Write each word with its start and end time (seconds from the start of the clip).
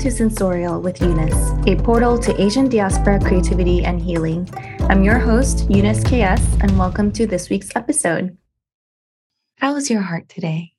To 0.00 0.10
Sensorial 0.10 0.80
with 0.80 1.00
Eunice, 1.00 1.52
a 1.66 1.74
portal 1.82 2.18
to 2.18 2.40
Asian 2.40 2.68
diaspora 2.68 3.18
creativity 3.18 3.84
and 3.84 4.00
healing. 4.00 4.48
I'm 4.88 5.02
your 5.02 5.18
host, 5.18 5.68
Eunice 5.70 6.04
KS, 6.04 6.60
and 6.60 6.78
welcome 6.78 7.10
to 7.12 7.26
this 7.26 7.48
week's 7.48 7.74
episode. 7.74 8.36
How 9.56 9.74
is 9.74 9.90
your 9.90 10.02
heart 10.02 10.28
today? 10.28 10.72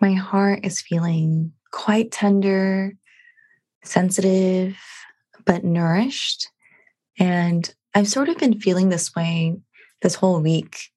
My 0.00 0.14
heart 0.14 0.64
is 0.64 0.80
feeling 0.80 1.52
quite 1.70 2.10
tender, 2.10 2.94
sensitive, 3.84 4.76
but 5.44 5.62
nourished. 5.62 6.48
And 7.18 7.72
I've 7.94 8.08
sort 8.08 8.30
of 8.30 8.38
been 8.38 8.58
feeling 8.58 8.88
this 8.88 9.14
way 9.14 9.56
this 10.02 10.16
whole 10.16 10.40
week. 10.40 10.88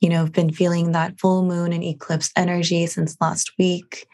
You 0.00 0.10
know, 0.10 0.22
I've 0.22 0.32
been 0.32 0.52
feeling 0.52 0.92
that 0.92 1.18
full 1.18 1.42
moon 1.44 1.72
and 1.72 1.82
eclipse 1.82 2.30
energy 2.36 2.86
since 2.86 3.16
last 3.20 3.52
week. 3.58 4.06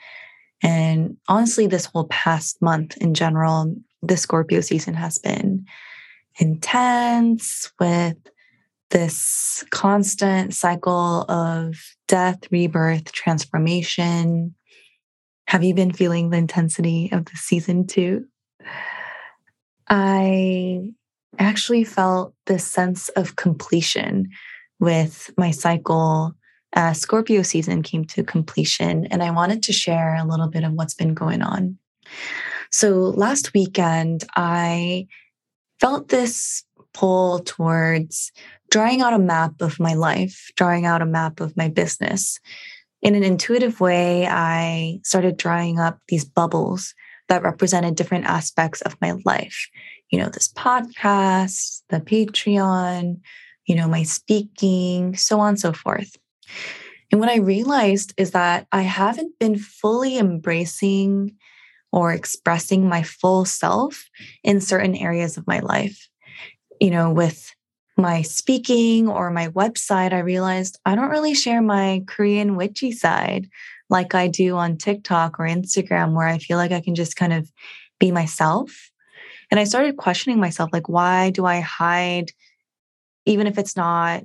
And 0.62 1.16
honestly, 1.28 1.66
this 1.66 1.86
whole 1.86 2.06
past 2.08 2.60
month 2.60 2.96
in 2.96 3.14
general, 3.14 3.74
the 4.02 4.16
Scorpio 4.16 4.60
season 4.60 4.94
has 4.94 5.18
been 5.18 5.66
intense 6.38 7.70
with 7.80 8.16
this 8.90 9.64
constant 9.70 10.54
cycle 10.54 11.22
of 11.28 11.76
death, 12.06 12.38
rebirth, 12.50 13.12
transformation. 13.12 14.54
Have 15.46 15.64
you 15.64 15.74
been 15.74 15.92
feeling 15.92 16.30
the 16.30 16.38
intensity 16.38 17.10
of 17.12 17.26
the 17.26 17.36
season 17.36 17.86
too? 17.86 18.26
I 19.88 20.92
actually 21.38 21.84
felt 21.84 22.34
this 22.46 22.64
sense 22.64 23.08
of 23.10 23.36
completion 23.36 24.30
with 24.80 25.30
my 25.36 25.50
cycle 25.50 26.34
uh, 26.74 26.92
Scorpio 26.92 27.42
season 27.42 27.82
came 27.82 28.04
to 28.06 28.22
completion, 28.22 29.06
and 29.06 29.22
I 29.22 29.30
wanted 29.30 29.62
to 29.64 29.72
share 29.72 30.14
a 30.14 30.24
little 30.24 30.48
bit 30.48 30.64
of 30.64 30.72
what's 30.72 30.94
been 30.94 31.14
going 31.14 31.42
on. 31.42 31.78
So 32.70 33.14
last 33.16 33.54
weekend, 33.54 34.24
I 34.36 35.06
felt 35.80 36.08
this 36.08 36.64
pull 36.92 37.40
towards 37.40 38.32
drawing 38.70 39.00
out 39.00 39.14
a 39.14 39.18
map 39.18 39.60
of 39.60 39.80
my 39.80 39.94
life, 39.94 40.50
drawing 40.56 40.84
out 40.84 41.02
a 41.02 41.06
map 41.06 41.40
of 41.40 41.56
my 41.56 41.68
business. 41.68 42.38
In 43.00 43.14
an 43.14 43.22
intuitive 43.22 43.80
way, 43.80 44.26
I 44.26 45.00
started 45.04 45.36
drawing 45.36 45.78
up 45.78 45.98
these 46.08 46.24
bubbles 46.24 46.94
that 47.28 47.42
represented 47.42 47.94
different 47.94 48.24
aspects 48.24 48.80
of 48.82 48.96
my 49.00 49.12
life. 49.24 49.68
You 50.10 50.18
know, 50.18 50.28
this 50.28 50.48
podcast, 50.48 51.82
the 51.88 52.00
Patreon, 52.00 53.20
you 53.66 53.74
know, 53.74 53.86
my 53.86 54.02
speaking, 54.02 55.14
so 55.14 55.38
on 55.40 55.50
and 55.50 55.60
so 55.60 55.72
forth. 55.72 56.16
And 57.10 57.20
what 57.20 57.30
I 57.30 57.38
realized 57.38 58.12
is 58.16 58.32
that 58.32 58.66
I 58.70 58.82
haven't 58.82 59.38
been 59.38 59.56
fully 59.58 60.18
embracing 60.18 61.36
or 61.90 62.12
expressing 62.12 62.88
my 62.88 63.02
full 63.02 63.44
self 63.44 64.08
in 64.44 64.60
certain 64.60 64.94
areas 64.94 65.36
of 65.36 65.46
my 65.46 65.60
life. 65.60 66.08
You 66.80 66.90
know, 66.90 67.10
with 67.10 67.54
my 67.96 68.22
speaking 68.22 69.08
or 69.08 69.30
my 69.30 69.48
website, 69.48 70.12
I 70.12 70.20
realized 70.20 70.78
I 70.84 70.94
don't 70.94 71.10
really 71.10 71.34
share 71.34 71.62
my 71.62 72.02
Korean 72.06 72.56
witchy 72.56 72.92
side 72.92 73.48
like 73.90 74.14
I 74.14 74.28
do 74.28 74.56
on 74.56 74.76
TikTok 74.76 75.40
or 75.40 75.44
Instagram, 75.44 76.12
where 76.12 76.28
I 76.28 76.38
feel 76.38 76.58
like 76.58 76.72
I 76.72 76.80
can 76.80 76.94
just 76.94 77.16
kind 77.16 77.32
of 77.32 77.50
be 77.98 78.12
myself. 78.12 78.90
And 79.50 79.58
I 79.58 79.64
started 79.64 79.96
questioning 79.96 80.38
myself 80.38 80.70
like, 80.72 80.88
why 80.88 81.30
do 81.30 81.46
I 81.46 81.60
hide, 81.60 82.32
even 83.24 83.46
if 83.46 83.56
it's 83.56 83.76
not 83.76 84.24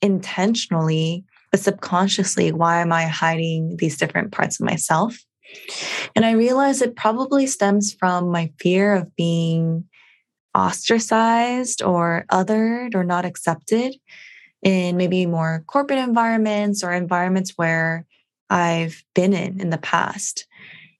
intentionally, 0.00 1.24
but 1.54 1.60
subconsciously, 1.60 2.50
why 2.50 2.80
am 2.80 2.92
I 2.92 3.04
hiding 3.04 3.76
these 3.76 3.96
different 3.96 4.32
parts 4.32 4.58
of 4.58 4.66
myself? 4.66 5.16
And 6.16 6.24
I 6.24 6.32
realized 6.32 6.82
it 6.82 6.96
probably 6.96 7.46
stems 7.46 7.94
from 7.94 8.32
my 8.32 8.50
fear 8.58 8.92
of 8.96 9.14
being 9.14 9.84
ostracized 10.52 11.80
or 11.80 12.24
othered 12.32 12.96
or 12.96 13.04
not 13.04 13.24
accepted 13.24 13.94
in 14.64 14.96
maybe 14.96 15.26
more 15.26 15.62
corporate 15.68 16.00
environments 16.00 16.82
or 16.82 16.92
environments 16.92 17.52
where 17.54 18.04
I've 18.50 19.04
been 19.14 19.32
in 19.32 19.60
in 19.60 19.70
the 19.70 19.78
past. 19.78 20.48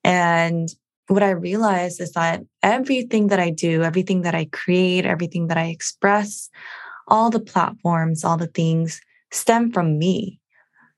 And 0.04 0.68
what 1.08 1.24
I 1.24 1.30
realized 1.30 2.00
is 2.00 2.12
that 2.12 2.44
everything 2.62 3.26
that 3.26 3.40
I 3.40 3.50
do, 3.50 3.82
everything 3.82 4.22
that 4.22 4.36
I 4.36 4.44
create, 4.52 5.04
everything 5.04 5.48
that 5.48 5.58
I 5.58 5.64
express, 5.64 6.48
all 7.08 7.28
the 7.30 7.40
platforms, 7.40 8.22
all 8.22 8.36
the 8.36 8.46
things 8.46 9.00
stem 9.32 9.72
from 9.72 9.98
me 9.98 10.38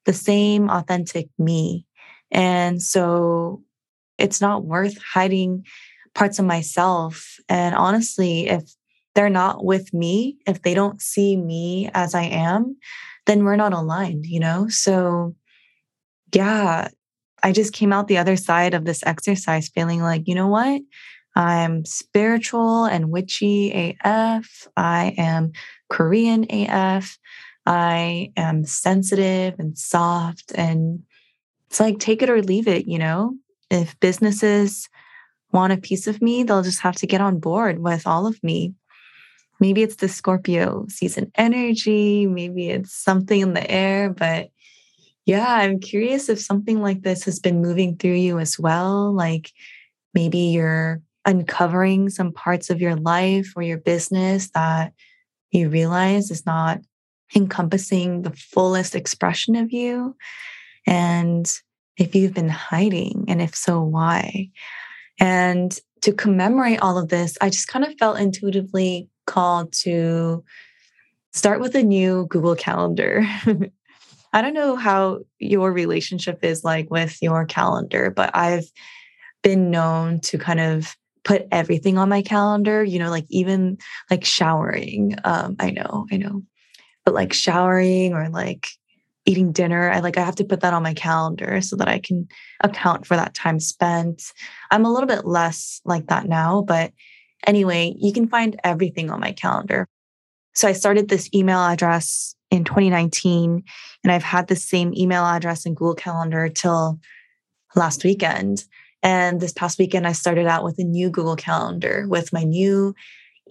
the 0.07 0.13
same 0.13 0.71
authentic 0.71 1.29
me. 1.39 1.85
And 2.31 2.83
so 2.83 3.63
it's 4.19 4.41
not 4.41 4.65
worth 4.65 4.97
hiding 5.03 5.67
parts 6.15 6.39
of 6.39 6.47
myself. 6.47 7.37
And 7.49 7.75
honestly, 7.75 8.49
if 8.49 8.63
they're 9.15 9.29
not 9.29 9.65
with 9.65 9.93
me, 9.93 10.39
if 10.47 10.63
they 10.63 10.75
don't 10.75 11.01
see 11.03 11.37
me 11.37 11.91
as 11.95 12.15
I 12.15 12.23
am, 12.23 12.77
then 13.27 13.45
we're 13.45 13.57
not 13.57 13.73
aligned, 13.73 14.27
you 14.27 14.41
know? 14.41 14.69
So, 14.69 15.35
yeah, 16.35 16.89
I 17.43 17.53
just 17.53 17.73
came 17.73 17.93
out 17.93 18.09
the 18.09 18.19
other 18.19 18.37
side 18.37 18.75
of 18.75 18.85
this 18.85 19.03
exercise 19.05 19.69
feeling 19.69 20.01
like, 20.01 20.23
you 20.27 20.35
know 20.35 20.49
what? 20.49 20.81
I'm 21.35 21.85
spiritual 21.85 22.87
and 22.87 23.11
witchy 23.11 23.97
AF. 24.03 24.69
I 24.77 25.15
am 25.19 25.53
Korean 25.91 26.47
AF. 26.49 27.19
I 27.67 28.33
am 28.37 28.65
sensitive 28.65 29.55
and 29.59 29.77
soft. 29.77 30.53
And 30.55 31.03
it's 31.69 31.81
like, 31.81 31.99
take 31.99 32.23
it 32.23 32.31
or 32.31 32.43
leave 32.43 32.69
it, 32.69 32.87
you 32.87 32.99
know? 32.99 33.35
If 33.71 33.99
businesses 33.99 34.89
want 35.53 35.73
a 35.73 35.77
piece 35.77 36.07
of 36.07 36.23
me, 36.23 36.45
they'll 36.45 36.63
just 36.63 36.81
have 36.81 36.97
to 36.97 37.07
get 37.07 37.21
on 37.21 37.41
board 37.41 37.81
with 37.81 38.07
all 38.07 38.27
of 38.27 38.43
me. 38.43 38.75
Maybe 39.59 39.83
it's 39.83 39.97
the 39.97 40.09
Scorpio 40.09 40.87
season 40.89 41.33
energy, 41.35 42.27
maybe 42.27 42.69
it's 42.69 42.93
something 42.93 43.41
in 43.41 43.55
the 43.55 43.69
air, 43.71 44.11
but 44.11 44.51
yeah, 45.25 45.47
I'm 45.49 45.81
curious 45.81 46.29
if 46.29 46.41
something 46.41 46.81
like 46.81 47.03
this 47.03 47.25
has 47.25 47.41
been 47.41 47.61
moving 47.61 47.97
through 47.97 48.13
you 48.13 48.39
as 48.39 48.59
well. 48.59 49.13
Like 49.13 49.51
maybe 50.15 50.39
you're 50.39 51.01
uncovering 51.25 52.11
some 52.11 52.33
parts 52.33 52.71
of 52.71 52.81
your 52.81 52.95
life 52.95 53.53
or 53.57 53.63
your 53.63 53.79
business 53.79 54.51
that 54.51 54.93
you 55.51 55.69
realize 55.69 56.31
is 56.31 56.47
not 56.47 56.81
encompassing 57.35 58.23
the 58.23 58.31
fullest 58.31 58.95
expression 58.95 59.57
of 59.57 59.73
you? 59.73 60.17
And 60.87 61.51
if 61.97 62.15
you've 62.15 62.35
been 62.35 62.49
hiding, 62.49 63.25
and 63.29 63.41
if 63.41 63.55
so, 63.55 63.83
why? 63.83 64.51
And 65.19 65.77
to 66.03 66.13
commemorate 66.13 66.81
all 66.81 66.99
of 66.99 67.09
this, 67.09 67.37
I 67.41 67.49
just 67.49 67.69
kind 67.69 67.85
of 67.85 67.97
felt 67.99 68.21
intuitively 68.21 69.09
called 69.27 69.73
to 69.73 70.45
start 71.33 71.61
with 71.61 71.75
a 71.75 71.83
new 71.83 72.27
Google 72.29 72.55
Calendar. 72.55 73.27
I 74.33 74.43
don't 74.43 74.55
know 74.55 74.77
how 74.77 75.21
your 75.39 75.73
relationship 75.73 76.45
is 76.45 76.63
like 76.63 76.91
with 76.91 77.23
your 77.23 77.47
calendar, 77.47 78.11
but 78.11 78.31
I've 78.35 78.71
been 79.43 79.71
known 79.71 80.21
to 80.21 80.39
kind 80.39 80.61
of 80.61 80.95
put 81.25 81.47
everything 81.51 81.99
on 81.99 82.09
my 82.09 82.23
calendar, 82.23 82.85
you 82.85 82.99
know, 82.99 83.11
like 83.11 83.27
even 83.31 83.79
like 84.11 84.25
showering. 84.25 85.17
Um, 85.25 85.57
I 85.59 85.71
know, 85.71 86.07
I 86.13 86.19
know 86.19 86.43
but 87.07 87.15
like 87.15 87.33
showering 87.33 88.13
or 88.13 88.29
like 88.29 88.69
eating 89.25 89.53
dinner 89.53 89.91
i 89.91 90.01
like 90.01 90.19
i 90.19 90.25
have 90.25 90.37
to 90.37 90.45
put 90.45 90.61
that 90.61 90.75
on 90.75 90.83
my 90.83 90.93
calendar 90.93 91.61
so 91.63 91.77
that 91.77 91.89
i 91.89 91.99
can 91.99 92.29
account 92.63 93.07
for 93.07 93.17
that 93.17 93.35
time 93.35 93.59
spent. 93.59 94.33
I'm 94.71 94.85
a 94.85 94.93
little 94.93 95.07
bit 95.07 95.25
less 95.25 95.81
like 95.85 96.09
that 96.09 96.29
now 96.29 96.63
but 96.63 96.93
anyway 97.47 97.95
you 97.97 98.13
can 98.13 98.29
find 98.29 98.61
everything 98.63 99.11
on 99.11 99.21
my 99.21 99.33
calendar. 99.33 99.89
So 100.55 100.69
i 100.69 100.73
started 100.73 101.09
this 101.09 101.31
email 101.33 101.61
address 101.61 102.35
in 102.51 102.65
2019 102.65 103.63
and 104.05 104.13
i've 104.13 104.23
had 104.23 104.49
the 104.49 104.57
same 104.57 104.93
email 104.95 105.25
address 105.25 105.65
in 105.65 105.75
google 105.75 105.95
calendar 105.95 106.49
till 106.49 106.99
last 107.75 108.05
weekend. 108.05 108.65
And 109.03 109.41
this 109.41 109.53
past 109.53 109.79
weekend 109.79 110.07
i 110.07 110.13
started 110.13 110.47
out 110.47 110.65
with 110.65 110.79
a 110.79 110.85
new 110.85 111.11
google 111.11 111.37
calendar 111.37 112.07
with 112.09 112.33
my 112.33 112.43
new 112.43 112.95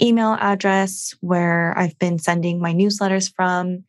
email 0.02 0.38
address 0.40 1.14
where 1.22 1.74
I've 1.78 1.98
been 2.00 2.20
sending 2.20 2.60
my 2.60 2.74
newsletters 2.74 3.34
from, 3.34 3.84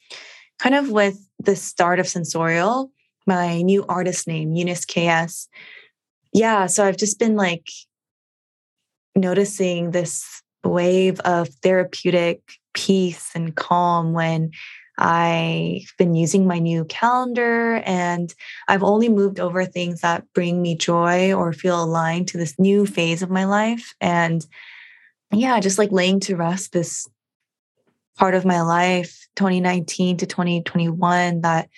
kind 0.59 0.75
of 0.75 0.91
with 0.91 1.19
the 1.39 1.57
start 1.57 2.01
of 2.01 2.09
Sensorial, 2.09 2.91
my 3.27 3.63
new 3.63 3.85
artist 3.89 4.27
name, 4.27 4.53
Eunice 4.53 4.85
KS. 4.85 5.49
Yeah, 6.33 6.67
so 6.67 6.85
I've 6.85 6.97
just 6.97 7.19
been 7.19 7.37
like 7.37 7.69
noticing 9.15 9.91
this 9.91 10.43
wave 10.65 11.21
of 11.21 11.49
therapeutic 11.63 12.41
peace 12.75 13.31
and 13.35 13.55
calm 13.55 14.13
when 14.13 14.51
I've 14.99 15.93
been 15.99 16.15
using 16.15 16.47
my 16.47 16.59
new 16.59 16.85
calendar 16.87 17.83
and 17.85 18.35
I've 18.69 18.83
only 18.83 19.09
moved 19.09 19.41
over 19.41 19.65
things 19.65 20.01
that 20.01 20.25
bring 20.35 20.63
me 20.63 20.75
joy 20.75 21.35
or 21.35 21.53
feel 21.53 21.83
aligned 21.83 22.29
to 22.29 22.39
this 22.39 22.59
new 22.59 22.87
phase 22.87 23.23
of 23.23 23.31
my 23.31 23.45
life. 23.45 23.95
And 24.01 24.47
yeah, 25.33 25.61
just 25.61 25.79
like 25.79 25.93
laying 25.93 26.21
to 26.21 26.37
rest 26.37 26.73
this 26.73 27.09
part 28.17 28.35
of 28.35 28.45
my 28.45 28.63
life, 28.63 29.27
2019 29.37 30.19
to 30.19 30.27
2021, 30.27 31.43
that 31.43 31.69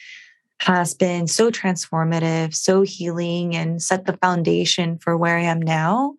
has 0.61 0.95
been 0.95 1.27
so 1.27 1.51
transformative, 1.51 2.55
so 2.55 2.83
healing, 2.83 3.55
and 3.57 3.83
set 3.83 4.07
the 4.07 4.17
foundation 4.19 4.99
for 4.99 5.17
where 5.17 5.37
I 5.37 5.43
am 5.43 5.61
now. 5.61 6.15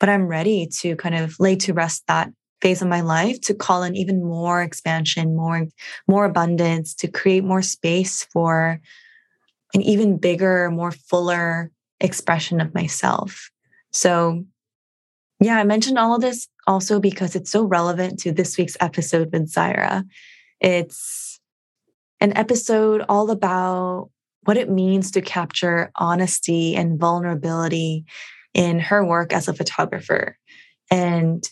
but 0.00 0.08
I'm 0.08 0.28
ready 0.28 0.68
to 0.80 0.94
kind 0.94 1.16
of 1.16 1.40
lay 1.40 1.56
to 1.56 1.74
rest 1.74 2.04
that 2.06 2.30
phase 2.60 2.82
of 2.82 2.88
my 2.88 3.00
life 3.00 3.40
to 3.42 3.54
call 3.54 3.82
in 3.82 3.96
even 3.96 4.24
more 4.24 4.62
expansion, 4.62 5.36
more, 5.36 5.66
more 6.06 6.24
abundance, 6.24 6.94
to 6.94 7.08
create 7.08 7.44
more 7.44 7.62
space 7.62 8.24
for 8.32 8.80
an 9.74 9.82
even 9.82 10.18
bigger, 10.18 10.70
more 10.70 10.92
fuller 10.92 11.70
expression 12.00 12.60
of 12.60 12.74
myself. 12.74 13.50
So, 13.92 14.44
yeah, 15.40 15.58
I 15.58 15.64
mentioned 15.64 15.98
all 15.98 16.14
of 16.14 16.20
this 16.20 16.48
also 16.66 17.00
because 17.00 17.36
it's 17.36 17.50
so 17.50 17.64
relevant 17.64 18.18
to 18.20 18.32
this 18.32 18.58
week's 18.58 18.76
episode 18.80 19.30
with 19.32 19.52
Zaira. 19.52 20.04
It's 20.60 21.40
an 22.20 22.36
episode 22.36 23.04
all 23.08 23.30
about 23.30 24.10
what 24.44 24.56
it 24.56 24.70
means 24.70 25.12
to 25.12 25.20
capture 25.20 25.90
honesty 25.96 26.74
and 26.74 26.98
vulnerability 26.98 28.04
in 28.54 28.80
her 28.80 29.04
work 29.04 29.32
as 29.32 29.46
a 29.46 29.54
photographer. 29.54 30.36
And 30.90 31.48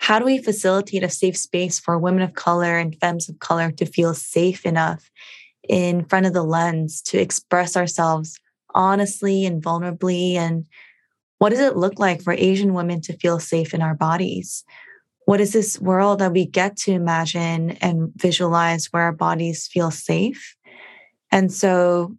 how 0.00 0.18
do 0.18 0.24
we 0.24 0.38
facilitate 0.38 1.02
a 1.02 1.10
safe 1.10 1.36
space 1.36 1.78
for 1.78 1.98
women 1.98 2.22
of 2.22 2.34
color 2.34 2.78
and 2.78 2.96
femmes 3.00 3.28
of 3.28 3.38
color 3.40 3.70
to 3.72 3.86
feel 3.86 4.14
safe 4.14 4.64
enough 4.64 5.10
in 5.68 6.04
front 6.04 6.26
of 6.26 6.32
the 6.32 6.44
lens 6.44 7.02
to 7.02 7.18
express 7.18 7.76
ourselves 7.76 8.38
honestly 8.74 9.44
and 9.44 9.62
vulnerably? 9.62 10.34
And 10.34 10.66
what 11.38 11.50
does 11.50 11.60
it 11.60 11.76
look 11.76 11.98
like 11.98 12.22
for 12.22 12.32
Asian 12.32 12.74
women 12.74 13.00
to 13.02 13.16
feel 13.18 13.38
safe 13.38 13.74
in 13.74 13.82
our 13.82 13.94
bodies? 13.94 14.64
What 15.26 15.40
is 15.40 15.52
this 15.52 15.80
world 15.80 16.20
that 16.20 16.32
we 16.32 16.46
get 16.46 16.76
to 16.78 16.92
imagine 16.92 17.72
and 17.72 18.12
visualize 18.16 18.86
where 18.86 19.02
our 19.02 19.12
bodies 19.12 19.66
feel 19.66 19.90
safe? 19.90 20.56
And 21.32 21.52
so, 21.52 22.16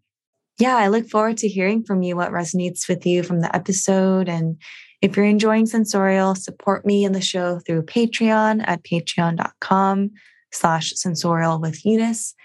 yeah, 0.60 0.76
I 0.76 0.90
look 0.90 1.08
forward 1.08 1.38
to 1.38 1.48
hearing 1.48 1.84
from 1.84 2.02
you 2.02 2.16
what 2.16 2.32
resonates 2.32 2.88
with 2.90 3.06
you 3.06 3.24
from 3.24 3.40
the 3.40 3.56
episode. 3.56 4.28
And 4.28 4.58
if 5.02 5.16
you're 5.16 5.26
enjoying 5.26 5.68
Sensorial, 5.68 6.36
support 6.36 6.86
me 6.86 7.06
in 7.06 7.14
the 7.14 7.22
show 7.22 7.60
through 7.60 7.84
Patreon 7.84 8.64
at 8.68 8.84
patreon.com 8.84 10.12
slash 10.52 10.94
sensorial 10.96 11.60
with 11.60 11.86
Eunice 11.86 12.36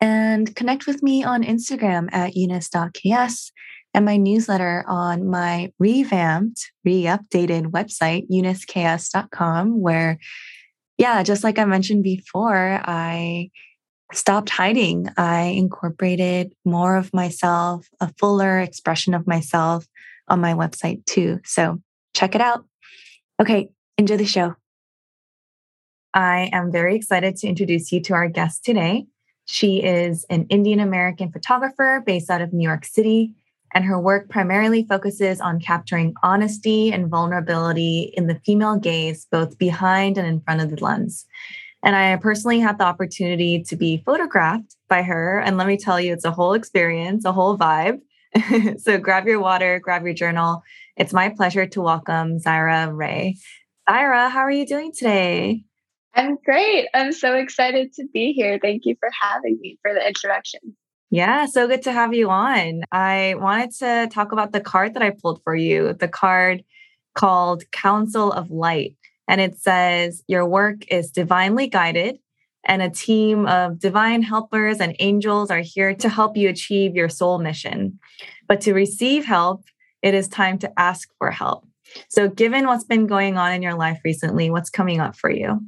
and 0.00 0.54
connect 0.56 0.86
with 0.86 1.02
me 1.02 1.22
on 1.22 1.42
Instagram 1.42 2.08
at 2.12 2.34
eunice.ks 2.34 3.52
and 3.94 4.04
my 4.04 4.16
newsletter 4.16 4.84
on 4.86 5.28
my 5.28 5.72
revamped, 5.78 6.72
re-updated 6.84 7.66
website, 7.66 8.28
euniceks.com, 8.30 9.80
where, 9.80 10.18
yeah, 10.98 11.22
just 11.22 11.44
like 11.44 11.58
I 11.58 11.64
mentioned 11.64 12.02
before, 12.02 12.80
I 12.84 13.50
stopped 14.12 14.50
hiding. 14.50 15.08
I 15.16 15.42
incorporated 15.42 16.54
more 16.64 16.96
of 16.96 17.12
myself, 17.12 17.88
a 18.00 18.12
fuller 18.18 18.60
expression 18.60 19.14
of 19.14 19.26
myself 19.26 19.86
on 20.28 20.40
my 20.40 20.54
website 20.54 21.04
too. 21.06 21.40
So 21.44 21.78
check 22.14 22.34
it 22.34 22.40
out. 22.40 22.64
Okay, 23.40 23.68
enjoy 23.98 24.16
the 24.16 24.26
show. 24.26 24.54
I 26.14 26.50
am 26.52 26.70
very 26.70 26.94
excited 26.94 27.36
to 27.36 27.48
introduce 27.48 27.90
you 27.90 28.00
to 28.02 28.14
our 28.14 28.28
guest 28.28 28.64
today. 28.64 29.06
She 29.46 29.82
is 29.82 30.24
an 30.30 30.46
Indian 30.50 30.78
American 30.78 31.32
photographer 31.32 32.02
based 32.04 32.30
out 32.30 32.42
of 32.42 32.52
New 32.52 32.66
York 32.66 32.84
City, 32.84 33.34
and 33.74 33.84
her 33.84 34.00
work 34.00 34.28
primarily 34.28 34.86
focuses 34.88 35.40
on 35.40 35.60
capturing 35.60 36.14
honesty 36.22 36.92
and 36.92 37.08
vulnerability 37.08 38.12
in 38.16 38.26
the 38.26 38.40
female 38.44 38.76
gaze, 38.76 39.26
both 39.30 39.58
behind 39.58 40.18
and 40.18 40.26
in 40.26 40.40
front 40.40 40.60
of 40.60 40.70
the 40.70 40.82
lens. 40.82 41.26
And 41.82 41.96
I 41.96 42.16
personally 42.16 42.60
had 42.60 42.78
the 42.78 42.84
opportunity 42.84 43.62
to 43.64 43.76
be 43.76 44.02
photographed 44.04 44.76
by 44.88 45.02
her. 45.02 45.40
And 45.40 45.56
let 45.56 45.66
me 45.66 45.76
tell 45.76 46.00
you, 46.00 46.12
it's 46.12 46.24
a 46.24 46.30
whole 46.30 46.54
experience, 46.54 47.24
a 47.24 47.32
whole 47.32 47.58
vibe. 47.58 48.00
so 48.78 48.98
grab 48.98 49.26
your 49.26 49.40
water, 49.40 49.80
grab 49.80 50.04
your 50.04 50.14
journal. 50.14 50.62
It's 50.96 51.12
my 51.12 51.30
pleasure 51.30 51.66
to 51.66 51.80
welcome 51.80 52.38
Zaira 52.38 52.94
Ray. 52.94 53.36
Zaira, 53.88 54.30
how 54.30 54.40
are 54.40 54.50
you 54.50 54.66
doing 54.66 54.92
today? 54.92 55.64
I'm 56.14 56.36
great. 56.44 56.88
I'm 56.94 57.12
so 57.12 57.34
excited 57.34 57.94
to 57.94 58.06
be 58.12 58.32
here. 58.32 58.58
Thank 58.60 58.82
you 58.84 58.96
for 59.00 59.10
having 59.20 59.58
me 59.60 59.78
for 59.82 59.94
the 59.94 60.06
introduction. 60.06 60.76
Yeah, 61.12 61.44
so 61.44 61.68
good 61.68 61.82
to 61.82 61.92
have 61.92 62.14
you 62.14 62.30
on. 62.30 62.84
I 62.90 63.34
wanted 63.36 63.72
to 63.80 64.08
talk 64.10 64.32
about 64.32 64.52
the 64.52 64.62
card 64.62 64.94
that 64.94 65.02
I 65.02 65.10
pulled 65.10 65.42
for 65.44 65.54
you, 65.54 65.92
the 65.92 66.08
card 66.08 66.64
called 67.14 67.70
Council 67.70 68.32
of 68.32 68.50
Light. 68.50 68.96
And 69.28 69.38
it 69.38 69.58
says, 69.58 70.22
Your 70.26 70.46
work 70.46 70.90
is 70.90 71.10
divinely 71.10 71.66
guided, 71.66 72.18
and 72.64 72.80
a 72.80 72.88
team 72.88 73.44
of 73.46 73.78
divine 73.78 74.22
helpers 74.22 74.80
and 74.80 74.96
angels 75.00 75.50
are 75.50 75.60
here 75.60 75.94
to 75.96 76.08
help 76.08 76.34
you 76.34 76.48
achieve 76.48 76.96
your 76.96 77.10
soul 77.10 77.38
mission. 77.38 77.98
But 78.48 78.62
to 78.62 78.72
receive 78.72 79.26
help, 79.26 79.64
it 80.00 80.14
is 80.14 80.28
time 80.28 80.56
to 80.60 80.72
ask 80.80 81.10
for 81.18 81.30
help. 81.30 81.66
So, 82.08 82.26
given 82.26 82.66
what's 82.66 82.84
been 82.84 83.06
going 83.06 83.36
on 83.36 83.52
in 83.52 83.60
your 83.60 83.74
life 83.74 84.00
recently, 84.02 84.48
what's 84.48 84.70
coming 84.70 84.98
up 84.98 85.14
for 85.14 85.30
you? 85.30 85.60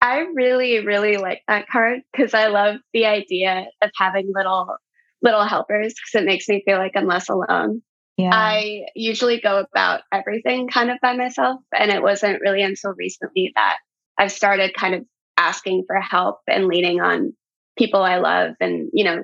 I 0.00 0.20
really, 0.34 0.84
really 0.84 1.16
like 1.16 1.42
that 1.46 1.68
card 1.68 2.00
because 2.12 2.32
I 2.34 2.46
love 2.46 2.76
the 2.92 3.06
idea 3.06 3.66
of 3.82 3.90
having 3.96 4.32
little 4.34 4.76
little 5.22 5.44
helpers 5.44 5.94
because 5.94 6.22
it 6.22 6.26
makes 6.26 6.48
me 6.48 6.62
feel 6.64 6.78
like 6.78 6.92
I'm 6.96 7.06
less 7.06 7.28
alone. 7.28 7.82
Yeah. 8.16 8.30
I 8.32 8.86
usually 8.94 9.40
go 9.40 9.58
about 9.58 10.02
everything 10.12 10.68
kind 10.68 10.90
of 10.90 10.98
by 11.00 11.14
myself. 11.14 11.60
And 11.78 11.90
it 11.90 12.02
wasn't 12.02 12.40
really 12.40 12.62
until 12.62 12.94
recently 12.96 13.52
that 13.54 13.78
I've 14.18 14.32
started 14.32 14.74
kind 14.74 14.94
of 14.94 15.04
asking 15.36 15.84
for 15.86 16.00
help 16.00 16.40
and 16.46 16.66
leaning 16.66 17.00
on 17.00 17.34
people 17.78 18.02
I 18.02 18.18
love 18.18 18.54
and, 18.60 18.90
you 18.92 19.04
know, 19.04 19.22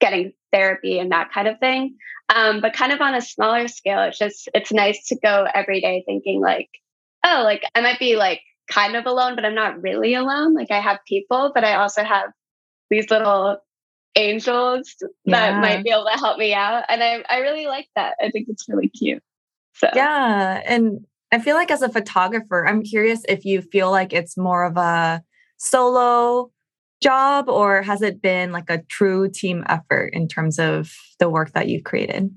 getting 0.00 0.32
therapy 0.52 0.98
and 0.98 1.12
that 1.12 1.32
kind 1.32 1.46
of 1.48 1.58
thing. 1.60 1.96
Um, 2.34 2.60
but 2.60 2.72
kind 2.72 2.92
of 2.92 3.00
on 3.00 3.14
a 3.14 3.20
smaller 3.20 3.68
scale, 3.68 4.02
it's 4.02 4.18
just, 4.18 4.48
it's 4.54 4.72
nice 4.72 5.06
to 5.08 5.18
go 5.22 5.46
every 5.54 5.80
day 5.80 6.02
thinking 6.04 6.40
like, 6.40 6.68
oh, 7.24 7.42
like 7.44 7.62
I 7.74 7.80
might 7.80 8.00
be 8.00 8.16
like 8.16 8.40
kind 8.70 8.96
of 8.96 9.06
alone, 9.06 9.34
but 9.36 9.44
I'm 9.44 9.54
not 9.54 9.82
really 9.82 10.14
alone. 10.14 10.54
Like 10.54 10.70
I 10.70 10.80
have 10.80 10.98
people, 11.06 11.52
but 11.54 11.64
I 11.64 11.76
also 11.76 12.02
have 12.02 12.30
these 12.90 13.10
little 13.10 13.58
angels 14.16 14.94
yeah. 15.24 15.52
that 15.52 15.60
might 15.60 15.84
be 15.84 15.90
able 15.90 16.06
to 16.12 16.18
help 16.18 16.38
me 16.38 16.54
out. 16.54 16.84
And 16.88 17.02
I, 17.02 17.22
I 17.28 17.38
really 17.38 17.66
like 17.66 17.88
that. 17.94 18.14
I 18.20 18.30
think 18.30 18.48
it's 18.48 18.68
really 18.68 18.88
cute. 18.88 19.22
So 19.74 19.88
yeah. 19.94 20.62
And 20.66 21.04
I 21.32 21.38
feel 21.38 21.54
like 21.54 21.70
as 21.70 21.82
a 21.82 21.88
photographer, 21.88 22.66
I'm 22.66 22.82
curious 22.82 23.22
if 23.28 23.44
you 23.44 23.60
feel 23.60 23.90
like 23.90 24.12
it's 24.12 24.36
more 24.36 24.64
of 24.64 24.76
a 24.76 25.22
solo 25.58 26.50
job 27.02 27.48
or 27.48 27.82
has 27.82 28.00
it 28.02 28.22
been 28.22 28.52
like 28.52 28.70
a 28.70 28.82
true 28.82 29.28
team 29.28 29.64
effort 29.68 30.10
in 30.14 30.28
terms 30.28 30.58
of 30.58 30.92
the 31.18 31.28
work 31.28 31.52
that 31.52 31.68
you've 31.68 31.84
created? 31.84 32.30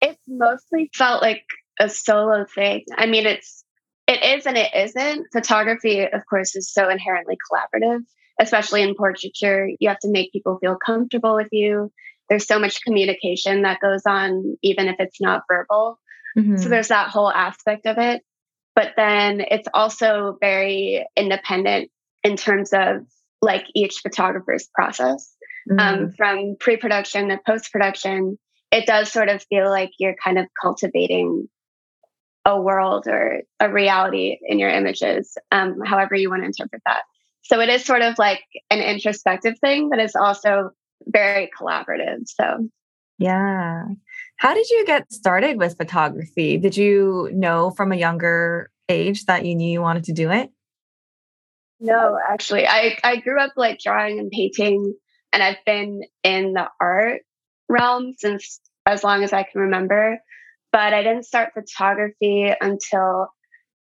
It's 0.00 0.22
mostly 0.28 0.90
felt 0.94 1.22
like 1.22 1.44
a 1.80 1.88
solo 1.88 2.44
thing. 2.54 2.84
I 2.96 3.06
mean, 3.06 3.26
it's 3.26 3.64
it 4.06 4.38
is 4.38 4.46
and 4.46 4.56
it 4.56 4.72
isn't. 4.74 5.26
Photography, 5.32 6.00
of 6.02 6.22
course, 6.28 6.54
is 6.54 6.72
so 6.72 6.88
inherently 6.88 7.36
collaborative, 7.50 8.00
especially 8.40 8.82
in 8.82 8.94
portraiture. 8.94 9.68
You 9.80 9.88
have 9.88 9.98
to 10.00 10.10
make 10.10 10.32
people 10.32 10.58
feel 10.58 10.76
comfortable 10.76 11.34
with 11.34 11.48
you. 11.50 11.90
There's 12.28 12.46
so 12.46 12.58
much 12.58 12.82
communication 12.82 13.62
that 13.62 13.80
goes 13.80 14.02
on, 14.06 14.56
even 14.62 14.88
if 14.88 14.96
it's 14.98 15.20
not 15.20 15.42
verbal. 15.48 15.98
Mm-hmm. 16.36 16.56
So 16.56 16.68
there's 16.68 16.88
that 16.88 17.08
whole 17.08 17.30
aspect 17.30 17.86
of 17.86 17.98
it. 17.98 18.22
But 18.74 18.92
then 18.96 19.40
it's 19.40 19.68
also 19.72 20.36
very 20.40 21.06
independent 21.16 21.90
in 22.22 22.36
terms 22.36 22.72
of 22.72 23.06
like 23.40 23.64
each 23.74 24.00
photographer's 24.02 24.68
process. 24.74 25.34
Um, 25.70 25.76
mm-hmm. 25.76 26.04
Um, 26.04 26.12
from 26.12 26.56
pre 26.60 26.76
production 26.76 27.28
to 27.28 27.40
post 27.44 27.72
production, 27.72 28.38
it 28.70 28.86
does 28.86 29.10
sort 29.10 29.28
of 29.28 29.42
feel 29.44 29.68
like 29.68 29.90
you're 29.98 30.16
kind 30.22 30.38
of 30.38 30.46
cultivating 30.60 31.48
a 32.46 32.58
world 32.58 33.08
or 33.08 33.42
a 33.58 33.70
reality 33.70 34.38
in 34.40 34.60
your 34.60 34.70
images, 34.70 35.36
um, 35.50 35.80
however 35.84 36.14
you 36.14 36.30
want 36.30 36.42
to 36.42 36.46
interpret 36.46 36.80
that. 36.86 37.02
So 37.42 37.60
it 37.60 37.68
is 37.68 37.84
sort 37.84 38.02
of 38.02 38.18
like 38.18 38.42
an 38.70 38.78
introspective 38.80 39.58
thing, 39.58 39.90
but 39.90 39.98
it's 39.98 40.14
also 40.14 40.70
very 41.04 41.50
collaborative. 41.58 42.26
So, 42.26 42.68
yeah. 43.18 43.82
How 44.36 44.54
did 44.54 44.70
you 44.70 44.86
get 44.86 45.12
started 45.12 45.58
with 45.58 45.76
photography? 45.76 46.56
Did 46.56 46.76
you 46.76 47.30
know 47.32 47.70
from 47.70 47.90
a 47.90 47.96
younger 47.96 48.70
age 48.88 49.24
that 49.24 49.44
you 49.44 49.56
knew 49.56 49.70
you 49.70 49.82
wanted 49.82 50.04
to 50.04 50.12
do 50.12 50.30
it? 50.30 50.50
No, 51.80 52.16
actually, 52.30 52.66
I, 52.66 52.96
I 53.02 53.16
grew 53.16 53.40
up 53.40 53.52
like 53.56 53.80
drawing 53.80 54.18
and 54.18 54.30
painting, 54.30 54.94
and 55.32 55.42
I've 55.42 55.64
been 55.66 56.02
in 56.22 56.52
the 56.52 56.68
art 56.80 57.22
realm 57.68 58.14
since 58.16 58.60
as 58.86 59.02
long 59.02 59.24
as 59.24 59.32
I 59.32 59.42
can 59.42 59.62
remember 59.62 60.20
but 60.72 60.92
I 60.92 61.02
didn't 61.02 61.24
start 61.24 61.54
photography 61.54 62.52
until 62.60 63.28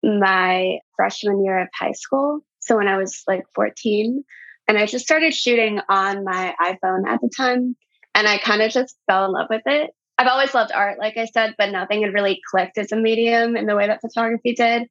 my 0.04 0.80
freshman 0.96 1.44
year 1.44 1.60
of 1.60 1.68
high 1.78 1.92
school. 1.92 2.42
So 2.60 2.78
when 2.78 2.88
I 2.88 2.98
was 2.98 3.24
like 3.28 3.44
14, 3.56 4.24
and 4.70 4.78
I 4.78 4.86
just 4.86 5.04
started 5.04 5.34
shooting 5.34 5.80
on 5.90 6.24
my 6.24 6.54
iPhone 6.62 7.08
at 7.08 7.20
the 7.22 7.32
time. 7.36 7.76
And 8.14 8.28
I 8.28 8.38
kind 8.38 8.62
of 8.62 8.72
just 8.72 8.96
fell 9.08 9.26
in 9.26 9.32
love 9.32 9.48
with 9.50 9.64
it. 9.66 9.90
I've 10.20 10.28
always 10.28 10.54
loved 10.54 10.72
art, 10.72 11.00
like 11.00 11.18
I 11.18 11.26
said, 11.26 11.56
but 11.58 11.72
nothing 11.72 12.04
had 12.04 12.14
really 12.14 12.40
clicked 12.52 12.78
as 12.78 12.92
a 12.92 12.96
medium 12.96 13.58
in 13.58 13.66
the 13.66 13.76
way 13.76 13.88
that 13.88 14.02
photography 14.02 14.54
did. 14.54 14.84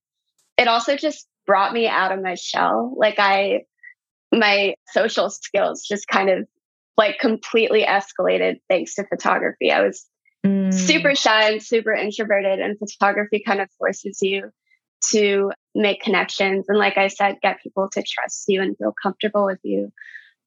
It 0.57 0.67
also 0.67 0.97
just 0.97 1.29
brought 1.47 1.73
me 1.73 1.87
out 1.87 2.11
of 2.11 2.21
my 2.21 2.35
shell. 2.35 2.93
Like 2.97 3.21
I, 3.21 3.61
my 4.33 4.75
social 4.89 5.31
skills 5.31 5.85
just 5.87 6.09
kind 6.09 6.29
of 6.29 6.49
like 6.97 7.21
completely 7.21 7.85
escalated 7.85 8.57
thanks 8.69 8.97
to 8.97 9.05
photography. 9.05 9.71
I 9.71 9.83
was 9.83 10.07
mm. 10.49 10.75
super 10.75 11.15
shy 11.15 11.51
and 11.51 11.63
super 11.63 11.93
introverted, 11.93 12.61
and 12.61 12.79
photography 12.79 13.43
kind 13.45 13.61
of 13.61 13.69
forces 13.79 14.19
you 14.23 14.51
to 15.11 15.53
make 15.75 16.03
connections 16.03 16.67
and, 16.69 16.79
like 16.79 16.99
I 16.99 17.09
said, 17.09 17.37
get 17.41 17.63
people 17.63 17.89
to 17.93 18.03
trust 18.03 18.45
you 18.49 18.61
and 18.63 18.77
feel 18.77 18.93
comfortable 19.01 19.47
with 19.47 19.61
you. 19.63 19.93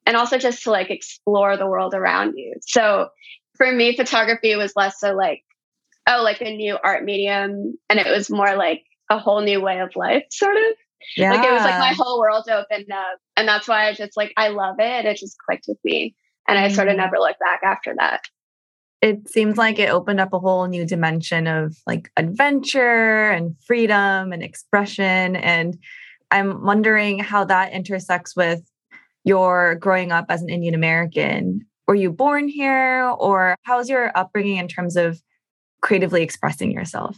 And 0.05 0.17
also 0.17 0.37
just 0.37 0.63
to 0.63 0.71
like 0.71 0.89
explore 0.89 1.57
the 1.57 1.67
world 1.67 1.93
around 1.93 2.33
you. 2.35 2.55
So 2.61 3.09
for 3.55 3.71
me, 3.71 3.95
photography 3.95 4.55
was 4.55 4.73
less 4.75 4.99
so 4.99 5.13
like, 5.13 5.43
oh, 6.07 6.21
like 6.23 6.41
a 6.41 6.55
new 6.55 6.77
art 6.83 7.05
medium. 7.05 7.75
And 7.89 7.99
it 7.99 8.07
was 8.07 8.29
more 8.29 8.55
like 8.55 8.83
a 9.09 9.19
whole 9.19 9.41
new 9.41 9.61
way 9.61 9.79
of 9.79 9.95
life, 9.95 10.23
sort 10.31 10.57
of. 10.57 10.73
Yeah. 11.15 11.31
Like 11.31 11.45
it 11.45 11.51
was 11.51 11.61
like 11.61 11.79
my 11.79 11.93
whole 11.95 12.19
world 12.19 12.45
opened 12.49 12.91
up. 12.91 13.19
And 13.37 13.47
that's 13.47 13.67
why 13.67 13.87
I 13.87 13.93
just 13.93 14.17
like, 14.17 14.33
I 14.35 14.49
love 14.49 14.75
it. 14.79 15.05
It 15.05 15.17
just 15.17 15.37
clicked 15.47 15.65
with 15.67 15.79
me. 15.83 16.15
And 16.47 16.57
I 16.57 16.69
sort 16.69 16.87
of 16.87 16.95
mm. 16.95 16.97
never 16.97 17.19
looked 17.19 17.39
back 17.39 17.61
after 17.63 17.93
that. 17.97 18.21
It 19.01 19.27
seems 19.27 19.57
like 19.57 19.79
it 19.79 19.89
opened 19.89 20.19
up 20.19 20.31
a 20.31 20.39
whole 20.39 20.67
new 20.67 20.85
dimension 20.85 21.47
of 21.47 21.75
like 21.87 22.11
adventure 22.17 23.31
and 23.31 23.55
freedom 23.65 24.31
and 24.31 24.43
expression. 24.43 25.35
And 25.35 25.77
I'm 26.29 26.63
wondering 26.63 27.19
how 27.19 27.45
that 27.45 27.73
intersects 27.73 28.35
with 28.35 28.61
your 29.23 29.75
growing 29.75 30.11
up 30.11 30.25
as 30.29 30.41
an 30.41 30.49
Indian 30.49 30.75
American. 30.75 31.61
Were 31.87 31.95
you 31.95 32.11
born 32.11 32.47
here, 32.47 33.13
or 33.19 33.55
how's 33.63 33.89
your 33.89 34.15
upbringing 34.15 34.57
in 34.57 34.67
terms 34.67 34.95
of 34.95 35.21
creatively 35.81 36.21
expressing 36.21 36.71
yourself? 36.71 37.17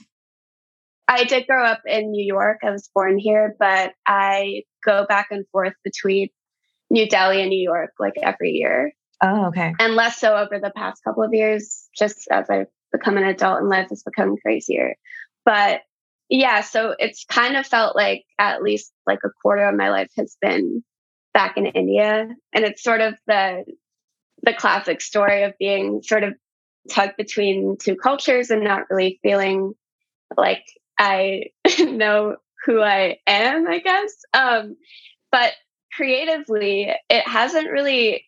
I 1.07 1.25
did 1.25 1.45
grow 1.47 1.65
up 1.65 1.81
in 1.85 2.11
New 2.11 2.25
York. 2.25 2.59
I 2.63 2.71
was 2.71 2.89
born 2.95 3.19
here, 3.19 3.55
but 3.59 3.93
I 4.07 4.63
go 4.83 5.05
back 5.07 5.27
and 5.31 5.45
forth 5.51 5.73
between 5.83 6.29
New 6.89 7.07
Delhi 7.07 7.41
and 7.41 7.49
New 7.49 7.61
York 7.61 7.91
like 7.99 8.13
every 8.21 8.51
year. 8.51 8.93
Oh, 9.23 9.45
okay. 9.47 9.73
And 9.79 9.95
less 9.95 10.19
so 10.19 10.35
over 10.35 10.59
the 10.59 10.73
past 10.75 11.01
couple 11.03 11.23
of 11.23 11.33
years, 11.33 11.87
just 11.97 12.27
as 12.29 12.49
I've 12.49 12.67
become 12.91 13.17
an 13.17 13.23
adult 13.23 13.61
and 13.61 13.69
life 13.69 13.87
has 13.89 14.03
become 14.03 14.35
crazier. 14.35 14.95
But 15.45 15.81
yeah, 16.29 16.59
so 16.59 16.93
it's 16.99 17.23
kind 17.23 17.55
of 17.55 17.65
felt 17.65 17.95
like 17.95 18.25
at 18.37 18.61
least 18.61 18.91
like 19.07 19.19
a 19.23 19.29
quarter 19.41 19.63
of 19.63 19.75
my 19.75 19.89
life 19.89 20.09
has 20.17 20.35
been 20.41 20.83
back 21.33 21.55
in 21.55 21.67
India. 21.67 22.27
And 22.53 22.65
it's 22.65 22.83
sort 22.83 22.99
of 22.99 23.15
the 23.25 23.63
the 24.41 24.53
classic 24.53 24.99
story 24.99 25.43
of 25.43 25.53
being 25.57 26.01
sort 26.03 26.25
of 26.25 26.33
tugged 26.89 27.15
between 27.15 27.77
two 27.79 27.95
cultures 27.95 28.49
and 28.49 28.61
not 28.61 28.89
really 28.89 29.19
feeling 29.23 29.73
like 30.35 30.65
I 30.99 31.45
know 31.79 32.35
who 32.65 32.81
I 32.81 33.19
am, 33.25 33.67
I 33.69 33.79
guess. 33.79 34.13
Um, 34.33 34.75
but 35.31 35.53
creatively, 35.95 36.93
it 37.09 37.27
hasn't 37.27 37.71
really 37.71 38.25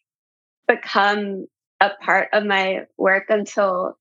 become 0.68 1.46
a 1.82 1.90
part 2.04 2.30
of 2.34 2.46
my 2.46 2.86
work 2.98 3.26
until 3.30 3.98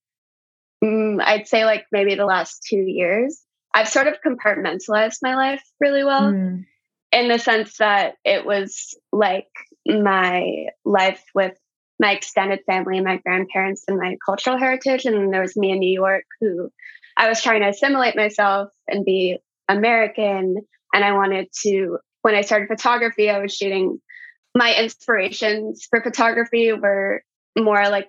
mm, 0.82 1.22
I'd 1.22 1.48
say 1.48 1.64
like 1.64 1.86
maybe 1.92 2.14
the 2.14 2.26
last 2.26 2.64
two 2.68 2.76
years. 2.76 3.42
I've 3.74 3.88
sort 3.88 4.06
of 4.06 4.18
compartmentalized 4.24 5.18
my 5.22 5.34
life 5.34 5.62
really 5.80 6.04
well 6.04 6.32
mm. 6.32 6.64
in 7.10 7.28
the 7.28 7.38
sense 7.38 7.78
that 7.78 8.14
it 8.24 8.46
was 8.46 8.96
like 9.12 9.48
my 9.86 10.66
life 10.84 11.22
with 11.34 11.54
my 11.98 12.12
extended 12.12 12.60
family 12.66 12.96
and 12.96 13.06
my 13.06 13.18
grandparents 13.18 13.84
and 13.88 13.98
my 13.98 14.16
cultural 14.24 14.58
heritage. 14.58 15.04
And 15.04 15.16
then 15.16 15.30
there 15.30 15.40
was 15.40 15.56
me 15.56 15.72
in 15.72 15.78
New 15.78 15.92
York 15.92 16.24
who 16.40 16.70
I 17.16 17.28
was 17.28 17.42
trying 17.42 17.60
to 17.60 17.68
assimilate 17.68 18.16
myself 18.16 18.70
and 18.88 19.04
be 19.04 19.38
American. 19.68 20.56
And 20.92 21.04
I 21.04 21.12
wanted 21.12 21.48
to, 21.62 21.98
when 22.22 22.34
I 22.34 22.42
started 22.42 22.68
photography, 22.68 23.30
I 23.30 23.40
was 23.40 23.54
shooting 23.54 24.00
my 24.54 24.74
inspirations 24.74 25.86
for 25.88 26.00
photography 26.00 26.72
were 26.72 27.22
more 27.56 27.88
like 27.88 28.08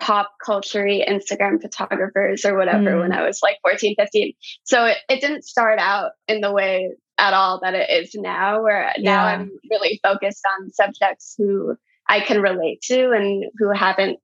pop 0.00 0.32
culture 0.44 0.84
Instagram 0.84 1.60
photographers 1.60 2.44
or 2.44 2.56
whatever 2.56 2.90
mm. 2.90 3.00
when 3.00 3.12
I 3.12 3.22
was 3.22 3.40
like 3.42 3.58
14, 3.62 3.96
15. 3.98 4.32
So 4.64 4.86
it, 4.86 4.96
it 5.08 5.20
didn't 5.20 5.44
start 5.44 5.78
out 5.78 6.12
in 6.26 6.40
the 6.40 6.52
way 6.52 6.90
at 7.18 7.34
all 7.34 7.60
that 7.60 7.74
it 7.74 7.90
is 7.90 8.14
now, 8.14 8.62
where 8.62 8.92
yeah. 8.96 9.14
now 9.14 9.24
I'm 9.24 9.50
really 9.70 10.00
focused 10.02 10.42
on 10.58 10.72
subjects 10.72 11.34
who 11.36 11.76
I 12.08 12.20
can 12.20 12.40
relate 12.40 12.80
to 12.84 13.10
and 13.10 13.44
who 13.58 13.70
haven't 13.70 14.18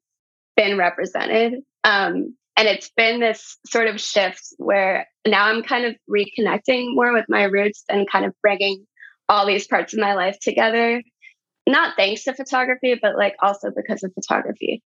been 0.57 0.79
represented. 0.79 1.63
Um, 1.85 2.35
and 2.57 2.69
it's 2.69 2.91
been 2.97 3.21
this 3.21 3.59
sort 3.67 3.89
of 3.89 4.01
shift 4.01 4.43
where 4.57 5.07
now 5.27 5.45
I'm 5.45 5.63
kind 5.63 5.85
of 5.85 5.95
reconnecting 6.11 6.95
more 6.95 7.13
with 7.13 7.27
my 7.29 7.45
roots 7.45 7.85
and 7.89 8.11
kind 8.11 8.25
of 8.25 8.35
bringing 8.41 8.87
all 9.29 9.47
these 9.47 9.67
parts 9.67 9.93
of 9.93 10.01
my 10.01 10.15
life 10.15 10.39
together. 10.41 11.03
Not 11.69 11.97
thanks 11.97 12.25
to 12.25 12.35
photography, 12.35 12.99
but 13.01 13.17
like 13.17 13.35
also 13.43 13.71
because 13.75 14.03
of 14.03 14.13
photography. 14.15 14.83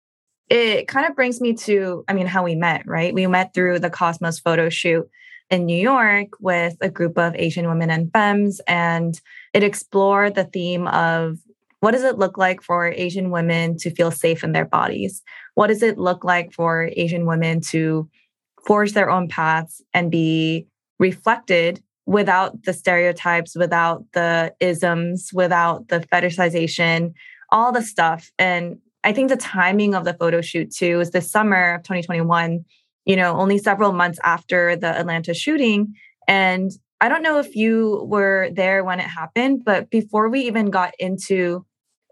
It 0.48 0.86
kind 0.86 1.06
of 1.08 1.16
brings 1.16 1.40
me 1.40 1.54
to, 1.54 2.04
I 2.06 2.12
mean, 2.12 2.26
how 2.26 2.44
we 2.44 2.54
met, 2.54 2.86
right? 2.86 3.12
We 3.12 3.26
met 3.26 3.52
through 3.54 3.80
the 3.80 3.90
Cosmos 3.90 4.38
photo 4.38 4.68
shoot 4.68 5.08
in 5.50 5.64
New 5.64 5.80
York 5.80 6.28
with 6.40 6.76
a 6.80 6.90
group 6.90 7.18
of 7.18 7.34
Asian 7.34 7.66
women 7.68 7.90
and 7.90 8.12
femmes, 8.12 8.60
and 8.66 9.20
it 9.54 9.62
explored 9.62 10.34
the 10.34 10.44
theme 10.44 10.86
of 10.88 11.38
what 11.80 11.92
does 11.92 12.04
it 12.04 12.18
look 12.18 12.38
like 12.38 12.62
for 12.62 12.88
Asian 12.88 13.30
women 13.30 13.76
to 13.78 13.90
feel 13.90 14.10
safe 14.10 14.42
in 14.42 14.52
their 14.52 14.64
bodies? 14.64 15.22
What 15.54 15.68
does 15.68 15.82
it 15.82 15.98
look 15.98 16.24
like 16.24 16.52
for 16.52 16.90
Asian 16.96 17.26
women 17.26 17.60
to 17.68 18.08
forge 18.66 18.92
their 18.92 19.10
own 19.10 19.28
paths 19.28 19.82
and 19.94 20.10
be 20.10 20.66
reflected 20.98 21.82
without 22.06 22.62
the 22.62 22.72
stereotypes, 22.72 23.56
without 23.56 24.04
the 24.14 24.54
isms, 24.60 25.30
without 25.34 25.88
the 25.88 26.00
fetishization, 26.00 27.12
all 27.50 27.72
the 27.72 27.82
stuff. 27.82 28.30
And 28.38 28.78
I 29.04 29.12
think 29.12 29.28
the 29.28 29.36
timing 29.36 29.94
of 29.94 30.04
the 30.04 30.14
photo 30.14 30.40
shoot 30.40 30.70
too 30.70 31.00
is 31.00 31.10
the 31.10 31.20
summer 31.20 31.74
of 31.74 31.82
2021, 31.82 32.64
you 33.04 33.16
know, 33.16 33.36
only 33.36 33.58
several 33.58 33.92
months 33.92 34.18
after 34.22 34.76
the 34.76 34.88
Atlanta 34.98 35.34
shooting. 35.34 35.94
And 36.28 36.70
I 37.00 37.08
don't 37.08 37.22
know 37.22 37.38
if 37.38 37.54
you 37.54 38.04
were 38.08 38.48
there 38.52 38.82
when 38.84 39.00
it 39.00 39.06
happened, 39.06 39.62
but 39.64 39.90
before 39.90 40.28
we 40.28 40.40
even 40.42 40.70
got 40.70 40.92
into 40.98 41.64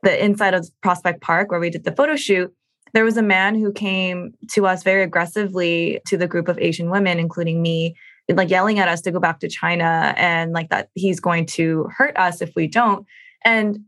the 0.03 0.23
inside 0.23 0.55
of 0.55 0.69
Prospect 0.83 1.23
Park 1.23 1.51
where 1.51 1.61
we 1.61 1.71
did 1.71 1.85
the 1.85 1.95
photo 1.97 2.17
shoot, 2.17 2.53
there 2.93 3.05
was 3.05 3.17
a 3.17 3.23
man 3.23 3.55
who 3.57 3.73
came 3.73 4.35
to 4.53 4.67
us 4.67 4.83
very 4.83 5.03
aggressively 5.03 6.01
to 6.07 6.17
the 6.17 6.29
group 6.29 6.49
of 6.49 6.59
Asian 6.59 6.91
women, 6.91 7.19
including 7.19 7.61
me, 7.61 7.97
like 8.33 8.51
yelling 8.51 8.79
at 8.79 8.89
us 8.89 9.01
to 9.03 9.11
go 9.11 9.21
back 9.21 9.41
to 9.41 9.49
China 9.49 10.15
and 10.17 10.53
like 10.53 10.71
that 10.71 10.89
he's 10.95 11.21
going 11.21 11.47
to 11.47 11.89
hurt 11.97 12.17
us 12.17 12.41
if 12.41 12.55
we 12.57 12.67
don't. 12.67 13.07
And 13.45 13.81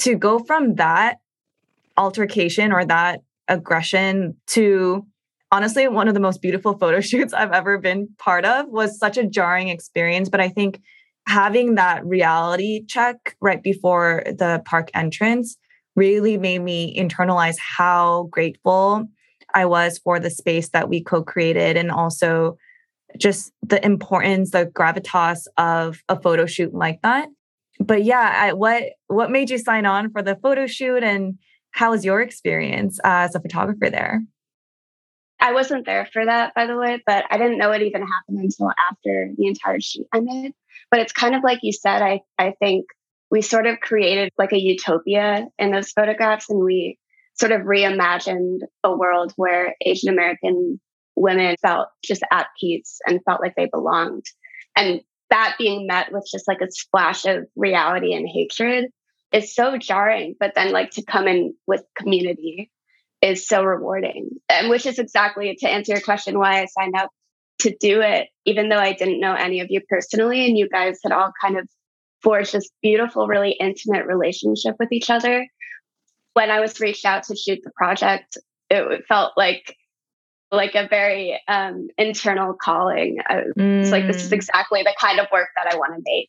to 0.00 0.14
go 0.14 0.38
from 0.38 0.76
that 0.76 1.18
altercation 1.96 2.72
or 2.72 2.84
that 2.84 3.20
aggression 3.48 4.36
to 4.46 5.04
honestly 5.52 5.86
one 5.88 6.08
of 6.08 6.14
the 6.14 6.20
most 6.20 6.40
beautiful 6.40 6.78
photo 6.78 7.00
shoots 7.00 7.34
I've 7.34 7.52
ever 7.52 7.78
been 7.78 8.08
part 8.18 8.44
of 8.44 8.68
was 8.68 8.98
such 8.98 9.18
a 9.18 9.26
jarring 9.26 9.68
experience. 9.68 10.28
But 10.28 10.40
I 10.40 10.48
think 10.48 10.80
having 11.26 11.74
that 11.74 12.04
reality 12.04 12.84
check 12.86 13.36
right 13.40 13.62
before 13.62 14.22
the 14.26 14.62
park 14.64 14.90
entrance 14.94 15.56
really 15.96 16.38
made 16.38 16.62
me 16.62 16.96
internalize 16.96 17.56
how 17.58 18.24
grateful 18.30 19.06
I 19.54 19.66
was 19.66 19.98
for 19.98 20.18
the 20.20 20.30
space 20.30 20.70
that 20.70 20.88
we 20.88 21.02
co 21.02 21.22
created 21.22 21.76
and 21.76 21.90
also 21.90 22.56
just 23.18 23.52
the 23.62 23.84
importance, 23.84 24.50
the 24.50 24.66
gravitas 24.66 25.46
of 25.56 26.02
a 26.08 26.20
photo 26.20 26.46
shoot 26.46 26.74
like 26.74 27.00
that. 27.02 27.28
But 27.78 28.04
yeah, 28.04 28.34
I, 28.34 28.52
what 28.52 28.84
what 29.06 29.30
made 29.30 29.50
you 29.50 29.58
sign 29.58 29.86
on 29.86 30.10
for 30.10 30.22
the 30.22 30.36
photo 30.36 30.66
shoot, 30.66 31.02
and 31.02 31.38
how 31.70 31.92
was 31.92 32.04
your 32.04 32.20
experience 32.20 33.00
as 33.04 33.34
a 33.34 33.40
photographer 33.40 33.90
there? 33.90 34.22
I 35.40 35.52
wasn't 35.52 35.86
there 35.86 36.06
for 36.12 36.24
that, 36.24 36.54
by 36.54 36.66
the 36.66 36.76
way, 36.76 37.02
but 37.06 37.24
I 37.30 37.38
didn't 37.38 37.56
know 37.56 37.72
it 37.72 37.82
even 37.82 38.02
happened 38.02 38.40
until 38.40 38.70
after 38.90 39.30
the 39.36 39.46
entire 39.46 39.80
shoot 39.80 40.06
ended. 40.14 40.52
But 40.90 41.00
it's 41.00 41.12
kind 41.12 41.34
of 41.34 41.42
like 41.42 41.60
you 41.62 41.72
said, 41.72 42.02
I, 42.02 42.20
I 42.38 42.52
think 42.60 42.84
we 43.30 43.40
sort 43.40 43.66
of 43.66 43.80
created 43.80 44.30
like 44.36 44.52
a 44.52 44.60
utopia 44.60 45.46
in 45.58 45.70
those 45.70 45.92
photographs 45.92 46.50
and 46.50 46.62
we 46.62 46.98
sort 47.34 47.52
of 47.52 47.62
reimagined 47.62 48.60
a 48.84 48.94
world 48.94 49.32
where 49.36 49.74
Asian 49.80 50.10
American 50.10 50.78
women 51.20 51.54
felt 51.60 51.88
just 52.04 52.22
at 52.32 52.48
peace 52.58 52.98
and 53.06 53.20
felt 53.24 53.40
like 53.40 53.54
they 53.56 53.66
belonged. 53.66 54.24
And 54.76 55.00
that 55.28 55.56
being 55.58 55.86
met 55.86 56.12
with 56.12 56.26
just 56.30 56.48
like 56.48 56.60
a 56.60 56.70
splash 56.70 57.24
of 57.26 57.46
reality 57.54 58.14
and 58.14 58.28
hatred 58.28 58.86
is 59.32 59.54
so 59.54 59.76
jarring. 59.76 60.34
But 60.40 60.54
then, 60.54 60.72
like, 60.72 60.90
to 60.92 61.04
come 61.04 61.28
in 61.28 61.54
with 61.66 61.84
community 61.96 62.70
is 63.22 63.46
so 63.46 63.62
rewarding. 63.62 64.30
And 64.48 64.70
which 64.70 64.86
is 64.86 64.98
exactly 64.98 65.54
to 65.60 65.68
answer 65.68 65.92
your 65.92 66.00
question 66.00 66.38
why 66.38 66.62
I 66.62 66.66
signed 66.66 66.96
up 66.96 67.10
to 67.60 67.76
do 67.78 68.00
it, 68.00 68.28
even 68.46 68.68
though 68.70 68.78
I 68.78 68.94
didn't 68.94 69.20
know 69.20 69.34
any 69.34 69.60
of 69.60 69.68
you 69.70 69.82
personally. 69.88 70.46
And 70.46 70.56
you 70.56 70.68
guys 70.68 70.98
had 71.04 71.12
all 71.12 71.32
kind 71.40 71.58
of 71.58 71.68
forged 72.22 72.54
this 72.54 72.70
beautiful, 72.82 73.26
really 73.26 73.52
intimate 73.52 74.06
relationship 74.06 74.76
with 74.78 74.90
each 74.90 75.10
other. 75.10 75.46
When 76.32 76.50
I 76.50 76.60
was 76.60 76.80
reached 76.80 77.04
out 77.04 77.24
to 77.24 77.36
shoot 77.36 77.60
the 77.62 77.72
project, 77.76 78.38
it 78.70 79.04
felt 79.06 79.32
like 79.36 79.76
like 80.52 80.74
a 80.74 80.88
very 80.88 81.40
um, 81.48 81.88
internal 81.96 82.54
calling. 82.54 83.18
I 83.26 83.36
was 83.36 83.54
mm. 83.56 83.90
like, 83.90 84.06
this 84.06 84.24
is 84.24 84.30
mm. 84.30 84.34
exactly 84.34 84.82
the 84.82 84.94
kind 85.00 85.20
of 85.20 85.26
work 85.32 85.48
that 85.56 85.72
I 85.72 85.76
want 85.76 85.94
to 85.94 86.02
make. 86.04 86.28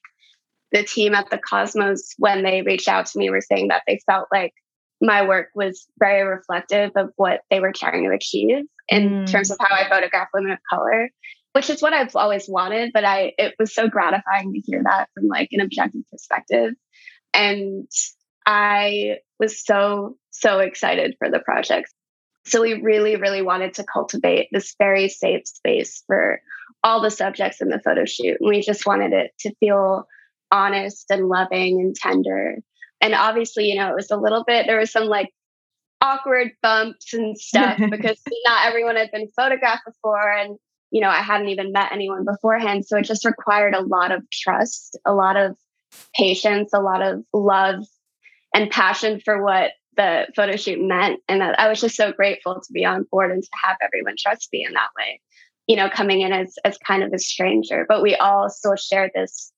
The 0.72 0.84
team 0.84 1.16
at 1.16 1.30
the 1.30 1.38
Cosmos, 1.38 2.14
when 2.18 2.44
they 2.44 2.62
reached 2.62 2.88
out 2.88 3.08
to 3.08 3.20
me, 3.20 3.30
were 3.30 3.42
saying 3.42 3.70
that 3.70 3.84
they 3.88 4.00
felt 4.06 4.28
like 4.32 4.54
my 5.02 5.28
work 5.28 5.48
was 5.56 5.88
very 6.00 6.24
reflective 6.24 6.92
of 6.96 7.10
what 7.16 7.42
they 7.50 7.60
were 7.60 7.74
trying 7.74 8.04
to 8.04 8.16
achieve 8.16 8.66
in 8.88 9.10
Mm. 9.10 9.32
terms 9.32 9.50
of 9.52 9.58
how 9.60 9.76
I 9.76 9.90
photograph 9.90 10.28
women 10.34 10.52
of 10.52 10.60
color, 10.70 11.10
which 11.54 11.70
is 11.70 11.82
what 11.82 11.94
I've 11.94 12.16
always 12.16 12.48
wanted. 12.48 12.92
But 12.94 13.04
I, 13.04 13.34
it 13.38 13.56
was 13.58 13.74
so 13.74 13.90
gratifying 13.90 14.54
to 14.54 14.60
hear 14.60 14.84
that 14.84 15.10
from 15.14 15.28
like 15.28 15.50
an 15.52 15.62
objective 15.62 16.04
perspective. 16.12 16.74
And 17.34 17.90
I 18.46 19.18
was 19.40 19.64
so, 19.64 20.18
so 20.30 20.60
excited 20.60 21.16
for 21.18 21.30
the 21.30 21.40
project. 21.40 21.92
So 22.46 22.62
we 22.62 22.82
really, 22.82 23.16
really 23.16 23.42
wanted 23.42 23.76
to 23.76 23.84
cultivate 23.84 24.50
this 24.52 24.76
very 24.80 25.10
safe 25.10 25.48
space 25.48 26.04
for 26.08 26.42
all 26.84 27.02
the 27.02 27.12
subjects 27.12 27.62
in 27.62 27.70
the 27.70 27.80
photo 27.80 28.06
shoot. 28.06 28.38
And 28.40 28.50
we 28.50 28.62
just 28.62 28.86
wanted 28.86 29.14
it 29.14 29.32
to 29.42 29.54
feel 29.60 30.08
honest 30.52 31.06
and 31.12 31.28
loving 31.30 31.80
and 31.80 31.96
tender. 31.96 32.58
And 33.00 33.14
obviously, 33.14 33.66
you 33.66 33.76
know, 33.76 33.90
it 33.90 33.96
was 33.96 34.12
a 34.12 34.18
little 34.18 34.44
bit, 34.46 34.66
there 34.68 34.80
was 34.80 34.92
some 34.92 35.06
like 35.06 35.30
awkward 36.02 36.52
bumps 36.62 37.14
and 37.14 37.38
stuff 37.38 37.78
because 37.90 38.20
not 38.46 38.66
everyone 38.66 38.96
had 38.96 39.12
been 39.12 39.30
photographed 39.36 39.86
before. 39.86 40.32
And, 40.32 40.58
you 40.90 41.02
know, 41.02 41.10
I 41.10 41.22
hadn't 41.22 41.50
even 41.50 41.72
met 41.72 41.92
anyone 41.92 42.26
beforehand. 42.26 42.86
So 42.86 42.98
it 42.98 43.06
just 43.06 43.26
required 43.26 43.76
a 43.76 43.84
lot 43.84 44.12
of 44.12 44.24
trust, 44.32 44.98
a 45.06 45.14
lot 45.14 45.38
of 45.38 45.56
patience, 46.16 46.72
a 46.74 46.82
lot 46.82 47.02
of 47.02 47.24
love 47.34 47.86
and 48.54 48.70
passion 48.70 49.22
for 49.24 49.44
what 49.44 49.72
the 49.98 50.28
photo 50.36 50.56
shoot 50.56 50.80
meant. 50.82 51.20
And 51.28 51.44
I 51.44 51.68
was 51.68 51.82
just 51.82 51.96
so 51.96 52.12
grateful 52.12 52.56
to 52.56 52.74
be 52.74 52.86
on 52.86 53.06
board 53.12 53.32
and 53.32 53.44
to 53.44 53.50
have 53.64 53.78
everyone 53.82 54.16
trust 54.18 54.50
me 54.52 54.66
in 54.68 54.74
that 54.74 54.90
way. 54.98 55.22
You 55.68 55.76
know, 55.76 55.90
coming 55.90 56.22
in 56.22 56.34
as 56.34 56.56
as 56.66 56.78
kind 56.80 57.04
of 57.04 57.14
a 57.14 57.20
stranger, 57.20 57.86
but 57.88 58.02
we 58.02 58.16
all 58.16 58.50
still 58.50 58.76
shared 58.76 59.12
this 59.14 59.52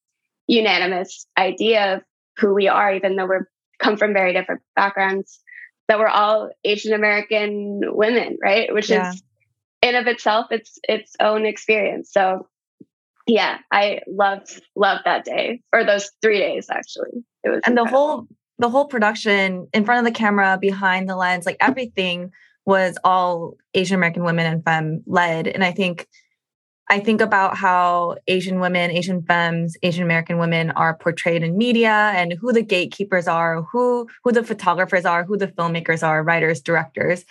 unanimous 0.47 1.25
idea 1.37 1.95
of 1.95 2.01
who 2.37 2.53
we 2.53 2.67
are, 2.67 2.93
even 2.93 3.15
though 3.15 3.25
we're 3.25 3.47
come 3.79 3.97
from 3.97 4.13
very 4.13 4.33
different 4.33 4.61
backgrounds. 4.75 5.39
That 5.87 5.99
we're 5.99 6.07
all 6.07 6.49
Asian 6.63 6.93
American 6.93 7.81
women, 7.83 8.37
right? 8.41 8.73
Which 8.73 8.89
Yeah. 8.89 9.11
is 9.11 9.23
in 9.81 9.95
of 9.95 10.07
itself 10.07 10.47
its 10.51 10.79
its 10.87 11.15
own 11.19 11.45
experience. 11.45 12.11
So 12.11 12.47
yeah, 13.27 13.57
I 13.71 14.01
loved 14.07 14.61
loved 14.75 15.01
that 15.05 15.25
day 15.25 15.61
or 15.71 15.83
those 15.83 16.11
three 16.21 16.39
days 16.39 16.67
actually. 16.69 17.23
It 17.43 17.49
was 17.49 17.61
and 17.65 17.77
the 17.77 17.85
whole 17.85 18.27
the 18.59 18.69
whole 18.69 18.85
production 18.85 19.67
in 19.73 19.85
front 19.85 19.99
of 19.99 20.11
the 20.11 20.17
camera 20.17 20.57
behind 20.59 21.09
the 21.09 21.15
lens 21.15 21.45
like 21.45 21.57
everything 21.59 22.31
was 22.65 22.97
all 23.03 23.55
asian 23.73 23.95
american 23.95 24.23
women 24.23 24.45
and 24.45 24.63
femme 24.63 25.03
led. 25.05 25.47
And 25.47 25.63
i 25.63 25.71
think 25.71 26.07
i 26.89 26.99
think 26.99 27.21
about 27.21 27.57
how 27.57 28.15
asian 28.27 28.59
women 28.59 28.91
asian 28.91 29.23
femmes 29.23 29.75
asian 29.83 30.03
american 30.03 30.37
women 30.37 30.71
are 30.71 30.95
portrayed 30.95 31.43
in 31.43 31.57
media 31.57 32.11
and 32.15 32.33
who 32.33 32.51
the 32.53 32.63
gatekeepers 32.63 33.27
are 33.27 33.63
who 33.63 34.07
who 34.23 34.31
the 34.31 34.43
photographers 34.43 35.05
are 35.05 35.23
who 35.23 35.37
the 35.37 35.47
filmmakers 35.47 36.05
are 36.05 36.23
writers 36.23 36.61
directors 36.61 37.25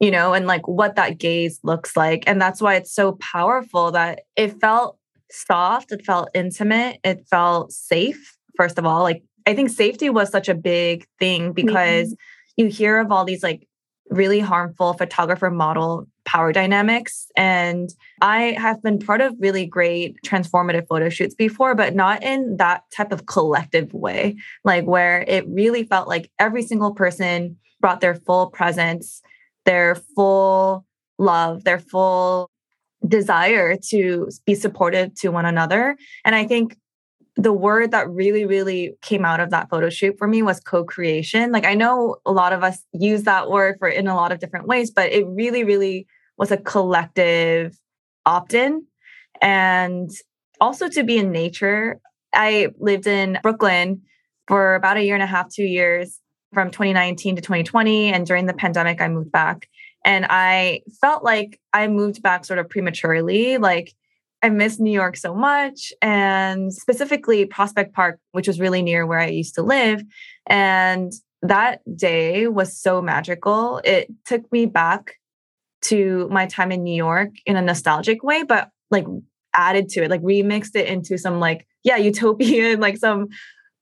you 0.00 0.10
know 0.10 0.34
and 0.34 0.46
like 0.46 0.66
what 0.66 0.96
that 0.96 1.18
gaze 1.18 1.60
looks 1.62 1.96
like. 1.96 2.24
And 2.26 2.40
that's 2.40 2.60
why 2.60 2.74
it's 2.74 2.92
so 2.92 3.12
powerful 3.12 3.92
that 3.92 4.22
it 4.36 4.60
felt 4.60 4.98
soft 5.30 5.90
it 5.90 6.04
felt 6.04 6.28
intimate 6.34 7.00
it 7.02 7.26
felt 7.28 7.72
safe 7.72 8.36
first 8.56 8.78
of 8.78 8.84
all 8.84 9.02
like 9.02 9.24
I 9.46 9.54
think 9.54 9.70
safety 9.70 10.10
was 10.10 10.30
such 10.30 10.48
a 10.48 10.54
big 10.54 11.06
thing 11.18 11.52
because 11.52 12.08
mm-hmm. 12.08 12.62
you 12.62 12.66
hear 12.66 12.98
of 12.98 13.12
all 13.12 13.24
these 13.24 13.42
like 13.42 13.68
really 14.10 14.40
harmful 14.40 14.92
photographer 14.94 15.50
model 15.50 16.06
power 16.24 16.52
dynamics. 16.52 17.26
And 17.36 17.90
I 18.20 18.56
have 18.58 18.82
been 18.82 18.98
part 18.98 19.20
of 19.20 19.34
really 19.38 19.66
great 19.66 20.16
transformative 20.24 20.86
photo 20.88 21.08
shoots 21.08 21.34
before, 21.34 21.74
but 21.74 21.94
not 21.94 22.22
in 22.22 22.56
that 22.56 22.84
type 22.90 23.12
of 23.12 23.26
collective 23.26 23.92
way, 23.92 24.36
like 24.64 24.84
where 24.84 25.24
it 25.26 25.46
really 25.48 25.84
felt 25.84 26.08
like 26.08 26.30
every 26.38 26.62
single 26.62 26.94
person 26.94 27.56
brought 27.80 28.00
their 28.00 28.14
full 28.14 28.48
presence, 28.48 29.22
their 29.64 29.94
full 29.94 30.86
love, 31.18 31.64
their 31.64 31.78
full 31.78 32.50
desire 33.06 33.76
to 33.76 34.30
be 34.46 34.54
supportive 34.54 35.14
to 35.14 35.28
one 35.28 35.44
another. 35.44 35.96
And 36.24 36.34
I 36.34 36.46
think 36.46 36.76
the 37.36 37.52
word 37.52 37.90
that 37.90 38.08
really, 38.10 38.44
really 38.46 38.96
came 39.02 39.24
out 39.24 39.40
of 39.40 39.50
that 39.50 39.68
photo 39.68 39.90
shoot 39.90 40.16
for 40.18 40.28
me 40.28 40.42
was 40.42 40.60
co-creation. 40.60 41.50
Like 41.50 41.64
I 41.64 41.74
know 41.74 42.16
a 42.24 42.32
lot 42.32 42.52
of 42.52 42.62
us 42.62 42.82
use 42.92 43.24
that 43.24 43.50
word 43.50 43.76
for 43.78 43.88
in 43.88 44.06
a 44.06 44.14
lot 44.14 44.30
of 44.30 44.38
different 44.38 44.66
ways, 44.66 44.90
but 44.90 45.10
it 45.10 45.26
really, 45.26 45.64
really 45.64 46.06
was 46.36 46.50
a 46.50 46.56
collective 46.56 47.76
opt-in. 48.24 48.86
And 49.40 50.10
also 50.60 50.88
to 50.88 51.02
be 51.02 51.18
in 51.18 51.30
nature. 51.30 52.00
I 52.32 52.68
lived 52.78 53.06
in 53.06 53.38
Brooklyn 53.42 54.02
for 54.46 54.74
about 54.74 54.96
a 54.96 55.02
year 55.02 55.14
and 55.14 55.22
a 55.22 55.26
half, 55.26 55.52
two 55.52 55.64
years 55.64 56.20
from 56.52 56.70
2019 56.70 57.36
to 57.36 57.42
2020. 57.42 58.12
And 58.12 58.26
during 58.26 58.46
the 58.46 58.54
pandemic, 58.54 59.00
I 59.00 59.08
moved 59.08 59.32
back. 59.32 59.68
And 60.04 60.26
I 60.28 60.82
felt 61.00 61.24
like 61.24 61.60
I 61.72 61.88
moved 61.88 62.22
back 62.22 62.44
sort 62.44 62.58
of 62.58 62.68
prematurely. 62.68 63.58
Like 63.58 63.92
I 64.44 64.50
miss 64.50 64.78
New 64.78 64.92
York 64.92 65.16
so 65.16 65.34
much, 65.34 65.90
and 66.02 66.70
specifically 66.70 67.46
Prospect 67.46 67.94
Park, 67.94 68.20
which 68.32 68.46
was 68.46 68.60
really 68.60 68.82
near 68.82 69.06
where 69.06 69.18
I 69.18 69.28
used 69.28 69.54
to 69.54 69.62
live. 69.62 70.02
And 70.46 71.10
that 71.40 71.80
day 71.96 72.46
was 72.46 72.78
so 72.78 73.00
magical. 73.00 73.80
It 73.84 74.08
took 74.26 74.50
me 74.52 74.66
back 74.66 75.14
to 75.84 76.28
my 76.30 76.44
time 76.44 76.72
in 76.72 76.82
New 76.82 76.94
York 76.94 77.30
in 77.46 77.56
a 77.56 77.62
nostalgic 77.62 78.22
way, 78.22 78.42
but 78.42 78.68
like 78.90 79.06
added 79.54 79.88
to 79.90 80.04
it, 80.04 80.10
like 80.10 80.20
remixed 80.20 80.76
it 80.76 80.88
into 80.88 81.16
some 81.16 81.40
like, 81.40 81.66
yeah, 81.82 81.96
utopian, 81.96 82.80
like 82.86 82.98
some 82.98 83.28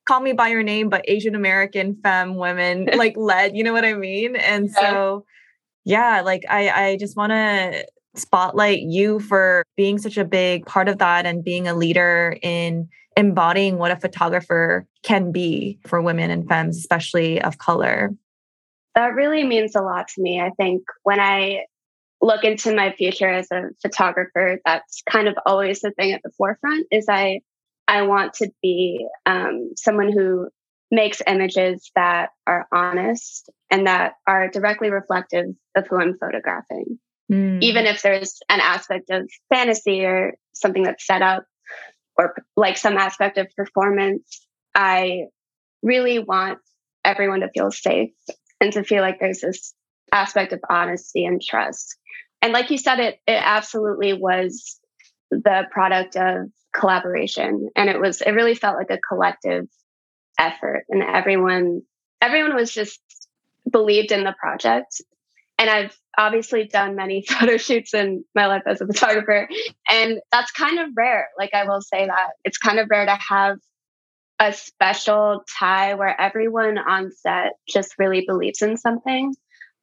call 0.06 0.20
me 0.20 0.32
by 0.32 0.46
your 0.46 0.62
name, 0.62 0.88
but 0.88 1.04
Asian 1.08 1.34
American 1.34 1.96
femme 2.04 2.36
women 2.36 2.88
like 2.96 3.16
led, 3.16 3.56
you 3.56 3.64
know 3.64 3.72
what 3.72 3.84
I 3.84 3.94
mean? 3.94 4.36
And 4.36 4.68
Yeah. 4.68 4.80
so 4.80 5.24
yeah, 5.84 6.20
like 6.20 6.44
I 6.48 6.70
I 6.70 6.96
just 6.96 7.16
want 7.16 7.30
to 7.30 7.84
spotlight 8.14 8.80
you 8.80 9.20
for 9.20 9.64
being 9.76 9.98
such 9.98 10.16
a 10.16 10.24
big 10.24 10.66
part 10.66 10.88
of 10.88 10.98
that 10.98 11.26
and 11.26 11.44
being 11.44 11.66
a 11.66 11.74
leader 11.74 12.36
in 12.42 12.88
embodying 13.16 13.78
what 13.78 13.90
a 13.90 13.96
photographer 13.96 14.86
can 15.02 15.32
be 15.32 15.78
for 15.86 16.00
women 16.00 16.30
and 16.30 16.48
femmes, 16.48 16.78
especially 16.78 17.40
of 17.42 17.58
color. 17.58 18.10
that 18.94 19.14
really 19.14 19.44
means 19.44 19.74
a 19.74 19.82
lot 19.82 20.08
to 20.08 20.22
me. 20.22 20.40
I 20.40 20.50
think 20.50 20.82
when 21.02 21.20
I 21.20 21.64
look 22.20 22.44
into 22.44 22.74
my 22.74 22.92
future 22.92 23.28
as 23.28 23.50
a 23.50 23.70
photographer, 23.80 24.60
that's 24.64 25.02
kind 25.08 25.28
of 25.28 25.34
always 25.44 25.80
the 25.80 25.90
thing 25.90 26.12
at 26.12 26.22
the 26.22 26.30
forefront. 26.36 26.86
Is 26.90 27.06
I 27.08 27.40
I 27.88 28.02
want 28.02 28.34
to 28.34 28.50
be 28.62 29.06
um, 29.26 29.72
someone 29.76 30.12
who 30.12 30.48
makes 30.90 31.22
images 31.26 31.90
that 31.96 32.30
are 32.46 32.66
honest 32.72 33.50
and 33.70 33.86
that 33.86 34.14
are 34.26 34.48
directly 34.48 34.90
reflective 34.90 35.46
of 35.74 35.86
who 35.88 35.96
I'm 35.96 36.18
photographing. 36.18 36.98
Mm. 37.32 37.62
Even 37.62 37.86
if 37.86 38.02
there's 38.02 38.40
an 38.48 38.60
aspect 38.60 39.10
of 39.10 39.28
fantasy 39.48 40.04
or 40.04 40.34
something 40.52 40.82
that's 40.82 41.06
set 41.06 41.22
up, 41.22 41.44
or 42.16 42.34
like 42.56 42.76
some 42.76 42.98
aspect 42.98 43.38
of 43.38 43.48
performance, 43.56 44.46
I 44.74 45.24
really 45.82 46.18
want 46.18 46.58
everyone 47.04 47.40
to 47.40 47.50
feel 47.50 47.70
safe 47.70 48.10
and 48.60 48.72
to 48.74 48.84
feel 48.84 49.02
like 49.02 49.18
there's 49.18 49.40
this 49.40 49.74
aspect 50.12 50.52
of 50.52 50.60
honesty 50.68 51.24
and 51.24 51.40
trust. 51.42 51.96
And 52.42 52.52
like 52.52 52.70
you 52.70 52.78
said, 52.78 53.00
it 53.00 53.18
it 53.26 53.40
absolutely 53.42 54.12
was 54.12 54.78
the 55.30 55.64
product 55.70 56.16
of 56.16 56.50
collaboration. 56.74 57.70
And 57.76 57.88
it 57.88 58.00
was 58.00 58.20
it 58.20 58.32
really 58.32 58.54
felt 58.54 58.76
like 58.76 58.90
a 58.90 58.98
collective 58.98 59.68
effort. 60.38 60.84
And 60.88 61.02
everyone 61.02 61.82
everyone 62.20 62.54
was 62.54 62.72
just 62.72 63.00
believed 63.70 64.12
in 64.12 64.24
the 64.24 64.34
project. 64.38 65.00
And 65.58 65.70
I've 65.70 65.96
obviously 66.18 66.64
done 66.64 66.96
many 66.96 67.22
photo 67.28 67.56
shoots 67.56 67.94
in 67.94 68.24
my 68.34 68.46
life 68.46 68.62
as 68.66 68.80
a 68.80 68.86
photographer. 68.86 69.48
And 69.88 70.20
that's 70.30 70.50
kind 70.52 70.78
of 70.78 70.88
rare. 70.96 71.28
Like 71.38 71.54
I 71.54 71.64
will 71.64 71.80
say 71.80 72.06
that. 72.06 72.30
It's 72.44 72.58
kind 72.58 72.78
of 72.78 72.88
rare 72.90 73.06
to 73.06 73.18
have 73.28 73.58
a 74.40 74.52
special 74.52 75.44
tie 75.58 75.94
where 75.94 76.20
everyone 76.20 76.78
on 76.78 77.12
set 77.12 77.52
just 77.68 77.94
really 77.98 78.24
believes 78.26 78.60
in 78.60 78.76
something. 78.76 79.34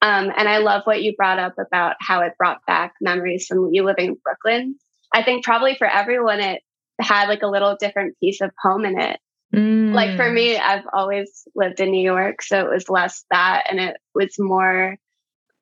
Um, 0.02 0.32
and 0.36 0.48
I 0.48 0.60
love 0.60 0.84
what 0.86 1.02
you 1.04 1.16
brought 1.16 1.40
up 1.40 1.56
about 1.60 1.96
how 2.02 2.22
it 2.22 2.34
brought 2.38 2.60
back 2.66 2.94
memories 3.02 3.48
from 3.48 3.70
you 3.74 3.84
living 3.84 4.08
in 4.08 4.18
Brooklyn. 4.24 4.76
I 5.14 5.24
think 5.24 5.44
probably 5.44 5.76
for 5.76 5.88
everyone, 5.88 6.40
it 6.40 6.62
had 7.02 7.28
like 7.30 7.42
a 7.42 7.48
little 7.48 7.78
different 7.80 8.18
piece 8.20 8.42
of 8.42 8.52
home 8.62 8.86
in 8.86 9.00
it. 9.00 9.20
Like 9.52 10.16
for 10.16 10.26
Mm. 10.26 10.34
me, 10.34 10.58
I've 10.58 10.86
always 10.94 11.48
lived 11.56 11.80
in 11.80 11.90
New 11.92 12.04
York, 12.04 12.44
so 12.44 12.60
it 12.60 12.70
was 12.70 12.90
less 12.90 13.26
that, 13.32 13.64
and 13.70 13.80
it 13.80 13.98
was 14.14 14.36
more 14.38 14.96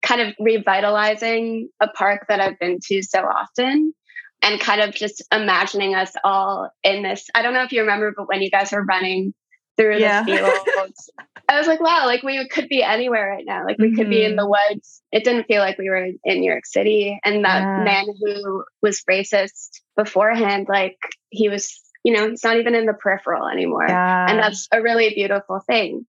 kind 0.08 0.22
of 0.22 0.34
revitalizing 0.39 1.70
a 1.82 1.88
park 1.89 2.26
that 2.30 2.39
I've 2.39 2.58
been 2.60 2.80
to 2.88 3.02
so 3.02 3.20
often 3.20 3.93
and 4.41 4.60
kind 4.60 4.82
of 4.82 4.93
just 4.93 5.22
imagining 5.34 5.96
us 5.96 6.13
all 6.24 6.70
in 6.84 7.04
this. 7.04 7.28
I 7.36 7.41
don't 7.41 7.54
know 7.54 7.63
if 7.63 7.74
you 7.74 7.82
remember, 7.82 8.13
but 8.15 8.28
when 8.28 8.41
you 8.41 8.50
guys 8.50 8.72
were 8.72 8.86
running 8.86 9.34
through 9.78 9.98
Yeah. 9.98 10.24
the 10.24 10.38
fields, 10.38 11.10
I 11.50 11.58
was 11.58 11.67
like, 11.67 11.82
wow, 11.82 12.06
like 12.06 12.24
we 12.24 12.48
could 12.48 12.70
be 12.70 12.84
anywhere 12.84 13.30
right 13.30 13.43
now. 13.46 13.65
Like 13.65 13.78
we 13.80 13.96
could 13.96 14.10
be 14.10 14.24
in 14.24 14.32
mm-hmm. 14.32 14.39
the 14.39 14.48
woods. 14.48 15.02
It 15.12 15.24
didn't 15.26 15.46
feel 15.46 15.60
like 15.60 15.78
we 15.78 15.89
were 15.89 16.06
in 16.24 16.39
New 16.39 16.50
York 16.50 16.65
City. 16.65 17.20
And 17.26 17.43
that 17.43 17.62
Yeah. 17.62 17.84
man 17.84 18.06
who 18.22 18.63
was 18.82 19.04
racist 19.10 19.82
beforehand, 19.98 20.67
like 20.70 20.98
he 21.30 21.50
was, 21.50 21.82
you 22.04 22.13
know, 22.13 22.30
he's 22.30 22.43
not 22.43 22.58
even 22.58 22.76
in 22.76 22.86
the 22.86 22.93
peripheral 22.93 23.48
anymore. 23.50 23.86
yeah. 23.88 24.30
And 24.30 24.39
that's 24.39 24.67
a 24.72 24.82
really 24.82 25.13
beautiful 25.13 25.60
thing. 25.67 26.06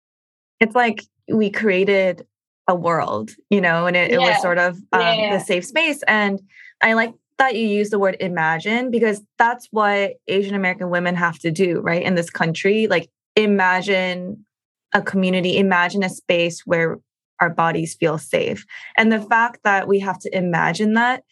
it's 0.59 0.75
like 0.75 1.03
we 1.27 1.49
created 1.51 2.25
a 2.67 2.75
world, 2.75 3.31
you 3.49 3.61
know, 3.61 3.85
and 3.85 3.95
it, 3.95 4.11
yeah. 4.11 4.17
it 4.17 4.19
was 4.19 4.41
sort 4.41 4.57
of 4.57 4.77
um, 4.91 5.01
yeah. 5.01 5.37
the 5.37 5.43
safe 5.43 5.65
space. 5.65 6.01
And 6.07 6.41
I 6.81 6.93
like 6.93 7.13
that 7.37 7.55
you 7.55 7.67
use 7.67 7.89
the 7.89 7.99
word 7.99 8.17
imagine 8.19 8.91
because 8.91 9.21
that's 9.37 9.67
what 9.71 10.13
Asian 10.27 10.55
American 10.55 10.89
women 10.89 11.15
have 11.15 11.39
to 11.39 11.51
do, 11.51 11.79
right? 11.81 12.03
In 12.03 12.15
this 12.15 12.29
country, 12.29 12.87
like 12.87 13.09
imagine 13.35 14.45
a 14.93 15.01
community, 15.01 15.57
imagine 15.57 16.03
a 16.03 16.09
space 16.09 16.61
where 16.65 16.99
our 17.39 17.49
bodies 17.49 17.95
feel 17.95 18.17
safe. 18.17 18.65
And 18.95 19.11
the 19.11 19.21
fact 19.21 19.59
that 19.63 19.87
we 19.87 19.99
have 19.99 20.19
to 20.19 20.37
imagine 20.37 20.93
that 20.93 21.23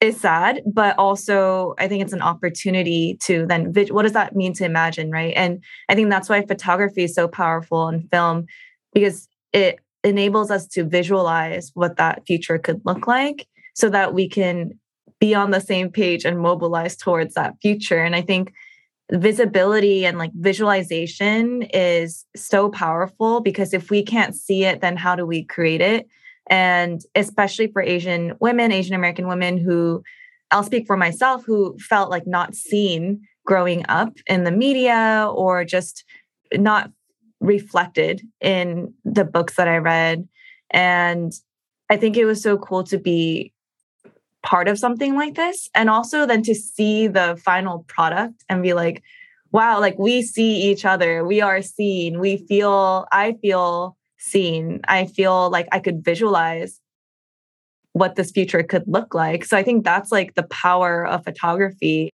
is 0.00 0.20
sad, 0.20 0.62
but 0.64 0.96
also 0.98 1.74
I 1.78 1.88
think 1.88 2.02
it's 2.02 2.12
an 2.12 2.22
opportunity 2.22 3.18
to 3.24 3.44
then 3.46 3.74
what 3.90 4.02
does 4.02 4.12
that 4.12 4.36
mean 4.36 4.52
to 4.54 4.64
imagine, 4.64 5.10
right? 5.10 5.34
And 5.36 5.62
I 5.88 5.94
think 5.94 6.08
that's 6.08 6.28
why 6.28 6.46
photography 6.46 7.04
is 7.04 7.14
so 7.14 7.26
powerful 7.26 7.88
in 7.88 8.08
film 8.08 8.46
because 8.94 9.28
it 9.52 9.80
enables 10.04 10.50
us 10.50 10.66
to 10.68 10.84
visualize 10.84 11.70
what 11.74 11.96
that 11.96 12.26
future 12.26 12.58
could 12.58 12.80
look 12.84 13.06
like 13.06 13.46
so 13.74 13.88
that 13.90 14.14
we 14.14 14.28
can 14.28 14.78
be 15.20 15.34
on 15.34 15.50
the 15.50 15.60
same 15.60 15.90
page 15.90 16.24
and 16.24 16.38
mobilize 16.38 16.96
towards 16.96 17.34
that 17.34 17.54
future. 17.60 17.98
And 17.98 18.14
I 18.14 18.22
think 18.22 18.52
visibility 19.10 20.04
and 20.04 20.18
like 20.18 20.30
visualization 20.34 21.62
is 21.62 22.24
so 22.36 22.68
powerful 22.68 23.40
because 23.40 23.72
if 23.72 23.90
we 23.90 24.02
can't 24.02 24.34
see 24.34 24.64
it, 24.64 24.80
then 24.80 24.96
how 24.96 25.16
do 25.16 25.24
we 25.24 25.44
create 25.44 25.80
it? 25.80 26.06
And 26.50 27.00
especially 27.14 27.68
for 27.68 27.82
Asian 27.82 28.34
women, 28.40 28.72
Asian 28.72 28.94
American 28.94 29.26
women 29.26 29.58
who 29.58 30.02
I'll 30.50 30.62
speak 30.62 30.86
for 30.86 30.96
myself, 30.96 31.44
who 31.44 31.76
felt 31.78 32.10
like 32.10 32.26
not 32.26 32.54
seen 32.54 33.22
growing 33.44 33.84
up 33.88 34.14
in 34.26 34.44
the 34.44 34.50
media 34.50 35.28
or 35.34 35.64
just 35.64 36.04
not 36.54 36.90
reflected 37.40 38.22
in 38.40 38.92
the 39.04 39.24
books 39.24 39.56
that 39.56 39.68
I 39.68 39.78
read. 39.78 40.28
And 40.70 41.32
I 41.90 41.96
think 41.96 42.16
it 42.16 42.24
was 42.24 42.42
so 42.42 42.58
cool 42.58 42.84
to 42.84 42.98
be 42.98 43.52
part 44.42 44.68
of 44.68 44.78
something 44.78 45.16
like 45.16 45.34
this 45.34 45.68
and 45.74 45.90
also 45.90 46.24
then 46.24 46.42
to 46.42 46.54
see 46.54 47.06
the 47.06 47.40
final 47.44 47.80
product 47.88 48.44
and 48.48 48.62
be 48.62 48.72
like 48.72 49.02
wow 49.50 49.80
like 49.80 49.98
we 49.98 50.22
see 50.22 50.70
each 50.70 50.84
other. 50.84 51.24
We 51.24 51.40
are 51.40 51.62
seen. 51.62 52.20
We 52.20 52.36
feel 52.36 53.06
i 53.12 53.32
feel 53.40 53.96
seen. 54.18 54.80
I 54.86 55.06
feel 55.06 55.50
like 55.50 55.68
i 55.72 55.78
could 55.78 56.04
visualize 56.04 56.80
what 57.92 58.14
this 58.14 58.30
future 58.30 58.62
could 58.62 58.84
look 58.86 59.14
like. 59.14 59.44
So 59.44 59.56
i 59.56 59.62
think 59.62 59.84
that's 59.84 60.12
like 60.12 60.34
the 60.34 60.44
power 60.44 61.06
of 61.06 61.24
photography. 61.24 62.10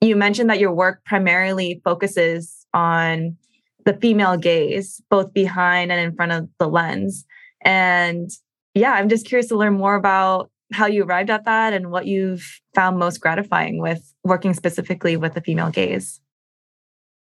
You 0.00 0.16
mentioned 0.16 0.50
that 0.50 0.58
your 0.58 0.72
work 0.72 1.04
primarily 1.04 1.80
focuses 1.84 2.66
on 2.74 3.36
the 3.84 3.94
female 3.94 4.36
gaze 4.36 5.00
both 5.10 5.32
behind 5.32 5.92
and 5.92 6.00
in 6.00 6.14
front 6.14 6.32
of 6.32 6.48
the 6.58 6.68
lens 6.68 7.24
and 7.62 8.30
yeah 8.74 8.92
i'm 8.92 9.08
just 9.08 9.26
curious 9.26 9.48
to 9.48 9.56
learn 9.56 9.74
more 9.74 9.94
about 9.94 10.50
how 10.72 10.86
you 10.86 11.04
arrived 11.04 11.30
at 11.30 11.44
that 11.44 11.72
and 11.72 11.90
what 11.90 12.06
you've 12.06 12.60
found 12.74 12.98
most 12.98 13.20
gratifying 13.20 13.80
with 13.80 14.12
working 14.24 14.54
specifically 14.54 15.16
with 15.16 15.34
the 15.34 15.40
female 15.40 15.70
gaze. 15.70 16.20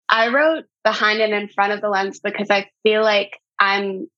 I 0.09 0.29
wrote 0.29 0.65
behind 0.85 1.21
and 1.21 1.35
in 1.35 1.49
front 1.49 1.73
of 1.73 1.81
the 1.81 1.89
lens 1.89 2.21
because 2.21 2.51
I 2.51 2.71
feel 2.83 3.03
like 3.03 3.39
I'm 3.59 4.09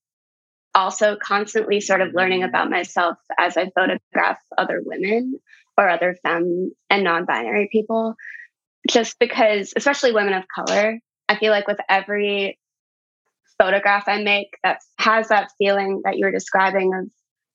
also 0.74 1.16
constantly 1.20 1.81
sort 1.81 2.00
of 2.00 2.14
learning 2.14 2.44
about 2.44 2.70
myself 2.70 3.16
as 3.38 3.57
I 3.57 3.70
photograph 3.74 4.38
other 4.57 4.81
women 4.85 5.40
or 5.76 5.88
other 5.88 6.16
femme 6.22 6.72
and 6.88 7.05
non 7.05 7.24
binary 7.24 7.68
people. 7.72 8.14
Just 8.88 9.18
because, 9.18 9.74
especially 9.76 10.12
women 10.12 10.33
of 10.33 10.44
color, 10.55 11.00
I 11.31 11.37
feel 11.37 11.53
like 11.53 11.69
with 11.69 11.79
every 11.88 12.59
photograph 13.57 14.09
I 14.09 14.21
make 14.21 14.49
that 14.64 14.81
has 14.99 15.29
that 15.29 15.53
feeling 15.59 16.01
that 16.05 16.19
you're 16.19 16.33
describing 16.33 16.93
of 16.93 17.07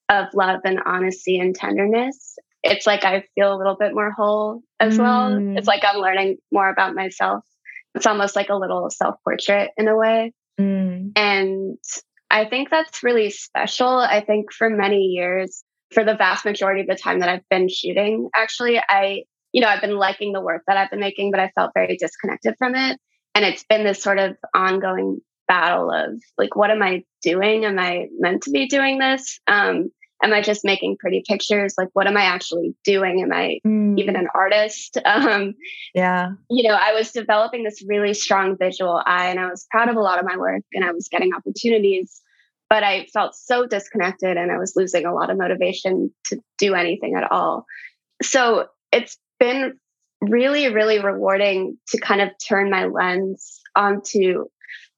of 0.08 0.34
love 0.34 0.62
and 0.64 0.80
honesty 0.86 1.40
and 1.40 1.54
tenderness, 1.54 2.38
it's 2.64 2.88
like 2.88 3.04
I 3.04 3.26
feel 3.36 3.54
a 3.54 3.58
little 3.58 3.76
bit 3.76 3.94
more 3.94 4.12
whole 4.12 4.62
as 4.80 4.98
mm. 4.98 5.02
well. 5.02 5.58
It's 5.58 5.68
like 5.68 5.84
I'm 5.84 5.98
learning 5.98 6.38
more 6.54 6.70
about 6.70 6.96
myself. 6.96 7.44
It's 7.96 8.06
almost 8.06 8.34
like 8.34 8.48
a 8.48 8.56
little 8.56 8.90
self 8.90 9.16
portrait 9.26 9.72
in 9.78 9.90
a 9.90 9.96
way. 9.98 10.32
Mm. 10.58 11.12
And 11.18 11.78
I 12.32 12.46
think 12.46 12.70
that's 12.70 13.04
really 13.04 13.30
special. 13.30 13.90
I 13.90 14.22
think 14.22 14.54
for 14.54 14.70
many 14.70 15.02
years, 15.02 15.66
for 15.92 16.06
the 16.06 16.16
vast 16.16 16.46
majority 16.46 16.82
of 16.82 16.88
the 16.88 16.96
time 16.96 17.20
that 17.20 17.30
I've 17.30 17.50
been 17.50 17.68
shooting, 17.68 18.30
actually, 18.34 18.80
I, 18.80 19.24
you 19.52 19.60
know, 19.60 19.68
I've 19.68 19.82
been 19.82 19.98
liking 19.98 20.32
the 20.32 20.42
work 20.42 20.62
that 20.68 20.78
I've 20.78 20.92
been 20.92 21.02
making, 21.02 21.32
but 21.32 21.42
I 21.42 21.52
felt 21.56 21.72
very 21.74 21.98
disconnected 21.98 22.56
from 22.58 22.76
it. 22.76 23.00
And 23.36 23.46
it's 23.46 23.64
been 23.64 23.84
this 23.84 24.02
sort 24.02 24.18
of 24.18 24.38
ongoing 24.54 25.22
battle 25.48 25.92
of 25.92 26.22
like, 26.38 26.56
what 26.56 26.72
am 26.72 26.82
I 26.82 27.04
doing? 27.22 27.66
Am 27.66 27.78
I 27.78 28.08
meant 28.18 28.44
to 28.44 28.52
be 28.52 28.68
doing 28.68 28.98
this? 28.98 29.40
Um, 29.46 29.92
am 30.24 30.34
I 30.34 30.42
just 30.42 30.64
making 30.64 30.98
pretty 30.98 31.24
pictures? 31.28 31.76
Like, 31.78 31.90
what 31.94 32.08
am 32.08 32.18
I 32.18 32.24
actually 32.24 32.76
doing? 32.84 33.22
Am 33.22 33.34
I 33.34 33.60
mm. 33.66 34.00
even 34.00 34.16
an 34.16 34.28
artist? 34.34 34.98
Um, 35.06 35.54
yeah. 35.94 36.32
You 36.50 36.68
know, 36.68 36.76
I 36.76 36.94
was 36.94 37.12
developing 37.12 37.64
this 37.64 37.84
really 37.88 38.14
strong 38.14 38.58
visual 38.58 39.02
eye 39.06 39.30
and 39.30 39.40
I 39.40 39.50
was 39.50 39.66
proud 39.70 39.88
of 39.88 39.96
a 39.96 40.02
lot 40.02 40.20
of 40.20 40.26
my 40.26 40.36
work 40.36 40.64
and 40.74 40.84
I 40.84 40.92
was 40.92 41.08
getting 41.10 41.34
opportunities, 41.34 42.22
but 42.70 42.84
I 42.84 43.06
felt 43.14 43.36
so 43.36 43.66
disconnected 43.66 44.36
and 44.38 44.52
I 44.52 44.58
was 44.58 44.74
losing 44.76 45.06
a 45.06 45.14
lot 45.14 45.30
of 45.30 45.38
motivation 45.38 46.14
to 46.26 46.40
do 46.58 46.74
anything 46.74 47.16
at 47.16 47.32
all. 47.32 47.66
So 48.22 48.68
it's 48.92 49.18
been 49.40 49.80
really, 50.22 50.74
really 50.74 51.00
rewarding 51.00 51.78
to 51.90 52.00
kind 52.00 52.22
of 52.22 52.30
turn 52.48 52.70
my 52.70 52.86
lens 52.86 53.62
onto 53.76 54.46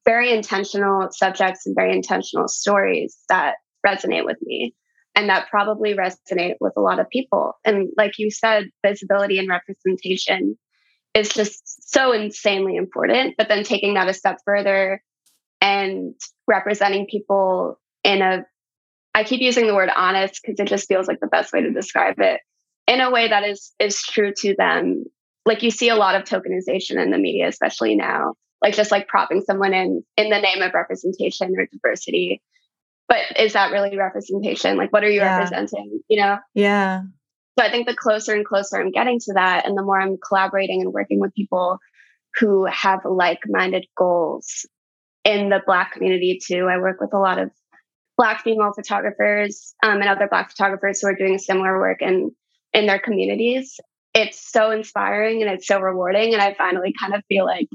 very 0.05 0.31
intentional 0.31 1.09
subjects 1.11 1.65
and 1.65 1.75
very 1.75 1.93
intentional 1.93 2.47
stories 2.47 3.17
that 3.29 3.55
resonate 3.85 4.25
with 4.25 4.37
me 4.41 4.73
and 5.15 5.29
that 5.29 5.49
probably 5.49 5.95
resonate 5.95 6.55
with 6.59 6.73
a 6.77 6.81
lot 6.81 6.99
of 6.99 7.09
people. 7.09 7.53
And 7.65 7.89
like 7.97 8.13
you 8.17 8.31
said 8.31 8.69
visibility 8.85 9.39
and 9.39 9.49
representation 9.49 10.57
is 11.17 11.29
just 11.29 11.91
so 11.91 12.11
insanely 12.11 12.75
important 12.75 13.35
but 13.37 13.47
then 13.49 13.63
taking 13.63 13.95
that 13.95 14.07
a 14.07 14.13
step 14.13 14.37
further 14.45 15.01
and 15.61 16.13
representing 16.47 17.07
people 17.09 17.79
in 18.03 18.21
a 18.21 18.45
i 19.15 19.23
keep 19.23 19.41
using 19.41 19.65
the 19.65 19.73
word 19.73 19.89
honest 19.95 20.39
because 20.41 20.59
it 20.59 20.67
just 20.67 20.87
feels 20.87 21.07
like 21.07 21.19
the 21.19 21.27
best 21.27 21.51
way 21.51 21.61
to 21.61 21.71
describe 21.71 22.19
it 22.19 22.39
in 22.87 23.01
a 23.01 23.11
way 23.11 23.27
that 23.27 23.43
is 23.43 23.73
is 23.79 24.01
true 24.03 24.33
to 24.37 24.55
them. 24.57 25.05
Like 25.45 25.63
you 25.63 25.71
see 25.71 25.89
a 25.89 25.95
lot 25.95 26.15
of 26.15 26.23
tokenization 26.23 27.01
in 27.01 27.11
the 27.11 27.17
media 27.17 27.47
especially 27.47 27.95
now 27.95 28.33
like 28.61 28.73
just 28.73 28.91
like 28.91 29.07
propping 29.07 29.41
someone 29.41 29.73
in 29.73 30.03
in 30.17 30.29
the 30.29 30.39
name 30.39 30.61
of 30.61 30.73
representation 30.73 31.53
or 31.57 31.67
diversity. 31.67 32.41
But 33.07 33.39
is 33.39 33.53
that 33.53 33.71
really 33.71 33.97
representation? 33.97 34.77
Like 34.77 34.91
what 34.91 35.03
are 35.03 35.09
you 35.09 35.19
yeah. 35.19 35.37
representing 35.37 36.01
you 36.07 36.19
know? 36.21 36.37
Yeah. 36.53 37.03
So 37.57 37.65
i 37.65 37.71
think 37.71 37.87
the 37.87 37.95
closer 37.95 38.35
and 38.35 38.45
closer 38.45 38.79
i'm 38.79 38.91
getting 38.91 39.19
to 39.19 39.33
that 39.33 39.65
and 39.65 39.75
the 39.75 39.81
more 39.81 39.99
i'm 39.99 40.17
collaborating 40.17 40.81
and 40.81 40.93
working 40.93 41.19
with 41.19 41.33
people 41.33 41.79
who 42.39 42.65
have 42.65 42.99
like-minded 43.03 43.87
goals 43.97 44.67
in 45.23 45.49
the 45.49 45.61
black 45.65 45.93
community 45.93 46.39
too. 46.43 46.67
I 46.71 46.77
work 46.77 47.01
with 47.01 47.13
a 47.13 47.19
lot 47.19 47.39
of 47.39 47.51
black 48.15 48.43
female 48.43 48.71
photographers 48.75 49.75
um, 49.83 49.99
and 50.01 50.07
other 50.07 50.27
black 50.27 50.51
photographers 50.51 51.01
who 51.01 51.07
are 51.07 51.15
doing 51.15 51.37
similar 51.37 51.77
work 51.77 52.01
in 52.01 52.31
in 52.73 52.85
their 52.85 52.99
communities 52.99 53.79
it's 54.13 54.51
so 54.51 54.71
inspiring 54.71 55.41
and 55.41 55.51
it's 55.51 55.67
so 55.67 55.79
rewarding 55.79 56.33
and 56.33 56.41
i 56.41 56.53
finally 56.53 56.93
kind 56.99 57.13
of 57.13 57.21
feel 57.29 57.45
like 57.45 57.67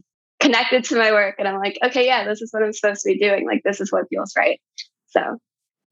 connected 0.42 0.84
to 0.84 0.96
my 0.96 1.12
work 1.12 1.36
and 1.38 1.46
I'm 1.46 1.58
like, 1.58 1.78
okay, 1.84 2.04
yeah, 2.04 2.24
this 2.26 2.42
is 2.42 2.52
what 2.52 2.62
I'm 2.62 2.72
supposed 2.72 3.02
to 3.02 3.12
be 3.12 3.18
doing. 3.18 3.46
Like, 3.46 3.62
this 3.64 3.80
is 3.80 3.92
what 3.92 4.08
feels 4.10 4.32
right. 4.36 4.60
So, 5.08 5.38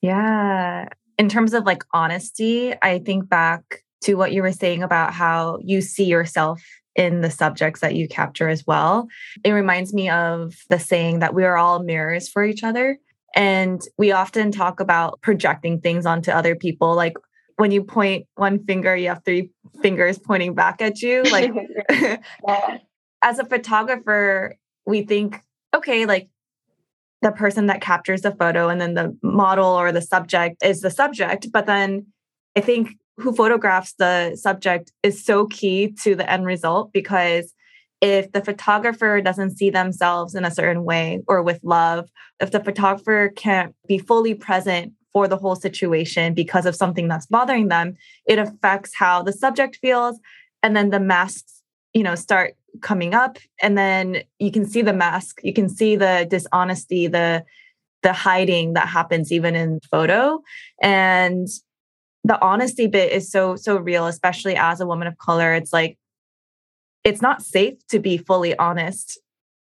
yeah. 0.03 0.89
In 1.19 1.29
terms 1.29 1.55
of 1.55 1.65
like 1.65 1.85
honesty, 1.95 2.75
I 2.83 2.99
think 2.99 3.29
back 3.29 3.85
to 4.03 4.15
what 4.15 4.33
you 4.33 4.43
were 4.43 4.53
saying 4.53 4.83
about 4.83 5.13
how 5.13 5.59
you 5.63 5.81
see 5.81 6.05
yourself 6.05 6.61
in 6.97 7.21
the 7.21 7.31
subjects 7.31 7.81
that 7.81 7.95
you 7.95 8.09
capture 8.09 8.49
as 8.49 8.67
well. 8.67 9.07
It 9.45 9.53
reminds 9.53 9.95
me 9.95 10.11
of 10.11 10.55
the 10.69 10.79
saying 10.79 11.21
that 11.21 11.35
we 11.35 11.45
are 11.45 11.57
all 11.57 11.83
mirrors 11.83 12.29
for 12.29 12.43
each 12.43 12.65
other. 12.65 12.99
And 13.37 13.81
we 13.97 14.11
often 14.11 14.51
talk 14.51 14.81
about 14.81 15.21
projecting 15.21 15.81
things 15.81 16.05
onto 16.05 16.33
other 16.33 16.57
people. 16.57 16.97
Like 16.97 17.15
when 17.61 17.70
you 17.70 17.85
point 17.85 18.27
one 18.37 18.64
finger, 18.64 18.96
you 18.96 19.09
have 19.09 19.23
three 19.25 19.51
fingers 19.83 20.18
pointing 20.18 20.55
back 20.55 20.81
at 20.81 21.03
you. 21.03 21.23
Like 21.25 21.53
yeah 21.90 22.79
as 23.23 23.38
a 23.38 23.44
photographer, 23.44 24.57
we 24.87 25.03
think, 25.03 25.40
okay, 25.75 26.07
like 26.07 26.29
the 27.23 27.33
person 27.33 27.66
that 27.66 27.83
captures 27.83 28.23
the 28.23 28.33
photo 28.33 28.68
and 28.68 28.81
then 28.81 28.94
the 28.94 29.16
model 29.23 29.68
or 29.68 29.92
the 29.92 30.01
subject 30.01 30.57
is 30.64 30.81
the 30.81 30.90
subject. 30.90 31.49
But 31.53 31.66
then 31.66 32.07
I 32.57 32.61
think 32.61 32.92
who 33.18 33.35
photographs 33.35 33.92
the 33.99 34.37
subject 34.37 34.90
is 35.03 35.23
so 35.23 35.46
key 35.46 35.94
to 36.03 36.14
the 36.14 36.31
end 36.31 36.46
result 36.46 36.92
because 36.92 37.53
if 38.01 38.33
the 38.33 38.42
photographer 38.42 39.20
doesn't 39.20 39.59
see 39.59 39.68
themselves 39.68 40.35
in 40.35 40.46
a 40.46 40.51
certain 40.51 40.85
way 40.85 41.20
or 41.29 41.42
with 41.42 41.61
love, 41.62 42.09
if 42.40 42.51
the 42.51 42.64
photographer 42.64 43.31
can't 43.37 43.75
be 43.87 43.99
fully 43.99 44.33
present 44.33 44.94
for 45.12 45.27
the 45.27 45.37
whole 45.37 45.57
situation 45.57 46.35
because 46.35 46.66
of 46.66 46.77
something 46.77 47.09
that's 47.09 47.27
bothering 47.27 47.68
them, 47.68 47.96
it 48.27 48.38
affects 48.38 48.92
how 48.94 49.23
the 49.23 49.33
subject 49.33 49.79
feels. 49.81 50.18
And 50.62 50.77
then 50.77 50.90
the 50.90 51.01
masks, 51.01 51.62
you 51.94 52.03
know, 52.03 52.14
start 52.14 52.55
coming 52.81 53.14
up. 53.14 53.38
And 53.61 53.77
then 53.77 54.23
you 54.38 54.53
can 54.53 54.64
see 54.64 54.83
the 54.83 54.92
mask 54.92 55.40
you 55.42 55.53
can 55.53 55.68
see 55.68 55.96
the 55.96 56.27
dishonesty 56.29 57.07
the 57.07 57.44
the 58.03 58.12
hiding 58.12 58.75
that 58.75 58.88
happens 58.88 59.33
even 59.33 59.55
in 59.55 59.81
photo. 59.90 60.40
And 60.81 61.49
the 62.25 62.40
honesty 62.42 62.87
bit 62.87 63.12
is 63.12 63.31
so 63.31 63.57
so 63.57 63.77
real 63.77 64.07
especially 64.07 64.57
as 64.57 64.81
a 64.81 64.87
woman 64.87 65.09
of 65.09 65.18
color. 65.18 65.53
It's 65.55 65.73
like 65.73 65.99
it's 67.03 67.23
not 67.23 67.42
safe 67.42 67.75
to 67.88 67.99
be 67.99 68.18
fully 68.18 68.57
honest 68.59 69.18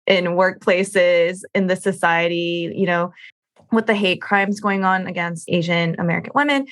in 0.07 0.25
workplaces 0.25 1.41
in 1.55 1.67
the 1.67 1.75
society 1.75 2.71
you 2.75 2.85
know 2.85 3.11
with 3.75 3.85
the 3.85 3.95
hate 3.95 4.21
crimes 4.21 4.59
going 4.59 4.83
on 4.83 5.07
against 5.07 5.49
asian 5.49 5.95
american 5.99 6.31
women 6.33 6.65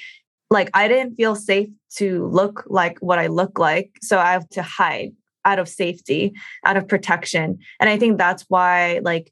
like 0.50 0.70
i 0.74 0.88
didn't 0.88 1.16
feel 1.16 1.36
safe 1.36 1.70
to 1.96 2.28
look 2.28 2.64
like 2.68 2.98
what 3.00 3.20
i 3.20 3.28
look 3.28 3.60
like 3.60 3.92
so 4.02 4.18
i 4.18 4.32
have 4.32 4.48
to 4.50 4.64
hide 4.64 5.12
out 5.46 5.60
of 5.60 5.68
safety 5.68 6.34
out 6.66 6.78
of 6.78 6.88
protection. 6.88 7.58
And 7.80 7.90
i 7.90 7.98
think 7.98 8.18
that's 8.18 8.46
why 8.48 9.00
like 9.04 9.32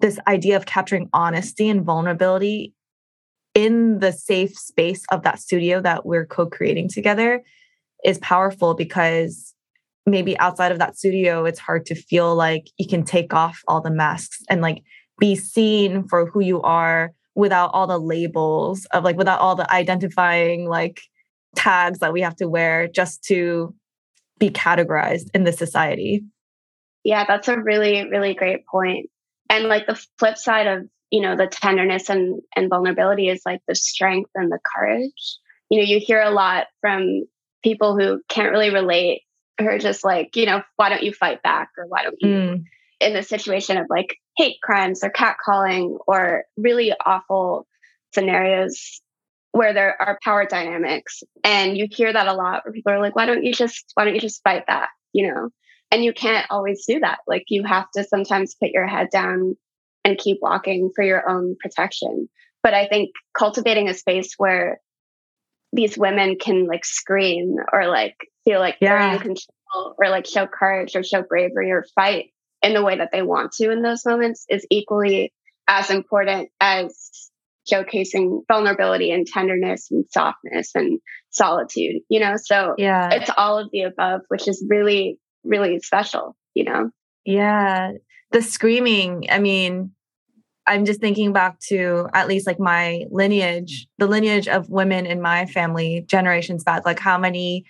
this 0.00 0.18
idea 0.26 0.56
of 0.56 0.66
capturing 0.66 1.08
honesty 1.12 1.68
and 1.68 1.84
vulnerability 1.84 2.72
in 3.54 4.00
the 4.00 4.12
safe 4.12 4.56
space 4.58 5.04
of 5.12 5.22
that 5.22 5.38
studio 5.38 5.80
that 5.80 6.04
we're 6.04 6.26
co-creating 6.26 6.88
together 6.88 7.42
is 8.04 8.18
powerful 8.18 8.74
because 8.74 9.54
maybe 10.06 10.36
outside 10.38 10.72
of 10.72 10.78
that 10.78 10.96
studio 10.96 11.44
it's 11.44 11.60
hard 11.60 11.86
to 11.86 11.94
feel 11.94 12.34
like 12.34 12.68
you 12.78 12.88
can 12.88 13.04
take 13.04 13.32
off 13.32 13.60
all 13.68 13.80
the 13.80 13.90
masks 13.90 14.42
and 14.50 14.60
like 14.60 14.82
be 15.18 15.36
seen 15.36 16.06
for 16.08 16.26
who 16.26 16.40
you 16.40 16.60
are 16.62 17.12
without 17.34 17.70
all 17.72 17.86
the 17.86 17.98
labels 17.98 18.86
of 18.86 19.04
like 19.04 19.16
without 19.16 19.40
all 19.40 19.54
the 19.54 19.70
identifying 19.72 20.68
like 20.68 21.00
tags 21.56 22.00
that 22.00 22.12
we 22.12 22.20
have 22.20 22.36
to 22.36 22.48
wear 22.48 22.88
just 22.88 23.22
to 23.24 23.74
be 24.38 24.50
categorized 24.50 25.28
in 25.34 25.44
the 25.44 25.52
society 25.52 26.24
yeah 27.04 27.24
that's 27.26 27.48
a 27.48 27.58
really 27.58 28.08
really 28.08 28.34
great 28.34 28.66
point. 28.66 29.08
and 29.48 29.64
like 29.64 29.86
the 29.86 30.00
flip 30.18 30.36
side 30.36 30.66
of 30.66 30.88
you 31.10 31.20
know 31.20 31.36
the 31.36 31.46
tenderness 31.46 32.08
and 32.08 32.40
and 32.56 32.68
vulnerability 32.68 33.28
is 33.28 33.42
like 33.46 33.60
the 33.68 33.74
strength 33.74 34.30
and 34.34 34.50
the 34.50 34.58
courage 34.74 35.38
you 35.70 35.78
know 35.78 35.84
you 35.84 36.00
hear 36.00 36.20
a 36.20 36.30
lot 36.30 36.66
from 36.80 37.24
people 37.62 37.96
who 37.96 38.20
can't 38.28 38.50
really 38.50 38.70
relate 38.70 39.22
who 39.58 39.66
are 39.66 39.78
just 39.78 40.04
like 40.04 40.34
you 40.36 40.46
know 40.46 40.62
why 40.76 40.88
don't 40.88 41.02
you 41.02 41.12
fight 41.12 41.42
back 41.42 41.68
or 41.78 41.86
why 41.86 42.02
don't 42.02 42.16
you 42.20 42.28
mm. 42.28 42.64
In 43.02 43.14
the 43.14 43.22
situation 43.22 43.76
of 43.78 43.86
like 43.90 44.16
hate 44.36 44.56
crimes 44.62 45.02
or 45.02 45.10
catcalling 45.10 45.98
or 46.06 46.44
really 46.56 46.92
awful 47.04 47.66
scenarios 48.12 49.00
where 49.52 49.74
there 49.74 50.00
are 50.00 50.18
power 50.24 50.46
dynamics 50.46 51.22
and 51.44 51.76
you 51.76 51.86
hear 51.90 52.12
that 52.12 52.28
a 52.28 52.32
lot 52.32 52.64
where 52.64 52.72
people 52.72 52.92
are 52.92 53.00
like 53.00 53.16
why 53.16 53.26
don't 53.26 53.44
you 53.44 53.52
just 53.52 53.90
why 53.94 54.04
don't 54.04 54.14
you 54.14 54.20
just 54.20 54.42
fight 54.42 54.64
that 54.66 54.88
you 55.12 55.28
know 55.30 55.50
and 55.90 56.02
you 56.02 56.12
can't 56.12 56.46
always 56.50 56.84
do 56.86 57.00
that 57.00 57.18
like 57.26 57.44
you 57.48 57.64
have 57.64 57.90
to 57.94 58.04
sometimes 58.04 58.54
put 58.54 58.70
your 58.70 58.86
head 58.86 59.08
down 59.10 59.56
and 60.04 60.18
keep 60.18 60.38
walking 60.40 60.90
for 60.94 61.04
your 61.04 61.28
own 61.28 61.56
protection. 61.60 62.28
But 62.62 62.74
I 62.74 62.86
think 62.86 63.10
cultivating 63.36 63.88
a 63.88 63.94
space 63.94 64.34
where 64.36 64.80
these 65.72 65.96
women 65.96 66.36
can 66.38 66.66
like 66.66 66.84
scream 66.84 67.56
or 67.72 67.88
like 67.88 68.16
feel 68.44 68.60
like 68.60 68.76
yeah. 68.80 68.98
they're 68.98 69.12
in 69.14 69.18
control 69.18 69.94
or 69.98 70.08
like 70.10 70.26
show 70.26 70.46
courage 70.46 70.94
or 70.94 71.02
show 71.02 71.22
bravery 71.22 71.70
or 71.70 71.84
fight 71.94 72.26
in 72.62 72.74
the 72.74 72.82
way 72.82 72.96
that 72.96 73.10
they 73.12 73.22
want 73.22 73.52
to 73.52 73.70
in 73.70 73.82
those 73.82 74.04
moments 74.06 74.44
is 74.48 74.66
equally 74.70 75.32
as 75.68 75.90
important 75.90 76.50
as 76.60 77.30
showcasing 77.70 78.40
vulnerability 78.48 79.12
and 79.12 79.26
tenderness 79.26 79.88
and 79.90 80.04
softness 80.10 80.70
and 80.74 81.00
solitude, 81.30 82.02
you 82.08 82.20
know? 82.20 82.34
So 82.36 82.74
yeah, 82.78 83.10
it's 83.12 83.30
all 83.36 83.58
of 83.58 83.68
the 83.72 83.82
above, 83.82 84.22
which 84.28 84.48
is 84.48 84.64
really, 84.68 85.18
really 85.44 85.78
special, 85.80 86.36
you 86.54 86.64
know? 86.64 86.90
Yeah 87.24 87.92
the 88.32 88.42
screaming, 88.42 89.26
I 89.30 89.38
mean, 89.38 89.92
I'm 90.66 90.84
just 90.84 91.00
thinking 91.00 91.32
back 91.32 91.58
to 91.68 92.08
at 92.14 92.28
least 92.28 92.46
like 92.46 92.58
my 92.58 93.04
lineage, 93.10 93.86
the 93.98 94.06
lineage 94.06 94.48
of 94.48 94.70
women 94.70 95.06
in 95.06 95.20
my 95.20 95.46
family 95.46 96.04
generations 96.08 96.64
back, 96.64 96.84
like 96.84 96.98
how 96.98 97.18
many 97.18 97.64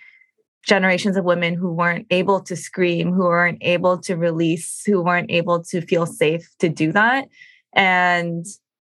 generations 0.63 1.17
of 1.17 1.25
women 1.25 1.53
who 1.53 1.71
weren't 1.71 2.07
able 2.09 2.39
to 2.41 2.55
scream, 2.55 3.11
who 3.11 3.23
weren't 3.23 3.59
able 3.61 3.97
to 3.99 4.15
release, 4.15 4.83
who 4.85 5.01
weren't 5.03 5.29
able 5.31 5.63
to 5.63 5.81
feel 5.81 6.05
safe 6.05 6.47
to 6.59 6.69
do 6.69 6.91
that. 6.91 7.27
And 7.73 8.45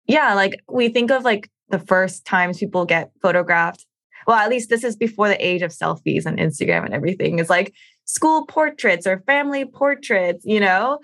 yeah, 0.07 0.35
like 0.35 0.61
we 0.69 0.89
think 0.89 1.11
of 1.11 1.25
like 1.25 1.51
the 1.71 1.79
first 1.79 2.27
times 2.27 2.59
people 2.59 2.85
get 2.85 3.11
photographed. 3.23 3.87
Well, 4.27 4.37
at 4.37 4.51
least 4.51 4.69
this 4.69 4.85
is 4.85 4.97
before 4.97 5.29
the 5.29 5.45
age 5.45 5.63
of 5.63 5.73
selfies 5.73 6.27
and 6.27 6.39
Instagram 6.39 6.85
and 6.85 6.95
everything. 6.95 7.39
It's 7.39 7.51
like 7.51 7.75
school 8.05 8.47
portraits 8.47 9.07
or 9.07 9.23
family 9.27 9.65
portraits, 9.65 10.45
you 10.45 10.61
know? 10.61 10.99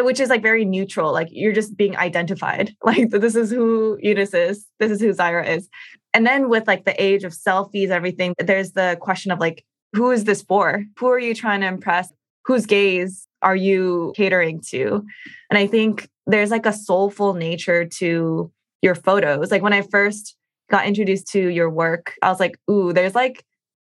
which 0.00 0.20
is 0.20 0.30
like 0.30 0.42
very 0.42 0.64
neutral. 0.64 1.12
Like 1.12 1.28
you're 1.30 1.52
just 1.52 1.76
being 1.76 1.96
identified. 1.96 2.74
Like 2.84 3.10
this 3.10 3.34
is 3.34 3.50
who 3.50 3.98
Eunice 4.00 4.34
is. 4.34 4.66
This 4.78 4.90
is 4.90 5.00
who 5.00 5.12
Zaira 5.12 5.46
is. 5.46 5.68
And 6.14 6.26
then 6.26 6.48
with 6.48 6.66
like 6.66 6.84
the 6.84 7.00
age 7.02 7.24
of 7.24 7.32
selfies, 7.32 7.90
everything, 7.90 8.34
there's 8.38 8.72
the 8.72 8.98
question 9.00 9.32
of 9.32 9.38
like, 9.38 9.64
who 9.92 10.10
is 10.10 10.24
this 10.24 10.42
for? 10.42 10.84
Who 10.98 11.08
are 11.08 11.18
you 11.18 11.34
trying 11.34 11.60
to 11.60 11.66
impress? 11.66 12.12
Whose 12.44 12.66
gaze 12.66 13.26
are 13.42 13.56
you 13.56 14.12
catering 14.16 14.60
to? 14.68 15.04
And 15.50 15.58
I 15.58 15.66
think 15.66 16.08
there's 16.26 16.50
like 16.50 16.66
a 16.66 16.72
soulful 16.72 17.34
nature 17.34 17.84
to 17.84 18.50
your 18.80 18.94
photos. 18.94 19.50
Like 19.50 19.62
when 19.62 19.72
I 19.72 19.82
first 19.82 20.36
got 20.70 20.86
introduced 20.86 21.28
to 21.28 21.48
your 21.48 21.70
work, 21.70 22.14
I 22.22 22.30
was 22.30 22.40
like, 22.40 22.58
ooh, 22.70 22.92
there's 22.92 23.14
like 23.14 23.44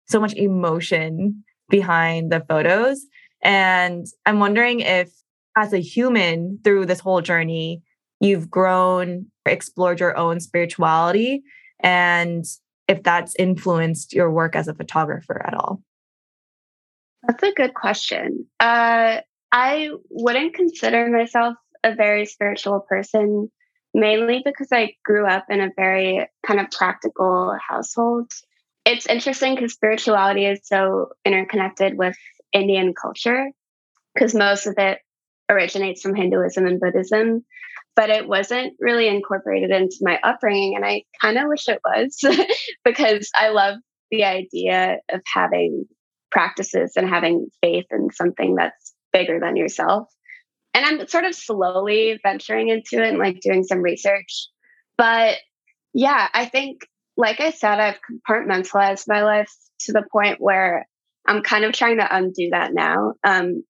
so 0.07 0.19
much 0.19 0.33
emotion 0.33 1.43
behind 1.69 2.31
the 2.31 2.41
photos. 2.41 3.05
And 3.41 4.05
I'm 4.25 4.39
wondering 4.39 4.81
if 4.81 5.11
as 5.57 5.73
a 5.73 5.79
human 5.79 6.59
through 6.63 6.85
this 6.85 6.99
whole 6.99 7.21
journey, 7.21 7.81
you've 8.19 8.49
grown, 8.49 9.27
explored 9.45 9.99
your 9.99 10.17
own 10.17 10.39
spirituality, 10.39 11.43
and 11.79 12.45
if 12.87 13.03
that's 13.03 13.35
influenced 13.37 14.13
your 14.13 14.31
work 14.31 14.55
as 14.55 14.67
a 14.67 14.73
photographer 14.73 15.41
at 15.45 15.53
all? 15.53 15.81
That's 17.25 17.43
a 17.43 17.53
good 17.53 17.73
question. 17.73 18.47
Uh, 18.59 19.21
I 19.51 19.89
wouldn't 20.09 20.55
consider 20.55 21.09
myself 21.09 21.55
a 21.83 21.95
very 21.95 22.25
spiritual 22.25 22.81
person, 22.81 23.51
mainly 23.93 24.41
because 24.43 24.69
I 24.71 24.95
grew 25.05 25.25
up 25.25 25.45
in 25.49 25.62
a 25.62 25.69
very 25.75 26.27
kind 26.45 26.59
of 26.59 26.71
practical 26.71 27.55
household. 27.67 28.31
It's 28.86 29.05
interesting 29.05 29.55
because 29.55 29.73
spirituality 29.73 30.45
is 30.45 30.59
so 30.63 31.09
interconnected 31.23 31.97
with 31.97 32.17
Indian 32.51 32.93
culture 32.93 33.49
because 34.13 34.36
most 34.36 34.67
of 34.67 34.75
it 34.77 34.99
originates 35.49 36.01
from 36.01 36.15
Hinduism 36.15 36.65
and 36.65 36.79
Buddhism, 36.79 37.45
but 37.95 38.09
it 38.09 38.27
wasn't 38.27 38.73
really 38.79 39.07
incorporated 39.07 39.71
into 39.71 39.97
my 40.01 40.19
upbringing. 40.23 40.75
And 40.75 40.86
I 40.86 41.03
kind 41.21 41.38
of 41.38 41.47
wish 41.47 41.67
it 41.67 41.79
was 41.86 42.17
because 42.83 43.29
I 43.36 43.49
love 43.49 43.77
the 44.12 44.25
idea 44.25 44.97
of 45.09 45.21
having 45.33 45.86
practices 46.34 46.93
and 46.98 47.08
having 47.08 47.48
faith 47.62 47.86
in 47.91 48.10
something 48.12 48.56
that's 48.56 48.93
bigger 49.13 49.39
than 49.39 49.56
yourself. 49.56 50.10
And 50.74 50.84
I'm 50.84 51.08
sort 51.08 51.26
of 51.26 51.36
slowly 51.36 52.19
venturing 52.24 52.69
into 52.69 53.02
it 53.02 53.10
and 53.10 53.19
like 53.19 53.39
doing 53.39 53.63
some 53.63 53.82
research. 53.82 54.48
But 54.98 55.38
yeah, 55.93 56.28
I 56.34 56.46
think, 56.46 56.88
like 57.15 57.39
I 57.39 57.52
said, 57.52 57.80
I've 57.80 58.00
compartmentalized 58.10 59.06
my 59.08 59.24
life 59.24 59.54
to 59.82 59.93
the 59.93 60.04
point 60.12 60.38
where 60.41 60.88
I'm 61.28 61.43
kind 61.43 61.63
of 61.63 61.74
trying 61.74 61.98
to 61.98 62.15
undo 62.15 62.50
that 62.52 62.74
now. 62.74 63.13
Um, 63.24 63.63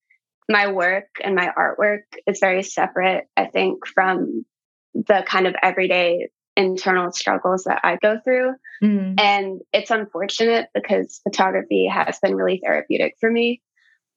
my 0.49 0.71
work 0.71 1.07
and 1.23 1.35
my 1.35 1.51
artwork 1.57 2.03
is 2.25 2.39
very 2.39 2.63
separate, 2.63 3.25
I 3.35 3.45
think, 3.45 3.85
from 3.93 4.45
the 4.93 5.23
kind 5.27 5.47
of 5.47 5.55
everyday 5.61 6.29
internal 6.55 7.11
struggles 7.11 7.63
that 7.63 7.81
I 7.83 7.97
go 8.01 8.19
through. 8.23 8.53
Mm. 8.83 9.19
And 9.19 9.61
it's 9.71 9.91
unfortunate 9.91 10.69
because 10.73 11.19
photography 11.23 11.87
has 11.87 12.19
been 12.21 12.35
really 12.35 12.61
therapeutic 12.63 13.15
for 13.19 13.29
me. 13.29 13.61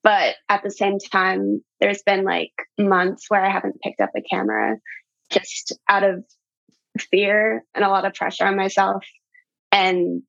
But 0.02 0.36
at 0.48 0.62
the 0.62 0.70
same 0.70 0.98
time, 0.98 1.62
there's 1.80 2.02
been 2.02 2.24
like 2.24 2.52
months 2.78 3.26
where 3.28 3.44
I 3.44 3.50
haven't 3.50 3.80
picked 3.82 4.00
up 4.00 4.10
a 4.16 4.22
camera 4.22 4.76
just 5.30 5.76
out 5.88 6.04
of 6.04 6.24
fear 7.10 7.64
and 7.74 7.84
a 7.84 7.88
lot 7.88 8.04
of 8.04 8.14
pressure 8.14 8.44
on 8.44 8.56
myself. 8.56 9.04
And 9.72 10.22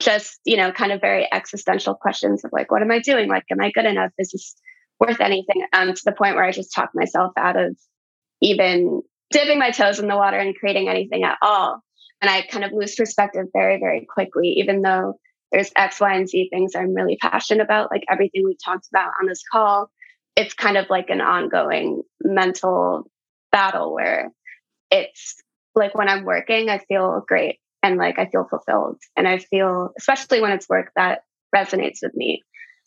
just, 0.00 0.40
you 0.44 0.56
know, 0.56 0.72
kind 0.72 0.92
of 0.92 1.00
very 1.00 1.28
existential 1.30 1.94
questions 1.94 2.44
of 2.44 2.50
like, 2.52 2.70
what 2.70 2.82
am 2.82 2.90
I 2.90 3.00
doing? 3.00 3.28
Like, 3.28 3.44
am 3.50 3.60
I 3.60 3.70
good 3.70 3.84
enough? 3.84 4.10
Is 4.18 4.30
this 4.30 4.54
worth 4.98 5.20
anything 5.20 5.66
um, 5.72 5.92
to 5.92 6.02
the 6.04 6.12
point 6.12 6.36
where 6.36 6.44
I 6.44 6.52
just 6.52 6.74
talked 6.74 6.94
myself 6.94 7.32
out 7.36 7.56
of 7.56 7.76
even 8.40 9.02
dipping 9.30 9.58
my 9.58 9.70
toes 9.70 9.98
in 9.98 10.08
the 10.08 10.16
water 10.16 10.36
and 10.36 10.56
creating 10.56 10.88
anything 10.88 11.24
at 11.24 11.38
all. 11.42 11.82
And 12.20 12.30
I 12.30 12.42
kind 12.42 12.64
of 12.64 12.72
lose 12.72 12.94
perspective 12.94 13.46
very, 13.52 13.78
very 13.78 14.06
quickly, 14.12 14.54
even 14.58 14.82
though 14.82 15.14
there's 15.52 15.70
X, 15.74 16.00
Y, 16.00 16.14
and 16.14 16.28
Z 16.28 16.48
things 16.52 16.74
I'm 16.74 16.94
really 16.94 17.16
passionate 17.16 17.62
about, 17.62 17.90
like 17.90 18.04
everything 18.10 18.44
we 18.44 18.56
talked 18.62 18.88
about 18.92 19.12
on 19.20 19.26
this 19.26 19.42
call. 19.50 19.90
It's 20.36 20.54
kind 20.54 20.76
of 20.76 20.86
like 20.90 21.10
an 21.10 21.20
ongoing 21.20 22.02
mental 22.22 23.10
battle 23.50 23.92
where 23.92 24.30
it's 24.90 25.36
like 25.74 25.94
when 25.94 26.08
I'm 26.08 26.24
working, 26.24 26.68
I 26.68 26.78
feel 26.78 27.22
great 27.26 27.56
and 27.82 27.96
like 27.96 28.18
I 28.18 28.26
feel 28.26 28.46
fulfilled. 28.48 28.98
And 29.16 29.26
I 29.26 29.38
feel, 29.38 29.90
especially 29.98 30.40
when 30.40 30.52
it's 30.52 30.68
work 30.68 30.92
that 30.96 31.20
resonates 31.54 31.98
with 32.02 32.14
me, 32.14 32.42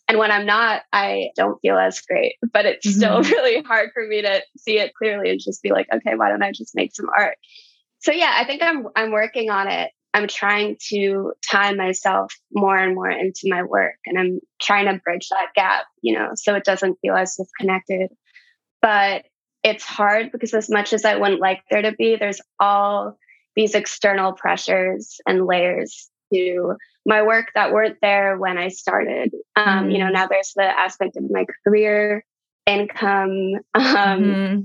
And 0.06 0.18
when 0.18 0.30
I'm 0.30 0.46
not, 0.46 0.82
I 0.92 1.30
don't 1.34 1.60
feel 1.60 1.78
as 1.78 2.00
great, 2.02 2.36
but 2.52 2.66
it's 2.66 2.86
mm-hmm. 2.86 2.96
still 2.96 3.22
really 3.22 3.62
hard 3.62 3.90
for 3.94 4.06
me 4.06 4.22
to 4.22 4.42
see 4.58 4.78
it 4.78 4.94
clearly 4.94 5.30
and 5.30 5.40
just 5.40 5.62
be 5.62 5.72
like, 5.72 5.86
okay, 5.92 6.14
why 6.14 6.28
don't 6.28 6.42
I 6.42 6.52
just 6.52 6.74
make 6.74 6.94
some 6.94 7.08
art? 7.16 7.38
So 8.00 8.12
yeah, 8.12 8.34
I 8.36 8.44
think 8.44 8.62
I'm 8.62 8.86
I'm 8.94 9.12
working 9.12 9.50
on 9.50 9.68
it. 9.68 9.90
I'm 10.12 10.28
trying 10.28 10.76
to 10.90 11.32
tie 11.50 11.72
myself 11.72 12.34
more 12.52 12.76
and 12.76 12.94
more 12.94 13.10
into 13.10 13.48
my 13.48 13.62
work 13.62 13.96
and 14.06 14.18
I'm 14.18 14.40
trying 14.60 14.86
to 14.86 15.00
bridge 15.02 15.28
that 15.30 15.48
gap, 15.56 15.86
you 16.02 16.14
know, 16.14 16.30
so 16.34 16.54
it 16.54 16.64
doesn't 16.64 16.98
feel 17.00 17.16
as 17.16 17.34
disconnected. 17.34 18.10
But 18.80 19.24
it's 19.64 19.84
hard 19.84 20.30
because 20.30 20.54
as 20.54 20.70
much 20.70 20.92
as 20.92 21.04
I 21.04 21.16
wouldn't 21.16 21.40
like 21.40 21.62
there 21.70 21.82
to 21.82 21.92
be, 21.92 22.16
there's 22.16 22.42
all 22.60 23.18
these 23.56 23.74
external 23.74 24.34
pressures 24.34 25.16
and 25.26 25.46
layers 25.46 26.10
to 26.32 26.76
my 27.06 27.22
work 27.22 27.46
that 27.54 27.72
weren't 27.72 27.98
there 28.00 28.36
when 28.38 28.58
I 28.58 28.68
started. 28.68 29.32
Um, 29.56 29.88
mm 29.88 29.92
You 29.92 29.98
know, 29.98 30.06
mm-hmm. 30.06 30.14
now 30.14 30.26
there's 30.26 30.52
the 30.54 30.64
aspect 30.64 31.16
of 31.16 31.24
my 31.30 31.44
career, 31.66 32.24
income, 32.66 33.54
um, 33.74 33.84
mm-hmm. 33.84 34.60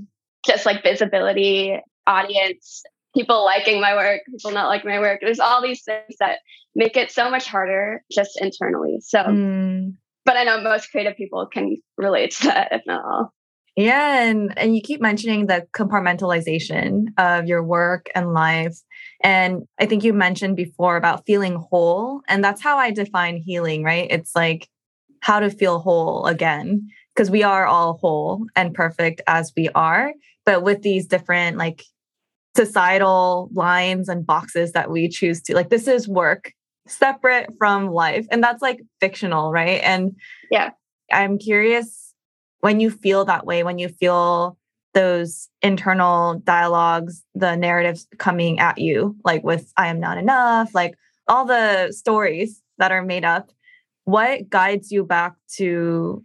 just 0.46 0.66
like 0.66 0.82
visibility, 0.82 1.78
audience, 2.06 2.82
people 3.14 3.44
liking 3.44 3.80
my 3.80 3.94
work, 3.94 4.22
people 4.30 4.52
not 4.52 4.68
liking 4.68 4.90
my 4.90 5.00
work. 5.00 5.20
There's 5.20 5.40
all 5.40 5.62
these 5.62 5.82
things 5.82 6.16
that 6.18 6.38
make 6.74 6.96
it 6.96 7.10
so 7.10 7.30
much 7.30 7.46
harder 7.46 8.02
just 8.10 8.40
internally. 8.40 8.98
So, 9.00 9.18
mm. 9.18 9.94
but 10.24 10.36
I 10.36 10.44
know 10.44 10.60
most 10.60 10.90
creative 10.90 11.16
people 11.16 11.46
can 11.46 11.76
relate 11.96 12.32
to 12.32 12.44
that, 12.44 12.72
if 12.72 12.82
not 12.86 13.04
all. 13.04 13.34
Yeah, 13.76 14.22
and 14.24 14.56
and 14.58 14.74
you 14.74 14.82
keep 14.82 15.00
mentioning 15.00 15.46
the 15.46 15.66
compartmentalization 15.72 17.06
of 17.18 17.46
your 17.46 17.62
work 17.62 18.08
and 18.14 18.32
life. 18.32 18.76
And 19.22 19.62
I 19.78 19.86
think 19.86 20.02
you 20.02 20.12
mentioned 20.12 20.56
before 20.56 20.96
about 20.96 21.24
feeling 21.26 21.54
whole, 21.54 22.22
and 22.28 22.42
that's 22.42 22.60
how 22.60 22.78
I 22.78 22.90
define 22.90 23.36
healing, 23.36 23.84
right? 23.84 24.08
It's 24.10 24.34
like 24.34 24.68
how 25.20 25.40
to 25.40 25.50
feel 25.50 25.78
whole 25.78 26.26
again 26.26 26.88
because 27.14 27.30
we 27.30 27.42
are 27.42 27.66
all 27.66 27.98
whole 27.98 28.46
and 28.56 28.74
perfect 28.74 29.20
as 29.26 29.52
we 29.56 29.68
are, 29.74 30.12
but 30.44 30.62
with 30.62 30.82
these 30.82 31.06
different 31.06 31.56
like 31.56 31.84
societal 32.56 33.48
lines 33.52 34.08
and 34.08 34.26
boxes 34.26 34.72
that 34.72 34.90
we 34.90 35.08
choose 35.08 35.40
to 35.40 35.54
like 35.54 35.70
this 35.70 35.86
is 35.86 36.08
work 36.08 36.52
separate 36.88 37.48
from 37.58 37.88
life 37.88 38.26
and 38.30 38.42
that's 38.42 38.60
like 38.60 38.80
fictional, 39.00 39.52
right? 39.52 39.80
And 39.84 40.16
yeah. 40.50 40.70
I'm 41.12 41.38
curious 41.38 42.09
when 42.60 42.80
you 42.80 42.90
feel 42.90 43.24
that 43.24 43.46
way, 43.46 43.62
when 43.62 43.78
you 43.78 43.88
feel 43.88 44.56
those 44.92 45.48
internal 45.62 46.40
dialogues, 46.40 47.24
the 47.34 47.56
narratives 47.56 48.06
coming 48.18 48.58
at 48.58 48.78
you, 48.78 49.16
like 49.24 49.42
with 49.44 49.72
I 49.76 49.88
am 49.88 50.00
not 50.00 50.18
enough, 50.18 50.74
like 50.74 50.96
all 51.28 51.44
the 51.44 51.92
stories 51.92 52.62
that 52.78 52.92
are 52.92 53.02
made 53.02 53.24
up, 53.24 53.50
what 54.04 54.48
guides 54.50 54.90
you 54.90 55.04
back 55.04 55.34
to 55.56 56.24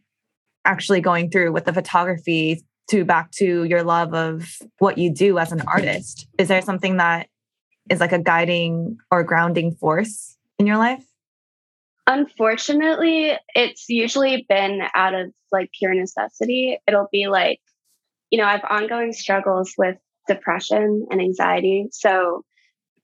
actually 0.66 1.02
going 1.02 1.30
through 1.30 1.52
with 1.52 1.66
the 1.66 1.74
photography 1.74 2.64
to 2.90 3.06
back 3.06 3.32
to 3.32 3.64
your 3.64 3.84
love 3.84 4.14
of 4.14 4.58
what 4.80 4.98
you 4.98 5.12
do 5.12 5.38
as 5.38 5.52
an 5.52 5.62
artist? 5.62 6.28
Is 6.38 6.48
there 6.48 6.62
something 6.62 6.98
that 6.98 7.30
is 7.90 8.00
like 8.00 8.12
a 8.12 8.20
guiding 8.20 8.98
or 9.12 9.24
grounding 9.24 9.76
force 9.76 10.38
in 10.58 10.66
your 10.66 10.78
life? 10.78 11.06
Unfortunately, 12.08 13.34
it's 13.56 13.90
usually 13.90 14.46
been 14.48 14.82
out 14.94 15.16
of 15.16 15.32
like 15.52 15.70
pure 15.78 15.94
necessity. 15.94 16.78
It'll 16.88 17.10
be 17.12 17.28
like, 17.28 17.60
you 18.30 18.38
know, 18.38 18.46
I 18.46 18.52
have 18.52 18.66
ongoing 18.70 19.12
struggles 19.12 19.74
with 19.78 19.98
depression 20.28 21.08
and 21.10 21.22
anxiety. 21.22 21.88
So, 21.92 22.44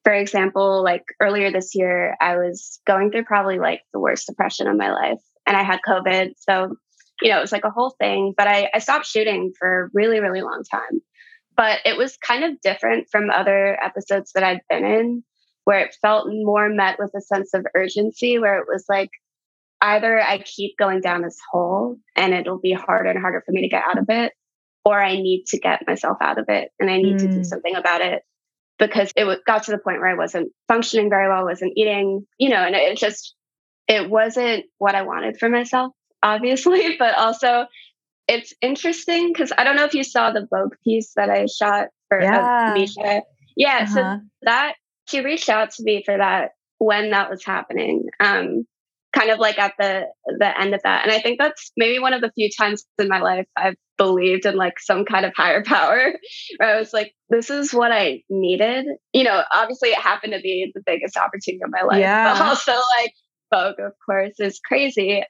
for 0.04 0.14
example, 0.14 0.84
like 0.84 1.04
earlier 1.20 1.52
this 1.52 1.74
year, 1.74 2.16
I 2.22 2.38
was 2.38 2.80
going 2.86 3.12
through 3.12 3.26
probably 3.26 3.60
like 3.60 3.82
the 3.94 4.00
worst 4.00 4.28
depression 4.28 4.68
of 4.68 4.78
my 4.78 4.92
life 4.92 5.22
and 5.48 5.58
I 5.58 5.64
had 5.64 5.80
COVID. 5.88 6.34
So, 6.38 6.76
you 7.22 7.30
know, 7.30 7.38
it 7.38 7.42
was 7.42 7.52
like 7.52 7.66
a 7.66 7.72
whole 7.72 7.96
thing, 8.00 8.34
but 8.36 8.48
I, 8.48 8.70
I 8.74 8.80
stopped 8.80 9.06
shooting 9.06 9.54
for 9.58 9.86
a 9.86 9.90
really, 9.94 10.20
really 10.20 10.42
long 10.42 10.64
time. 10.70 11.02
But 11.56 11.80
it 11.86 11.98
was 11.98 12.18
kind 12.18 12.44
of 12.44 12.62
different 12.62 13.08
from 13.12 13.30
other 13.30 13.78
episodes 13.84 14.32
that 14.34 14.44
I'd 14.44 14.62
been 14.70 14.86
in 14.86 15.24
where 15.66 15.80
it 15.80 15.96
felt 16.02 16.28
more 16.30 16.70
met 16.70 16.98
with 17.00 17.12
a 17.16 17.22
sense 17.22 17.54
of 17.54 17.66
urgency, 17.76 18.40
where 18.40 18.60
it 18.60 18.66
was 18.68 18.86
like, 18.90 19.10
either 19.82 20.22
I 20.22 20.38
keep 20.38 20.78
going 20.78 21.02
down 21.02 21.24
this 21.24 21.40
hole 21.52 21.98
and 22.16 22.34
it'll 22.34 22.60
be 22.60 22.74
harder 22.74 23.10
and 23.10 23.20
harder 23.20 23.42
for 23.46 23.52
me 23.52 23.62
to 23.62 23.68
get 23.68 23.84
out 23.84 23.98
of 23.98 24.06
it, 24.10 24.34
or 24.86 25.02
I 25.02 25.16
need 25.16 25.46
to 25.48 25.60
get 25.60 25.88
myself 25.88 26.18
out 26.22 26.38
of 26.38 26.46
it 26.50 26.70
and 26.80 26.90
I 26.90 26.98
need 26.98 27.16
mm. 27.16 27.20
to 27.20 27.28
do 27.28 27.40
mm. 27.40 27.46
something 27.46 27.76
about 27.76 28.02
it 28.02 28.24
because 28.78 29.12
it 29.16 29.46
got 29.46 29.64
to 29.64 29.72
the 29.72 29.78
point 29.78 30.00
where 30.00 30.10
I 30.10 30.16
wasn't 30.16 30.52
functioning 30.68 31.10
very 31.10 31.28
well, 31.30 31.46
wasn't 31.46 31.74
eating, 31.76 32.26
you 32.38 32.50
know, 32.50 32.64
and 32.64 32.76
it 32.76 32.98
just, 32.98 33.36
it 33.88 34.10
wasn't 34.10 34.66
what 34.78 34.96
I 34.96 35.04
wanted 35.04 35.38
for 35.38 35.50
myself, 35.50 35.94
obviously, 36.24 36.96
but 37.00 37.16
also 37.16 37.66
it's 38.28 38.54
interesting 38.62 39.32
because 39.34 39.52
I 39.58 39.64
don't 39.64 39.76
know 39.76 39.86
if 39.86 39.94
you 39.94 40.04
saw 40.04 40.32
the 40.32 40.48
Vogue 40.50 40.76
piece 40.84 41.14
that 41.16 41.30
I 41.30 41.46
shot 41.48 41.90
for 42.08 42.22
yeah. 42.22 42.74
Misha. 42.76 43.24
Yeah, 43.56 43.80
uh-huh. 43.84 43.94
so 43.94 44.20
that 44.44 44.76
she 45.12 45.22
reached 45.22 45.50
out 45.50 45.72
to 45.72 45.84
me 45.84 46.04
for 46.06 46.18
that 46.18 46.52
when 46.78 47.12
that 47.12 47.30
was 47.30 47.44
happening. 47.46 48.06
Um, 48.20 48.66
kind 49.14 49.30
of 49.30 49.40
like 49.40 49.60
at 49.60 49.74
the 49.78 50.06
the 50.26 50.60
end 50.60 50.74
of 50.74 50.82
that. 50.84 51.04
And 51.04 51.12
I 51.12 51.20
think 51.20 51.40
that's 51.40 51.72
maybe 51.76 52.00
one 52.00 52.14
of 52.14 52.22
the 52.22 52.32
few 52.34 52.50
times 52.58 52.86
in 52.98 53.08
my 53.08 53.20
life 53.20 53.46
I've 53.58 53.76
believed 53.98 54.46
in 54.46 54.56
like 54.56 54.80
some 54.80 55.06
kind 55.06 55.26
of 55.26 55.34
higher 55.36 55.64
power 55.66 56.14
where 56.58 56.76
I 56.76 56.80
was 56.80 56.94
like, 56.94 57.14
this 57.30 57.50
is 57.50 57.74
what 57.74 57.92
I 57.92 58.24
needed. 58.30 58.86
You 59.14 59.24
know, 59.24 59.44
obviously 59.54 59.90
it 59.90 60.00
happened 60.00 60.34
to 60.34 60.40
be 60.40 60.72
the 60.74 60.82
biggest 60.86 61.18
opportunity 61.18 61.60
of 61.64 61.72
my 61.72 61.82
life. 61.82 62.00
Yeah. 62.00 62.34
But 62.34 62.42
also 62.48 62.74
like 63.00 63.14
Vogue, 63.54 63.80
of 63.80 63.94
course, 64.06 64.40
is 64.40 64.60
crazy. 64.66 65.24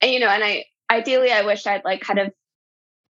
And 0.00 0.12
you 0.12 0.20
know, 0.20 0.28
and 0.28 0.44
I 0.44 0.64
ideally 0.90 1.32
I 1.32 1.42
wish 1.42 1.66
I'd 1.66 1.84
like 1.84 2.02
kind 2.02 2.18
of 2.18 2.32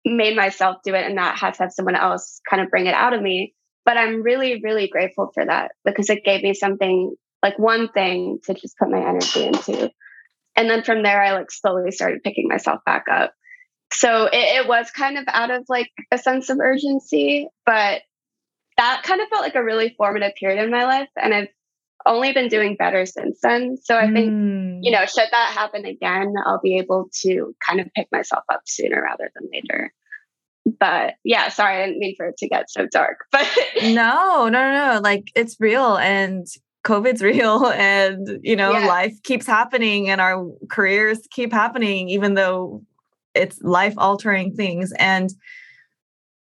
made 0.05 0.35
myself 0.35 0.77
do 0.83 0.93
it 0.95 1.05
and 1.05 1.15
not 1.15 1.37
have 1.37 1.57
to 1.57 1.63
have 1.63 1.71
someone 1.71 1.95
else 1.95 2.41
kind 2.49 2.61
of 2.61 2.69
bring 2.69 2.87
it 2.87 2.93
out 2.93 3.13
of 3.13 3.21
me. 3.21 3.53
But 3.85 3.97
I'm 3.97 4.21
really, 4.21 4.61
really 4.61 4.87
grateful 4.87 5.31
for 5.33 5.45
that 5.45 5.71
because 5.83 6.09
it 6.09 6.23
gave 6.23 6.43
me 6.43 6.53
something 6.53 7.15
like 7.41 7.57
one 7.57 7.89
thing 7.89 8.39
to 8.45 8.53
just 8.53 8.77
put 8.77 8.89
my 8.89 8.99
energy 8.99 9.45
into. 9.45 9.91
And 10.55 10.69
then 10.69 10.83
from 10.83 11.03
there, 11.03 11.21
I 11.21 11.31
like 11.31 11.51
slowly 11.51 11.91
started 11.91 12.23
picking 12.23 12.47
myself 12.47 12.81
back 12.85 13.05
up. 13.09 13.33
So 13.91 14.25
it, 14.25 14.63
it 14.63 14.67
was 14.67 14.91
kind 14.91 15.17
of 15.17 15.23
out 15.27 15.51
of 15.51 15.65
like 15.69 15.89
a 16.11 16.17
sense 16.17 16.49
of 16.49 16.59
urgency, 16.59 17.47
but 17.65 18.01
that 18.77 19.03
kind 19.03 19.21
of 19.21 19.27
felt 19.29 19.41
like 19.41 19.55
a 19.55 19.63
really 19.63 19.95
formative 19.97 20.35
period 20.35 20.63
in 20.63 20.71
my 20.71 20.83
life. 20.83 21.09
And 21.15 21.33
I've 21.33 21.47
only 22.05 22.33
been 22.33 22.47
doing 22.47 22.75
better 22.77 23.05
since 23.05 23.39
then. 23.41 23.77
So 23.81 23.97
I 23.97 24.11
think, 24.11 24.31
mm. 24.31 24.79
you 24.81 24.91
know, 24.91 25.05
should 25.05 25.27
that 25.31 25.53
happen 25.53 25.85
again, 25.85 26.33
I'll 26.45 26.61
be 26.61 26.77
able 26.77 27.09
to 27.21 27.55
kind 27.65 27.79
of 27.79 27.87
pick 27.95 28.07
myself 28.11 28.43
up 28.51 28.61
sooner 28.65 29.01
rather 29.01 29.31
than 29.35 29.49
later 29.51 29.93
but 30.79 31.15
yeah, 31.23 31.49
sorry, 31.49 31.81
I 31.81 31.85
didn't 31.85 31.99
mean 31.99 32.15
for 32.15 32.27
it 32.27 32.37
to 32.37 32.47
get 32.47 32.69
so 32.69 32.87
dark. 32.87 33.19
But 33.31 33.47
no, 33.83 34.49
no, 34.49 34.49
no, 34.49 34.93
no. 34.93 34.99
Like 35.01 35.31
it's 35.35 35.57
real 35.59 35.97
and 35.97 36.45
COVID's 36.85 37.21
real 37.23 37.67
and 37.67 38.39
you 38.41 38.55
know, 38.55 38.71
yeah. 38.71 38.87
life 38.87 39.13
keeps 39.23 39.45
happening 39.45 40.09
and 40.09 40.19
our 40.21 40.45
careers 40.69 41.27
keep 41.31 41.51
happening, 41.51 42.09
even 42.09 42.33
though 42.33 42.83
it's 43.33 43.61
life 43.61 43.93
altering 43.97 44.55
things. 44.55 44.91
And 44.97 45.31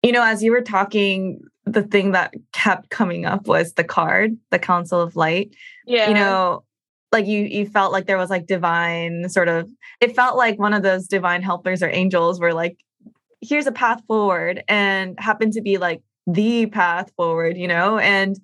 you 0.03 0.11
know, 0.11 0.23
as 0.23 0.43
you 0.43 0.51
were 0.51 0.61
talking, 0.61 1.41
the 1.65 1.83
thing 1.83 2.11
that 2.11 2.33
kept 2.53 2.89
coming 2.89 3.25
up 3.25 3.47
was 3.47 3.73
the 3.73 3.83
card, 3.83 4.37
the 4.51 4.59
Council 4.59 5.01
of 5.01 5.15
Light. 5.15 5.53
Yeah. 5.85 6.07
You 6.07 6.13
know, 6.13 6.63
like 7.11 7.25
you 7.25 7.43
you 7.43 7.65
felt 7.65 7.91
like 7.91 8.05
there 8.05 8.17
was 8.17 8.29
like 8.29 8.47
divine 8.47 9.29
sort 9.29 9.47
of 9.47 9.69
it 10.01 10.15
felt 10.15 10.37
like 10.37 10.59
one 10.59 10.73
of 10.73 10.83
those 10.83 11.07
divine 11.07 11.41
helpers 11.41 11.81
or 11.81 11.89
angels 11.89 12.39
were 12.39 12.53
like 12.53 12.77
here's 13.41 13.67
a 13.67 13.71
path 13.71 14.01
forward 14.07 14.63
and 14.67 15.19
happen 15.19 15.51
to 15.51 15.61
be 15.61 15.77
like 15.77 16.01
the 16.25 16.65
path 16.67 17.11
forward, 17.15 17.57
you 17.57 17.67
know? 17.67 17.97
And 17.97 18.39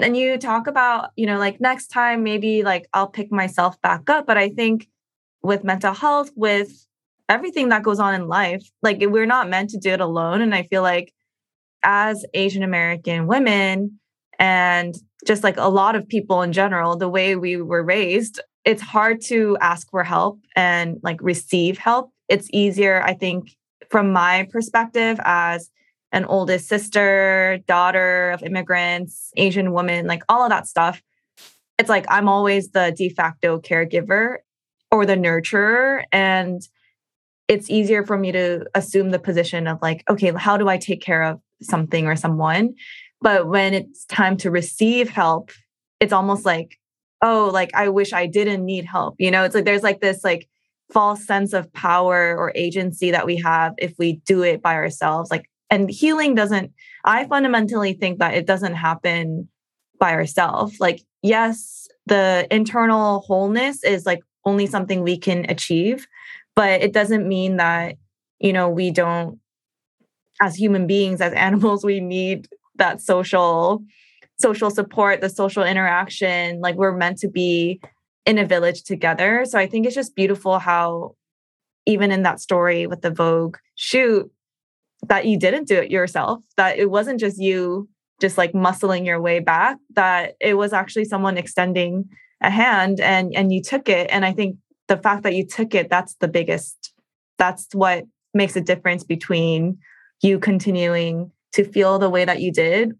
then 0.00 0.14
you 0.14 0.38
talk 0.38 0.66
about, 0.66 1.10
you 1.16 1.26
know, 1.26 1.38
like 1.38 1.60
next 1.60 1.88
time 1.88 2.22
maybe 2.22 2.62
like 2.62 2.88
I'll 2.94 3.08
pick 3.08 3.30
myself 3.30 3.80
back 3.82 4.08
up. 4.10 4.26
But 4.26 4.38
I 4.38 4.48
think 4.48 4.88
with 5.42 5.64
mental 5.64 5.94
health, 5.94 6.30
with 6.34 6.86
everything 7.28 7.68
that 7.68 7.82
goes 7.82 8.00
on 8.00 8.14
in 8.14 8.28
life, 8.28 8.68
like 8.82 8.98
we're 9.00 9.26
not 9.26 9.48
meant 9.48 9.70
to 9.70 9.78
do 9.78 9.90
it 9.90 10.00
alone. 10.00 10.40
And 10.40 10.54
I 10.54 10.64
feel 10.64 10.82
like 10.82 11.12
as 11.82 12.24
Asian 12.34 12.62
American 12.62 13.26
women 13.26 13.98
and 14.38 14.94
just 15.26 15.44
like 15.44 15.56
a 15.56 15.68
lot 15.68 15.94
of 15.94 16.08
people 16.08 16.42
in 16.42 16.52
general, 16.52 16.96
the 16.96 17.08
way 17.08 17.36
we 17.36 17.56
were 17.56 17.82
raised, 17.82 18.40
it's 18.64 18.82
hard 18.82 19.20
to 19.20 19.56
ask 19.60 19.90
for 19.90 20.04
help 20.04 20.40
and 20.56 20.98
like 21.02 21.20
receive 21.20 21.78
help. 21.78 22.12
It's 22.28 22.48
easier, 22.52 23.02
I 23.02 23.14
think, 23.14 23.54
from 23.92 24.10
my 24.10 24.48
perspective 24.50 25.20
as 25.22 25.70
an 26.12 26.24
oldest 26.24 26.66
sister, 26.66 27.60
daughter 27.68 28.30
of 28.30 28.42
immigrants, 28.42 29.30
Asian 29.36 29.72
woman, 29.72 30.06
like 30.06 30.22
all 30.28 30.42
of 30.42 30.48
that 30.48 30.66
stuff, 30.66 31.02
it's 31.78 31.90
like 31.90 32.06
I'm 32.08 32.28
always 32.28 32.70
the 32.70 32.94
de 32.96 33.10
facto 33.10 33.60
caregiver 33.60 34.38
or 34.90 35.06
the 35.06 35.14
nurturer. 35.14 36.04
And 36.10 36.60
it's 37.48 37.70
easier 37.70 38.04
for 38.04 38.16
me 38.16 38.32
to 38.32 38.64
assume 38.74 39.10
the 39.10 39.18
position 39.18 39.66
of 39.66 39.78
like, 39.82 40.02
okay, 40.08 40.32
how 40.36 40.56
do 40.56 40.68
I 40.68 40.78
take 40.78 41.02
care 41.02 41.22
of 41.22 41.40
something 41.60 42.06
or 42.06 42.16
someone? 42.16 42.74
But 43.20 43.46
when 43.46 43.74
it's 43.74 44.06
time 44.06 44.36
to 44.38 44.50
receive 44.50 45.10
help, 45.10 45.50
it's 46.00 46.12
almost 46.12 46.46
like, 46.46 46.78
oh, 47.22 47.50
like 47.52 47.70
I 47.74 47.88
wish 47.90 48.12
I 48.12 48.26
didn't 48.26 48.64
need 48.64 48.84
help. 48.84 49.16
You 49.18 49.30
know, 49.30 49.44
it's 49.44 49.54
like 49.54 49.64
there's 49.64 49.82
like 49.82 50.00
this 50.00 50.24
like 50.24 50.48
false 50.92 51.26
sense 51.26 51.52
of 51.52 51.72
power 51.72 52.36
or 52.36 52.52
agency 52.54 53.10
that 53.10 53.26
we 53.26 53.36
have 53.36 53.74
if 53.78 53.94
we 53.98 54.14
do 54.26 54.42
it 54.42 54.62
by 54.62 54.74
ourselves. 54.74 55.30
Like, 55.30 55.48
and 55.70 55.90
healing 55.90 56.34
doesn't, 56.34 56.72
I 57.04 57.26
fundamentally 57.26 57.94
think 57.94 58.18
that 58.18 58.34
it 58.34 58.46
doesn't 58.46 58.74
happen 58.74 59.48
by 59.98 60.12
ourselves. 60.12 60.78
Like, 60.80 61.02
yes, 61.22 61.88
the 62.06 62.46
internal 62.50 63.20
wholeness 63.20 63.82
is 63.82 64.04
like 64.04 64.20
only 64.44 64.66
something 64.66 65.02
we 65.02 65.16
can 65.16 65.46
achieve, 65.48 66.06
but 66.54 66.82
it 66.82 66.92
doesn't 66.92 67.26
mean 67.26 67.56
that, 67.56 67.96
you 68.38 68.52
know, 68.52 68.68
we 68.68 68.90
don't, 68.90 69.38
as 70.40 70.56
human 70.56 70.86
beings, 70.86 71.20
as 71.20 71.32
animals, 71.32 71.84
we 71.84 72.00
need 72.00 72.48
that 72.76 73.00
social 73.00 73.82
social 74.38 74.70
support 74.70 75.20
the 75.20 75.28
social 75.28 75.62
interaction 75.62 76.58
like 76.60 76.74
we're 76.74 76.96
meant 76.96 77.16
to 77.16 77.28
be 77.28 77.80
in 78.26 78.38
a 78.38 78.46
village 78.46 78.82
together. 78.84 79.44
So 79.44 79.58
I 79.58 79.66
think 79.66 79.86
it's 79.86 79.94
just 79.94 80.14
beautiful 80.14 80.58
how 80.58 81.16
even 81.86 82.12
in 82.12 82.22
that 82.22 82.40
story 82.40 82.86
with 82.86 83.02
the 83.02 83.10
Vogue 83.10 83.56
shoot 83.74 84.30
that 85.08 85.26
you 85.26 85.38
didn't 85.38 85.66
do 85.66 85.76
it 85.76 85.90
yourself, 85.90 86.44
that 86.56 86.78
it 86.78 86.90
wasn't 86.90 87.18
just 87.18 87.40
you 87.40 87.88
just 88.20 88.38
like 88.38 88.52
muscling 88.52 89.04
your 89.04 89.20
way 89.20 89.40
back, 89.40 89.78
that 89.94 90.34
it 90.40 90.54
was 90.54 90.72
actually 90.72 91.04
someone 91.04 91.36
extending 91.36 92.08
a 92.40 92.50
hand 92.50 93.00
and 93.00 93.34
and 93.34 93.52
you 93.52 93.62
took 93.62 93.88
it 93.88 94.08
and 94.10 94.24
I 94.24 94.32
think 94.32 94.56
the 94.88 94.96
fact 94.96 95.22
that 95.22 95.34
you 95.34 95.46
took 95.46 95.74
it 95.74 95.88
that's 95.88 96.14
the 96.16 96.28
biggest 96.28 96.92
that's 97.38 97.68
what 97.72 98.04
makes 98.34 98.56
a 98.56 98.60
difference 98.60 99.04
between 99.04 99.78
you 100.22 100.38
continuing 100.38 101.30
to 101.52 101.64
feel 101.64 101.98
the 101.98 102.10
way 102.10 102.24
that 102.24 102.40
you 102.40 102.52
did 102.52 102.92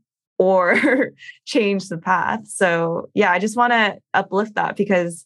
or 0.43 1.12
change 1.47 1.88
the 1.88 1.99
path. 1.99 2.47
So, 2.49 3.11
yeah, 3.14 3.30
I 3.30 3.38
just 3.38 3.57
want 3.57 3.72
to 3.72 3.99
uplift 4.12 4.57
that 4.57 4.76
because 4.76 5.24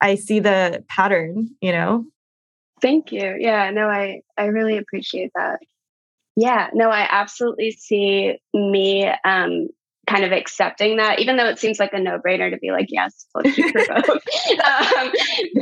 I 0.00 0.16
see 0.16 0.40
the 0.40 0.84
pattern, 0.88 1.48
you 1.62 1.72
know. 1.72 2.04
Thank 2.82 3.10
you. 3.10 3.36
Yeah, 3.38 3.70
no, 3.70 3.88
I 3.88 4.20
I 4.36 4.46
really 4.46 4.76
appreciate 4.76 5.32
that. 5.34 5.60
Yeah, 6.36 6.68
no, 6.74 6.90
I 6.90 7.06
absolutely 7.10 7.70
see 7.72 8.38
me 8.54 9.10
um 9.24 9.68
kind 10.06 10.24
of 10.24 10.32
accepting 10.32 10.96
that, 10.96 11.20
even 11.20 11.36
though 11.36 11.46
it 11.46 11.58
seems 11.58 11.78
like 11.78 11.92
a 11.92 12.00
no-brainer 12.00 12.50
to 12.50 12.58
be 12.58 12.72
like, 12.72 12.86
yes, 12.88 13.26
let's 13.34 13.54
shoot 13.54 13.70
for 13.70 13.84
Vogue. 13.84 14.08
um, 14.64 15.12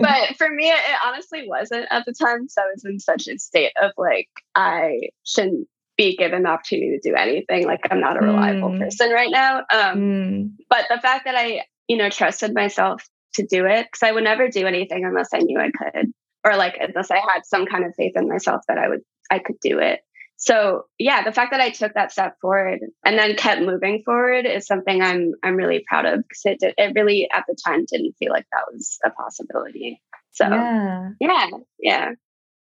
but 0.01 0.37
for 0.39 0.49
me, 0.49 0.71
it 0.71 0.99
honestly 1.05 1.45
wasn't 1.47 1.87
at 1.91 2.07
the 2.07 2.15
time. 2.15 2.49
So 2.49 2.63
I 2.63 2.71
was 2.73 2.85
in 2.85 2.99
such 2.99 3.29
a 3.29 3.39
state 3.39 3.73
of 3.83 3.93
like, 3.99 4.29
I 4.55 5.11
shouldn't 5.25 5.69
be 5.99 6.17
given 6.17 6.45
the 6.45 6.49
opportunity 6.49 6.99
to 6.99 7.11
do 7.11 7.15
anything. 7.15 7.67
Like 7.67 7.81
I'm 7.91 8.01
not 8.01 8.17
a 8.17 8.25
reliable 8.25 8.71
mm. 8.71 8.79
person 8.79 9.11
right 9.11 9.31
now. 9.31 9.59
Um, 9.71 9.99
mm. 9.99 10.51
But 10.71 10.87
the 10.89 11.01
fact 11.01 11.27
that 11.27 11.35
I, 11.35 11.65
you 11.89 11.97
know, 11.97 12.09
trusted 12.09 12.55
myself 12.55 13.05
to 13.35 13.45
do 13.45 13.67
it, 13.67 13.87
because 13.87 14.09
I 14.09 14.13
would 14.13 14.25
never 14.25 14.49
do 14.49 14.67
anything 14.67 15.05
unless 15.05 15.31
I 15.35 15.41
knew 15.41 15.59
I 15.59 15.71
could, 15.71 16.13
or 16.45 16.57
like 16.57 16.79
unless 16.81 17.11
I 17.11 17.17
had 17.17 17.45
some 17.45 17.67
kind 17.67 17.85
of 17.85 17.95
faith 17.97 18.13
in 18.15 18.29
myself 18.29 18.63
that 18.69 18.79
I 18.79 18.89
would, 18.89 19.01
I 19.31 19.41
could 19.41 19.57
do 19.61 19.81
it. 19.81 20.01
So 20.37 20.85
yeah, 21.01 21.25
the 21.25 21.33
fact 21.33 21.51
that 21.51 21.61
I 21.61 21.71
took 21.71 21.95
that 21.95 22.13
step 22.13 22.37
forward 22.41 22.79
and 23.05 23.19
then 23.19 23.35
kept 23.35 23.61
moving 23.61 24.03
forward 24.05 24.47
is 24.47 24.69
something 24.69 25.03
I'm 25.03 25.33
I'm 25.43 25.57
really 25.57 25.85
proud 25.89 26.07
of 26.07 26.23
because 26.23 26.43
it 26.45 26.61
did, 26.61 26.75
it 26.79 26.93
really 26.95 27.29
at 27.35 27.45
the 27.49 27.57
time 27.67 27.85
didn't 27.91 28.15
feel 28.21 28.31
like 28.31 28.47
that 28.53 28.73
was 28.73 28.99
a 29.05 29.11
possibility. 29.11 30.01
So 30.31 30.47
yeah, 30.47 31.09
yeah, 31.21 31.47
yeah. 31.81 32.11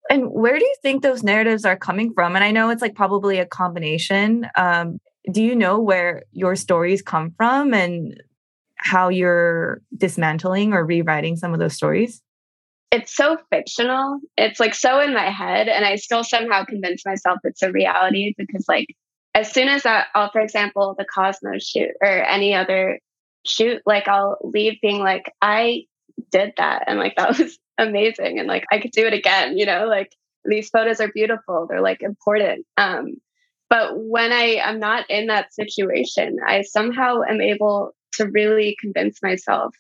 And 0.09 0.29
where 0.29 0.57
do 0.57 0.65
you 0.65 0.75
think 0.81 1.01
those 1.01 1.23
narratives 1.23 1.65
are 1.65 1.77
coming 1.77 2.13
from? 2.13 2.35
And 2.35 2.43
I 2.43 2.51
know 2.51 2.69
it's 2.69 2.81
like 2.81 2.95
probably 2.95 3.39
a 3.39 3.45
combination. 3.45 4.47
Um, 4.57 4.99
do 5.31 5.41
you 5.41 5.55
know 5.55 5.79
where 5.79 6.23
your 6.31 6.55
stories 6.55 7.01
come 7.01 7.33
from 7.37 7.73
and 7.73 8.21
how 8.75 9.09
you're 9.09 9.81
dismantling 9.95 10.73
or 10.73 10.85
rewriting 10.85 11.37
some 11.37 11.53
of 11.53 11.59
those 11.59 11.73
stories? 11.73 12.21
It's 12.91 13.15
so 13.15 13.37
fictional. 13.49 14.19
It's 14.37 14.59
like 14.59 14.75
so 14.75 14.99
in 14.99 15.13
my 15.13 15.29
head. 15.29 15.67
And 15.67 15.85
I 15.85 15.95
still 15.95 16.23
somehow 16.23 16.65
convince 16.65 17.05
myself 17.05 17.39
it's 17.43 17.63
a 17.63 17.71
reality 17.71 18.35
because, 18.37 18.65
like, 18.67 18.87
as 19.33 19.51
soon 19.51 19.67
as 19.67 19.85
I, 19.85 20.03
I'll, 20.13 20.31
for 20.31 20.41
example, 20.41 20.93
the 20.97 21.05
Cosmos 21.05 21.65
shoot 21.65 21.91
or 22.01 22.07
any 22.07 22.53
other 22.53 22.99
shoot, 23.45 23.81
like, 23.85 24.07
I'll 24.07 24.37
leave 24.43 24.79
being 24.81 24.99
like, 24.99 25.31
I 25.41 25.85
did 26.31 26.53
that. 26.57 26.83
And 26.85 26.99
like, 26.99 27.15
that 27.15 27.37
was 27.39 27.57
amazing 27.77 28.39
and 28.39 28.47
like 28.47 28.65
I 28.71 28.79
could 28.79 28.91
do 28.91 29.05
it 29.05 29.13
again, 29.13 29.57
you 29.57 29.65
know, 29.65 29.85
like 29.87 30.11
these 30.45 30.69
photos 30.69 30.99
are 30.99 31.11
beautiful, 31.13 31.67
they're 31.69 31.81
like 31.81 32.01
important. 32.01 32.65
Um, 32.77 33.15
but 33.69 33.91
when 33.95 34.31
I 34.31 34.59
am 34.63 34.79
not 34.79 35.09
in 35.09 35.27
that 35.27 35.53
situation, 35.53 36.37
I 36.45 36.61
somehow 36.61 37.21
am 37.27 37.41
able 37.41 37.91
to 38.13 38.27
really 38.27 38.77
convince 38.79 39.21
myself 39.23 39.75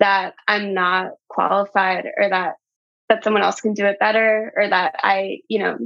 that 0.00 0.34
I'm 0.48 0.74
not 0.74 1.12
qualified 1.28 2.06
or 2.16 2.30
that 2.30 2.54
that 3.08 3.22
someone 3.22 3.42
else 3.42 3.60
can 3.60 3.74
do 3.74 3.84
it 3.84 3.98
better 4.00 4.52
or 4.56 4.68
that 4.68 4.94
I, 5.02 5.40
you 5.48 5.58
know, 5.58 5.76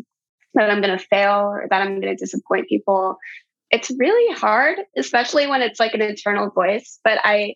that 0.55 0.71
I'm 0.71 0.81
going 0.81 0.97
to 0.97 1.05
fail 1.05 1.41
or 1.41 1.67
that 1.69 1.83
I'm 1.83 2.01
going 2.01 2.03
to 2.03 2.15
disappoint 2.15 2.69
people. 2.69 3.17
It's 3.71 3.91
really 3.99 4.35
hard, 4.35 4.79
especially 4.97 5.47
when 5.47 5.61
it's 5.61 5.81
like 5.81 5.95
an 5.95 6.03
internal 6.03 6.51
voice. 6.51 7.01
But 7.03 7.19
I 7.25 7.55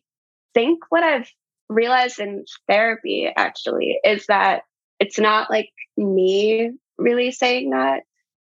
think 0.53 0.81
what 0.89 1.05
I've 1.05 1.31
realized 1.75 2.19
in 2.19 2.45
therapy 2.69 3.31
actually 3.35 3.99
is 4.05 4.27
that 4.27 4.63
it's 4.99 5.19
not 5.19 5.51
like 5.51 5.71
me 5.97 6.71
really 6.99 7.33
saying 7.33 7.71
that. 7.71 8.03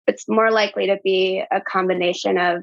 It's 0.06 0.28
more 0.28 0.52
likely 0.52 0.86
to 0.86 0.98
be 1.02 1.42
a 1.50 1.60
combination 1.60 2.38
of 2.38 2.62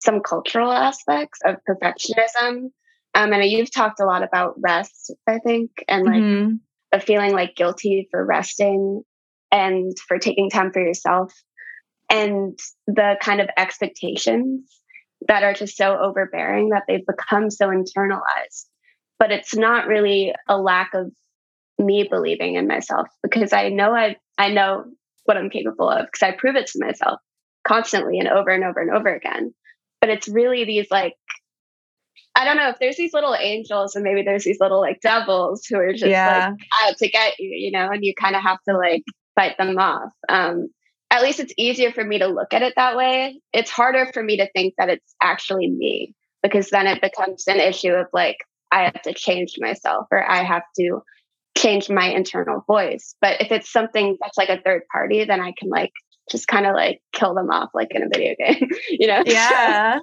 some 0.00 0.20
cultural 0.20 0.70
aspects 0.70 1.38
of 1.44 1.56
perfectionism. 1.68 2.70
Um, 3.14 3.32
and 3.32 3.44
you've 3.44 3.72
talked 3.72 4.00
a 4.00 4.04
lot 4.04 4.22
about 4.22 4.56
rest, 4.58 5.14
I 5.26 5.38
think, 5.38 5.70
and 5.88 6.04
like 6.04 6.14
mm-hmm. 6.16 6.54
a 6.92 7.00
feeling 7.00 7.32
like 7.32 7.56
guilty 7.56 8.08
for 8.10 8.24
resting 8.24 9.02
and 9.50 9.96
for 10.06 10.18
taking 10.18 10.50
time 10.50 10.72
for 10.72 10.84
yourself 10.84 11.32
and 12.10 12.58
the 12.86 13.16
kind 13.20 13.40
of 13.40 13.48
expectations 13.56 14.80
that 15.28 15.42
are 15.42 15.54
just 15.54 15.76
so 15.76 15.96
overbearing 15.98 16.70
that 16.70 16.82
they've 16.86 17.06
become 17.06 17.50
so 17.50 17.68
internalized 17.68 18.66
but 19.22 19.30
it's 19.30 19.54
not 19.54 19.86
really 19.86 20.34
a 20.48 20.58
lack 20.58 20.94
of 20.94 21.12
me 21.78 22.08
believing 22.10 22.56
in 22.56 22.66
myself 22.66 23.06
because 23.22 23.52
I 23.52 23.68
know 23.68 23.94
I 23.94 24.16
I 24.36 24.48
know 24.48 24.84
what 25.26 25.36
I'm 25.36 25.48
capable 25.48 25.88
of 25.88 26.06
because 26.06 26.26
I 26.26 26.36
prove 26.36 26.56
it 26.56 26.66
to 26.66 26.84
myself 26.84 27.20
constantly 27.64 28.18
and 28.18 28.26
over 28.26 28.50
and 28.50 28.64
over 28.64 28.80
and 28.80 28.90
over 28.90 29.14
again. 29.14 29.54
But 30.00 30.10
it's 30.10 30.26
really 30.26 30.64
these 30.64 30.90
like 30.90 31.14
I 32.34 32.44
don't 32.44 32.56
know 32.56 32.70
if 32.70 32.80
there's 32.80 32.96
these 32.96 33.12
little 33.12 33.36
angels 33.36 33.94
and 33.94 34.02
maybe 34.02 34.22
there's 34.24 34.42
these 34.42 34.58
little 34.58 34.80
like 34.80 35.00
devils 35.00 35.66
who 35.70 35.78
are 35.78 35.92
just 35.92 36.06
yeah. 36.06 36.48
like 36.48 36.58
out 36.82 36.96
to 36.96 37.08
get 37.08 37.38
you, 37.38 37.50
you 37.50 37.70
know, 37.70 37.90
and 37.92 38.04
you 38.04 38.14
kind 38.20 38.34
of 38.34 38.42
have 38.42 38.58
to 38.68 38.76
like 38.76 39.04
fight 39.36 39.56
them 39.56 39.78
off. 39.78 40.10
Um, 40.28 40.66
at 41.12 41.22
least 41.22 41.38
it's 41.38 41.54
easier 41.56 41.92
for 41.92 42.02
me 42.02 42.18
to 42.18 42.26
look 42.26 42.52
at 42.52 42.62
it 42.62 42.74
that 42.74 42.96
way. 42.96 43.40
It's 43.52 43.70
harder 43.70 44.10
for 44.12 44.20
me 44.20 44.38
to 44.38 44.50
think 44.50 44.74
that 44.78 44.88
it's 44.88 45.14
actually 45.22 45.70
me 45.70 46.16
because 46.42 46.70
then 46.70 46.88
it 46.88 47.00
becomes 47.00 47.46
an 47.46 47.60
issue 47.60 47.92
of 47.92 48.08
like, 48.12 48.38
I 48.72 48.84
have 48.84 49.02
to 49.02 49.14
change 49.14 49.54
myself 49.58 50.06
or 50.10 50.28
I 50.28 50.42
have 50.42 50.62
to 50.80 51.02
change 51.56 51.90
my 51.90 52.06
internal 52.06 52.64
voice. 52.66 53.14
But 53.20 53.40
if 53.40 53.52
it's 53.52 53.70
something 53.70 54.16
that's 54.20 54.38
like 54.38 54.48
a 54.48 54.60
third 54.60 54.82
party, 54.90 55.24
then 55.24 55.40
I 55.40 55.52
can 55.56 55.68
like 55.68 55.92
just 56.30 56.48
kind 56.48 56.66
of 56.66 56.74
like 56.74 57.02
kill 57.12 57.34
them 57.34 57.50
off 57.50 57.70
like 57.74 57.88
in 57.90 58.02
a 58.02 58.08
video 58.08 58.34
game, 58.38 58.68
you 58.90 59.06
know? 59.06 59.22
Yeah. 59.26 60.00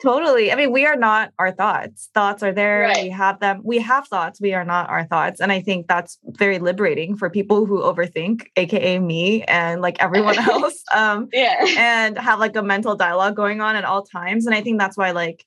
Totally. 0.00 0.52
I 0.52 0.54
mean, 0.54 0.70
we 0.70 0.86
are 0.86 0.94
not 0.94 1.32
our 1.40 1.50
thoughts. 1.50 2.08
Thoughts 2.14 2.44
are 2.44 2.52
there. 2.52 2.82
Right. 2.82 3.02
We 3.04 3.10
have 3.10 3.40
them. 3.40 3.62
We 3.64 3.78
have 3.78 4.06
thoughts. 4.06 4.40
We 4.40 4.54
are 4.54 4.64
not 4.64 4.88
our 4.88 5.04
thoughts. 5.04 5.40
And 5.40 5.50
I 5.50 5.60
think 5.60 5.88
that's 5.88 6.18
very 6.24 6.60
liberating 6.60 7.16
for 7.16 7.28
people 7.28 7.66
who 7.66 7.82
overthink, 7.82 8.46
aka 8.54 9.00
me 9.00 9.42
and 9.42 9.80
like 9.80 10.00
everyone 10.00 10.38
else. 10.50 10.84
Um 10.94 11.28
yeah. 11.32 11.64
and 11.76 12.16
have 12.16 12.38
like 12.38 12.54
a 12.54 12.62
mental 12.62 12.94
dialogue 12.94 13.34
going 13.34 13.60
on 13.60 13.74
at 13.74 13.84
all 13.84 14.04
times. 14.04 14.46
And 14.46 14.54
I 14.54 14.60
think 14.60 14.78
that's 14.78 14.96
why 14.96 15.10
like 15.10 15.44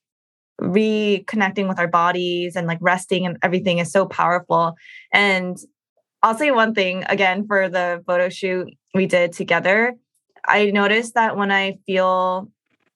reconnecting 0.60 1.68
with 1.68 1.80
our 1.80 1.88
bodies 1.88 2.56
and 2.56 2.68
like 2.68 2.80
resting 2.82 3.26
and 3.26 3.38
everything 3.44 3.80
is 3.80 3.92
so 3.92 4.06
powerful. 4.06 4.76
And 5.14 5.58
I'll 6.24 6.38
say 6.38 6.52
one 6.52 6.74
thing 6.74 7.04
again 7.08 7.46
for 7.48 7.70
the 7.70 8.04
photo 8.06 8.30
shoot 8.30 8.74
we 8.94 9.06
did 9.08 9.34
together. 9.34 9.96
I 10.46 10.72
noticed 10.72 11.16
that 11.16 11.38
when 11.38 11.52
I 11.52 11.78
feel 11.86 12.52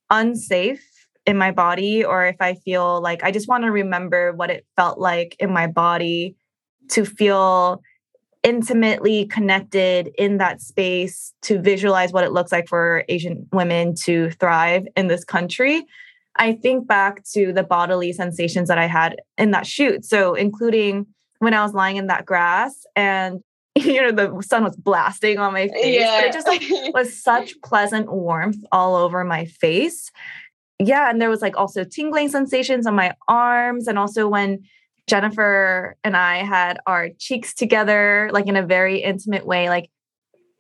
unsafe 0.10 0.84
in 1.26 1.38
my 1.38 1.52
body, 1.52 2.04
or 2.04 2.26
if 2.26 2.36
I 2.40 2.54
feel 2.54 3.02
like 3.02 3.24
I 3.24 3.32
just 3.32 3.48
want 3.48 3.64
to 3.64 3.72
remember 3.72 4.32
what 4.34 4.52
it 4.52 4.66
felt 4.76 5.00
like 5.00 5.36
in 5.40 5.52
my 5.52 5.68
body 5.68 6.36
to 6.90 7.04
feel 7.04 7.82
intimately 8.44 9.26
connected 9.26 10.12
in 10.20 10.38
that 10.38 10.62
space, 10.62 11.34
to 11.42 11.60
visualize 11.60 12.14
what 12.14 12.24
it 12.24 12.32
looks 12.32 12.52
like 12.52 12.68
for 12.68 13.04
Asian 13.10 13.48
women 13.52 13.96
to 14.04 14.30
thrive 14.32 14.86
in 14.96 15.08
this 15.08 15.24
country. 15.24 15.84
I 16.38 16.54
think 16.54 16.88
back 16.88 17.24
to 17.34 17.54
the 17.54 17.64
bodily 17.64 18.12
sensations 18.14 18.68
that 18.68 18.78
I 18.78 18.88
had 18.88 19.18
in 19.38 19.52
that 19.52 19.66
shoot. 19.66 20.06
So, 20.06 20.34
including 20.34 21.08
when 21.40 21.54
I 21.54 21.64
was 21.64 21.74
lying 21.74 21.98
in 21.98 22.08
that 22.08 22.26
grass 22.26 22.86
and 22.96 23.42
you 23.76 24.02
know 24.02 24.12
the 24.12 24.42
sun 24.42 24.64
was 24.64 24.76
blasting 24.78 25.38
on 25.38 25.52
my 25.52 25.68
face 25.68 26.00
yeah. 26.00 26.22
but 26.22 26.30
it 26.30 26.34
just 26.34 26.48
like 26.48 26.64
was 26.94 27.22
such 27.22 27.60
pleasant 27.64 28.10
warmth 28.10 28.64
all 28.72 28.96
over 28.96 29.26
my 29.26 29.44
face 29.44 30.12
yeah 30.80 31.10
and 31.10 31.22
there 31.22 31.30
was 31.30 31.42
like 31.42 31.58
also 31.58 31.84
tingling 31.84 32.30
sensations 32.30 32.88
on 32.88 32.96
my 32.96 33.14
arms 33.28 33.90
and 33.90 34.00
also 34.00 34.30
when 34.30 34.64
Jennifer 35.08 35.96
and 36.04 36.18
I 36.18 36.38
had 36.38 36.80
our 36.88 37.10
cheeks 37.20 37.54
together, 37.54 38.30
like 38.34 38.48
in 38.48 38.56
a 38.56 38.66
very 38.66 39.00
intimate 39.00 39.46
way. 39.46 39.70
Like 39.70 39.90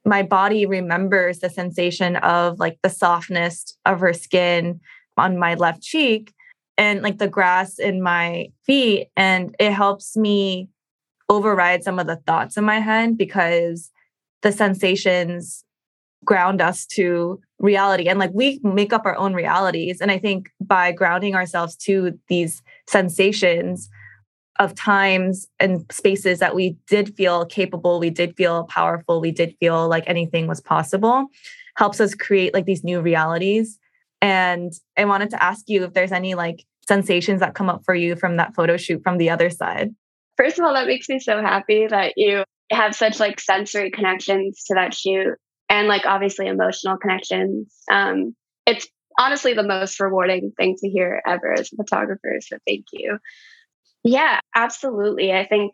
my 0.05 0.21
body 0.21 0.65
remembers 0.65 1.39
the 1.39 1.49
sensation 1.49 2.15
of 2.17 2.59
like 2.59 2.77
the 2.83 2.89
softness 2.89 3.75
of 3.85 3.99
her 4.01 4.13
skin 4.13 4.81
on 5.17 5.37
my 5.37 5.55
left 5.55 5.81
cheek 5.81 6.33
and 6.77 7.01
like 7.01 7.17
the 7.17 7.27
grass 7.27 7.79
in 7.79 8.01
my 8.01 8.47
feet. 8.65 9.09
And 9.15 9.55
it 9.59 9.71
helps 9.71 10.17
me 10.17 10.69
override 11.29 11.83
some 11.83 11.99
of 11.99 12.07
the 12.07 12.17
thoughts 12.17 12.57
in 12.57 12.63
my 12.63 12.79
head 12.79 13.17
because 13.17 13.91
the 14.41 14.51
sensations 14.51 15.63
ground 16.23 16.61
us 16.61 16.85
to 16.85 17.39
reality 17.59 18.07
and 18.07 18.19
like 18.19 18.31
we 18.33 18.59
make 18.63 18.91
up 18.91 19.05
our 19.05 19.15
own 19.15 19.33
realities 19.33 20.01
and 20.01 20.11
i 20.11 20.17
think 20.17 20.49
by 20.59 20.91
grounding 20.91 21.35
ourselves 21.35 21.75
to 21.75 22.17
these 22.27 22.61
sensations 22.87 23.89
of 24.59 24.73
times 24.73 25.47
and 25.59 25.85
spaces 25.91 26.39
that 26.39 26.55
we 26.55 26.75
did 26.87 27.15
feel 27.15 27.45
capable 27.45 27.99
we 27.99 28.09
did 28.09 28.35
feel 28.35 28.65
powerful 28.65 29.21
we 29.21 29.31
did 29.31 29.55
feel 29.59 29.87
like 29.87 30.03
anything 30.07 30.47
was 30.47 30.59
possible 30.59 31.27
helps 31.77 32.01
us 32.01 32.15
create 32.15 32.53
like 32.53 32.65
these 32.65 32.83
new 32.83 32.99
realities 32.99 33.79
and 34.21 34.73
i 34.97 35.05
wanted 35.05 35.29
to 35.29 35.41
ask 35.41 35.65
you 35.67 35.83
if 35.83 35.93
there's 35.93 36.11
any 36.11 36.35
like 36.35 36.65
sensations 36.87 37.39
that 37.39 37.55
come 37.55 37.69
up 37.69 37.83
for 37.83 37.95
you 37.95 38.15
from 38.15 38.37
that 38.37 38.53
photo 38.53 38.77
shoot 38.77 39.01
from 39.03 39.17
the 39.17 39.29
other 39.29 39.49
side 39.49 39.93
first 40.37 40.59
of 40.59 40.65
all 40.65 40.73
that 40.73 40.87
makes 40.87 41.09
me 41.09 41.19
so 41.19 41.41
happy 41.41 41.87
that 41.87 42.13
you 42.15 42.43
have 42.71 42.95
such 42.95 43.19
like 43.19 43.39
sensory 43.39 43.91
connections 43.91 44.63
to 44.65 44.75
that 44.75 44.93
shoot 44.93 45.35
and 45.69 45.87
like 45.87 46.05
obviously 46.05 46.47
emotional 46.47 46.97
connections. 46.97 47.73
Um, 47.91 48.35
it's 48.65 48.87
honestly 49.17 49.53
the 49.53 49.63
most 49.63 49.99
rewarding 49.99 50.51
thing 50.57 50.75
to 50.79 50.89
hear 50.89 51.21
ever 51.25 51.53
as 51.53 51.71
a 51.71 51.75
photographer. 51.75 52.39
So 52.41 52.57
thank 52.67 52.85
you. 52.91 53.19
Yeah, 54.03 54.39
absolutely. 54.55 55.33
I 55.33 55.45
think 55.45 55.73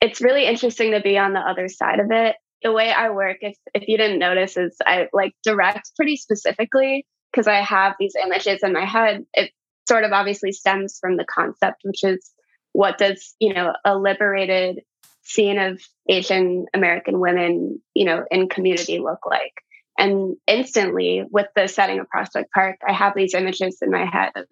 it's 0.00 0.20
really 0.20 0.46
interesting 0.46 0.92
to 0.92 1.00
be 1.00 1.18
on 1.18 1.32
the 1.32 1.40
other 1.40 1.68
side 1.68 2.00
of 2.00 2.10
it. 2.10 2.36
The 2.62 2.72
way 2.72 2.90
I 2.90 3.10
work, 3.10 3.38
if 3.40 3.56
if 3.74 3.86
you 3.86 3.96
didn't 3.96 4.18
notice, 4.18 4.56
is 4.56 4.76
I 4.84 5.08
like 5.12 5.32
direct 5.44 5.92
pretty 5.96 6.16
specifically 6.16 7.06
because 7.30 7.46
I 7.46 7.60
have 7.60 7.94
these 7.98 8.14
images 8.22 8.62
in 8.62 8.72
my 8.72 8.84
head. 8.84 9.24
It 9.34 9.52
sort 9.86 10.04
of 10.04 10.12
obviously 10.12 10.52
stems 10.52 10.98
from 11.00 11.16
the 11.16 11.24
concept, 11.24 11.80
which 11.84 12.04
is 12.04 12.30
what 12.72 12.98
does 12.98 13.34
you 13.40 13.54
know 13.54 13.74
a 13.84 13.96
liberated 13.96 14.80
scene 15.22 15.58
of 15.58 15.80
Asian 16.08 16.66
American 16.74 17.20
women, 17.20 17.80
you 17.94 18.06
know, 18.06 18.24
in 18.30 18.48
community 18.48 18.98
look 18.98 19.26
like. 19.26 19.52
And 19.98 20.36
instantly, 20.46 21.24
with 21.30 21.48
the 21.54 21.68
setting 21.68 21.98
of 21.98 22.08
Prospect 22.08 22.50
Park, 22.52 22.76
I 22.86 22.92
have 22.92 23.14
these 23.14 23.34
images 23.34 23.78
in 23.82 23.90
my 23.90 24.06
head 24.06 24.30
of, 24.36 24.46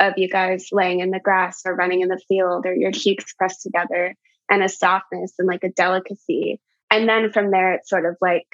of 0.00 0.14
you 0.16 0.28
guys 0.28 0.68
laying 0.72 1.00
in 1.00 1.10
the 1.10 1.20
grass 1.20 1.62
or 1.66 1.74
running 1.74 2.00
in 2.00 2.08
the 2.08 2.20
field 2.26 2.66
or 2.66 2.74
your 2.74 2.90
cheeks 2.90 3.32
pressed 3.34 3.62
together 3.62 4.14
and 4.50 4.62
a 4.62 4.68
softness 4.68 5.34
and 5.38 5.46
like 5.46 5.62
a 5.62 5.70
delicacy. 5.70 6.60
And 6.90 7.08
then 7.08 7.30
from 7.32 7.50
there, 7.50 7.74
it's 7.74 7.90
sort 7.90 8.06
of 8.06 8.16
like 8.20 8.46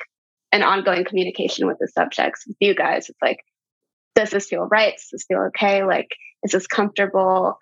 an 0.50 0.62
ongoing 0.64 1.04
communication 1.04 1.66
with 1.66 1.78
the 1.78 1.88
subjects, 1.88 2.44
with 2.46 2.56
you 2.60 2.74
guys. 2.74 3.08
It's 3.08 3.22
like, 3.22 3.38
does 4.14 4.30
this 4.30 4.46
feel 4.46 4.66
right? 4.70 4.94
Does 4.94 5.08
this 5.12 5.24
feel 5.26 5.40
okay? 5.48 5.84
Like, 5.84 6.08
is 6.42 6.52
this 6.52 6.66
comfortable? 6.66 7.58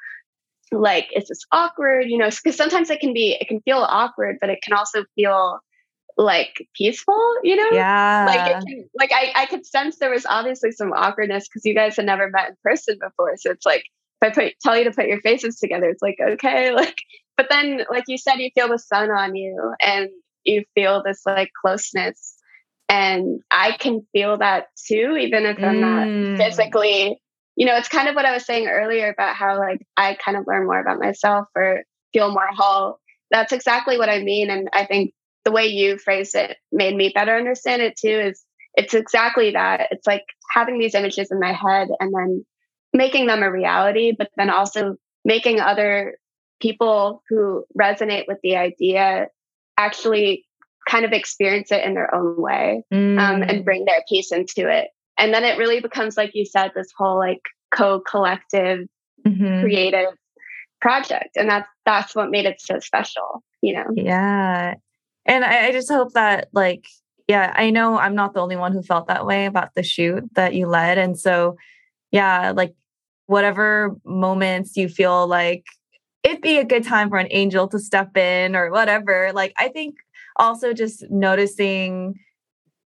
like 0.73 1.09
is 1.15 1.29
this 1.29 1.45
awkward 1.53 2.07
you 2.09 2.19
know 2.19 2.29
because 2.31 2.57
sometimes 2.57 2.91
it 2.91 3.01
can 3.01 3.13
be 3.13 3.37
it 3.39 3.47
can 3.47 3.61
feel 3.61 3.79
awkward 3.79 4.39
but 4.41 4.51
it 4.51 4.61
can 4.63 4.73
also 4.73 5.05
feel 5.15 5.61
like 6.17 6.67
peaceful 6.77 7.35
you 7.43 7.57
know 7.57 7.71
yeah 7.73 8.25
like 8.27 8.67
can, 8.67 8.89
like 8.99 9.11
I, 9.13 9.33
I 9.35 9.47
could 9.47 9.67
sense 9.67 9.99
there 9.99 10.11
was 10.11 10.27
obviously 10.27 10.73
some 10.73 10.93
awkwardness 10.93 11.49
because 11.49 11.65
you 11.65 11.75
guys 11.75 11.97
had 11.97 12.07
never 12.07 12.29
met 12.29 12.51
in 12.51 12.57
person 12.63 12.99
before 13.01 13.37
so 13.37 13.51
it's 13.51 13.67
like 13.67 13.85
if 14.21 14.31
i 14.31 14.31
put 14.31 14.55
tell 14.63 14.77
you 14.77 14.85
to 14.85 14.91
put 14.91 15.07
your 15.07 15.21
faces 15.21 15.59
together 15.59 15.89
it's 15.89 16.03
like 16.03 16.19
okay 16.21 16.71
like 16.75 16.97
but 17.37 17.47
then 17.51 17.83
like 17.91 18.05
you 18.09 18.19
said 18.19 18.37
you 18.37 18.51
feel 18.55 18.69
the 18.69 18.79
sun 18.79 19.11
on 19.11 19.35
you 19.35 19.75
and 19.85 20.09
you 20.45 20.65
feel 20.75 21.03
this 21.05 21.23
like 21.25 21.51
closeness 21.65 22.37
and 22.93 23.41
i 23.51 23.73
can 23.73 24.07
feel 24.13 24.39
that 24.39 24.67
too 24.77 25.17
even 25.19 25.47
if 25.47 25.59
i'm 25.59 25.77
mm. 25.77 26.37
not 26.37 26.39
physically 26.39 27.19
you 27.57 27.67
know, 27.67 27.77
it's 27.77 27.89
kind 27.89 28.09
of 28.09 28.15
what 28.15 28.25
I 28.25 28.33
was 28.33 28.47
saying 28.47 28.67
earlier 28.67 29.11
about 29.11 29.37
how 29.37 29.59
like 29.59 29.87
I 29.97 30.15
kind 30.15 30.37
of 30.37 30.47
learn 30.47 30.67
more 30.67 30.81
about 30.81 30.99
myself 30.99 31.49
or 31.55 31.83
feel 32.13 32.31
more 32.31 32.49
whole. 32.51 32.99
That's 33.31 33.53
exactly 33.53 33.99
what 33.99 34.09
I 34.09 34.23
mean. 34.23 34.51
And 34.51 34.69
I 34.73 34.87
think 34.87 35.13
the 35.45 35.53
way 35.53 35.67
you 35.67 35.99
phrase 35.99 36.35
it 36.35 36.57
made 36.71 36.95
me 36.95 37.13
better 37.15 37.37
understand 37.37 37.83
it 37.83 37.97
too 37.97 38.09
is 38.09 38.43
it's 38.75 38.95
exactly 38.95 39.51
that. 39.53 39.89
It's 39.91 40.07
like 40.07 40.25
having 40.51 40.79
these 40.79 40.95
images 40.95 41.31
in 41.31 41.41
my 41.41 41.53
head 41.53 41.89
and 42.01 42.15
then 42.15 42.47
making 42.95 43.27
them 43.27 43.43
a 43.43 43.51
reality, 43.51 44.13
but 44.17 44.31
then 44.37 44.51
also 44.51 44.97
making 45.25 45.61
other 45.61 46.17
people 46.61 47.23
who 47.29 47.65
resonate 47.79 48.25
with 48.29 48.39
the 48.43 48.57
idea 48.57 49.29
actually 49.77 50.47
kind 50.89 51.05
of 51.05 51.13
experience 51.13 51.71
it 51.71 51.85
in 51.85 51.95
their 51.95 52.13
own 52.15 52.41
way 52.41 52.83
mm. 52.93 53.19
um, 53.19 53.43
and 53.43 53.61
mm. 53.61 53.65
bring 53.65 53.85
their 53.85 54.03
piece 54.09 54.33
into 54.33 54.69
it 54.69 54.89
and 55.19 55.33
then 55.33 55.45
it 55.45 55.59
really 55.59 55.81
becomes 55.81 56.17
like 56.17 56.33
you 56.35 56.45
said 56.45 56.73
this 56.75 56.89
whole 56.97 57.19
like 57.19 57.41
co-collective 57.71 58.87
mm-hmm. 59.27 59.61
creative 59.61 60.09
project 60.81 61.37
and 61.37 61.49
that's 61.49 61.69
that's 61.85 62.15
what 62.15 62.31
made 62.31 62.45
it 62.45 62.61
so 62.61 62.79
special 62.81 63.43
you 63.61 63.73
know 63.73 63.87
yeah 63.95 64.75
and 65.25 65.45
I, 65.45 65.69
I 65.69 65.73
just 65.73 65.89
hope 65.89 66.13
that 66.15 66.49
like 66.53 66.87
yeah 67.29 67.53
i 67.57 67.71
know 67.71 67.99
i'm 67.99 68.15
not 68.15 68.35
the 68.35 68.41
only 68.41 68.57
one 68.57 68.73
who 68.73 68.83
felt 68.83 69.07
that 69.07 69.25
way 69.25 69.47
about 69.47 69.75
the 69.75 69.83
shoot 69.83 70.25
that 70.35 70.55
you 70.55 70.67
led 70.67 70.99
and 70.99 71.19
so 71.19 71.57
yeah 72.11 72.51
like 72.51 72.75
whatever 73.27 73.97
moments 74.05 74.77
you 74.77 74.89
feel 74.89 75.27
like 75.27 75.65
it'd 76.25 76.43
be 76.43 76.59
a 76.59 76.65
good 76.65 76.85
time 76.85 77.09
for 77.09 77.19
an 77.19 77.29
angel 77.31 77.69
to 77.69 77.79
step 77.79 78.17
in 78.17 78.57
or 78.57 78.71
whatever 78.71 79.31
like 79.33 79.55
i 79.59 79.69
think 79.69 79.95
also 80.37 80.73
just 80.73 81.05
noticing 81.11 82.15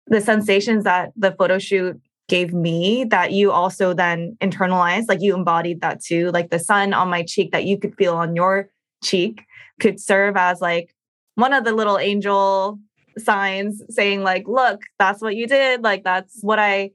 the 0.07 0.21
sensations 0.21 0.83
that 0.83 1.11
the 1.15 1.31
photo 1.31 1.57
shoot 1.57 1.99
gave 2.27 2.53
me 2.53 3.03
that 3.05 3.31
you 3.31 3.51
also 3.51 3.93
then 3.93 4.35
internalized, 4.41 5.05
like 5.07 5.21
you 5.21 5.35
embodied 5.35 5.81
that 5.81 6.01
too. 6.03 6.31
Like 6.31 6.49
the 6.49 6.59
sun 6.59 6.93
on 6.93 7.09
my 7.09 7.23
cheek 7.23 7.51
that 7.51 7.65
you 7.65 7.77
could 7.77 7.95
feel 7.95 8.15
on 8.15 8.35
your 8.35 8.69
cheek 9.03 9.41
could 9.79 9.99
serve 9.99 10.35
as 10.37 10.61
like 10.61 10.95
one 11.35 11.53
of 11.53 11.63
the 11.63 11.73
little 11.73 11.99
angel 11.99 12.79
signs 13.17 13.81
saying, 13.89 14.23
like, 14.23 14.47
look, 14.47 14.81
that's 14.97 15.21
what 15.21 15.35
you 15.35 15.47
did. 15.47 15.83
Like, 15.83 16.03
that's 16.03 16.39
what 16.41 16.59
I 16.59 16.91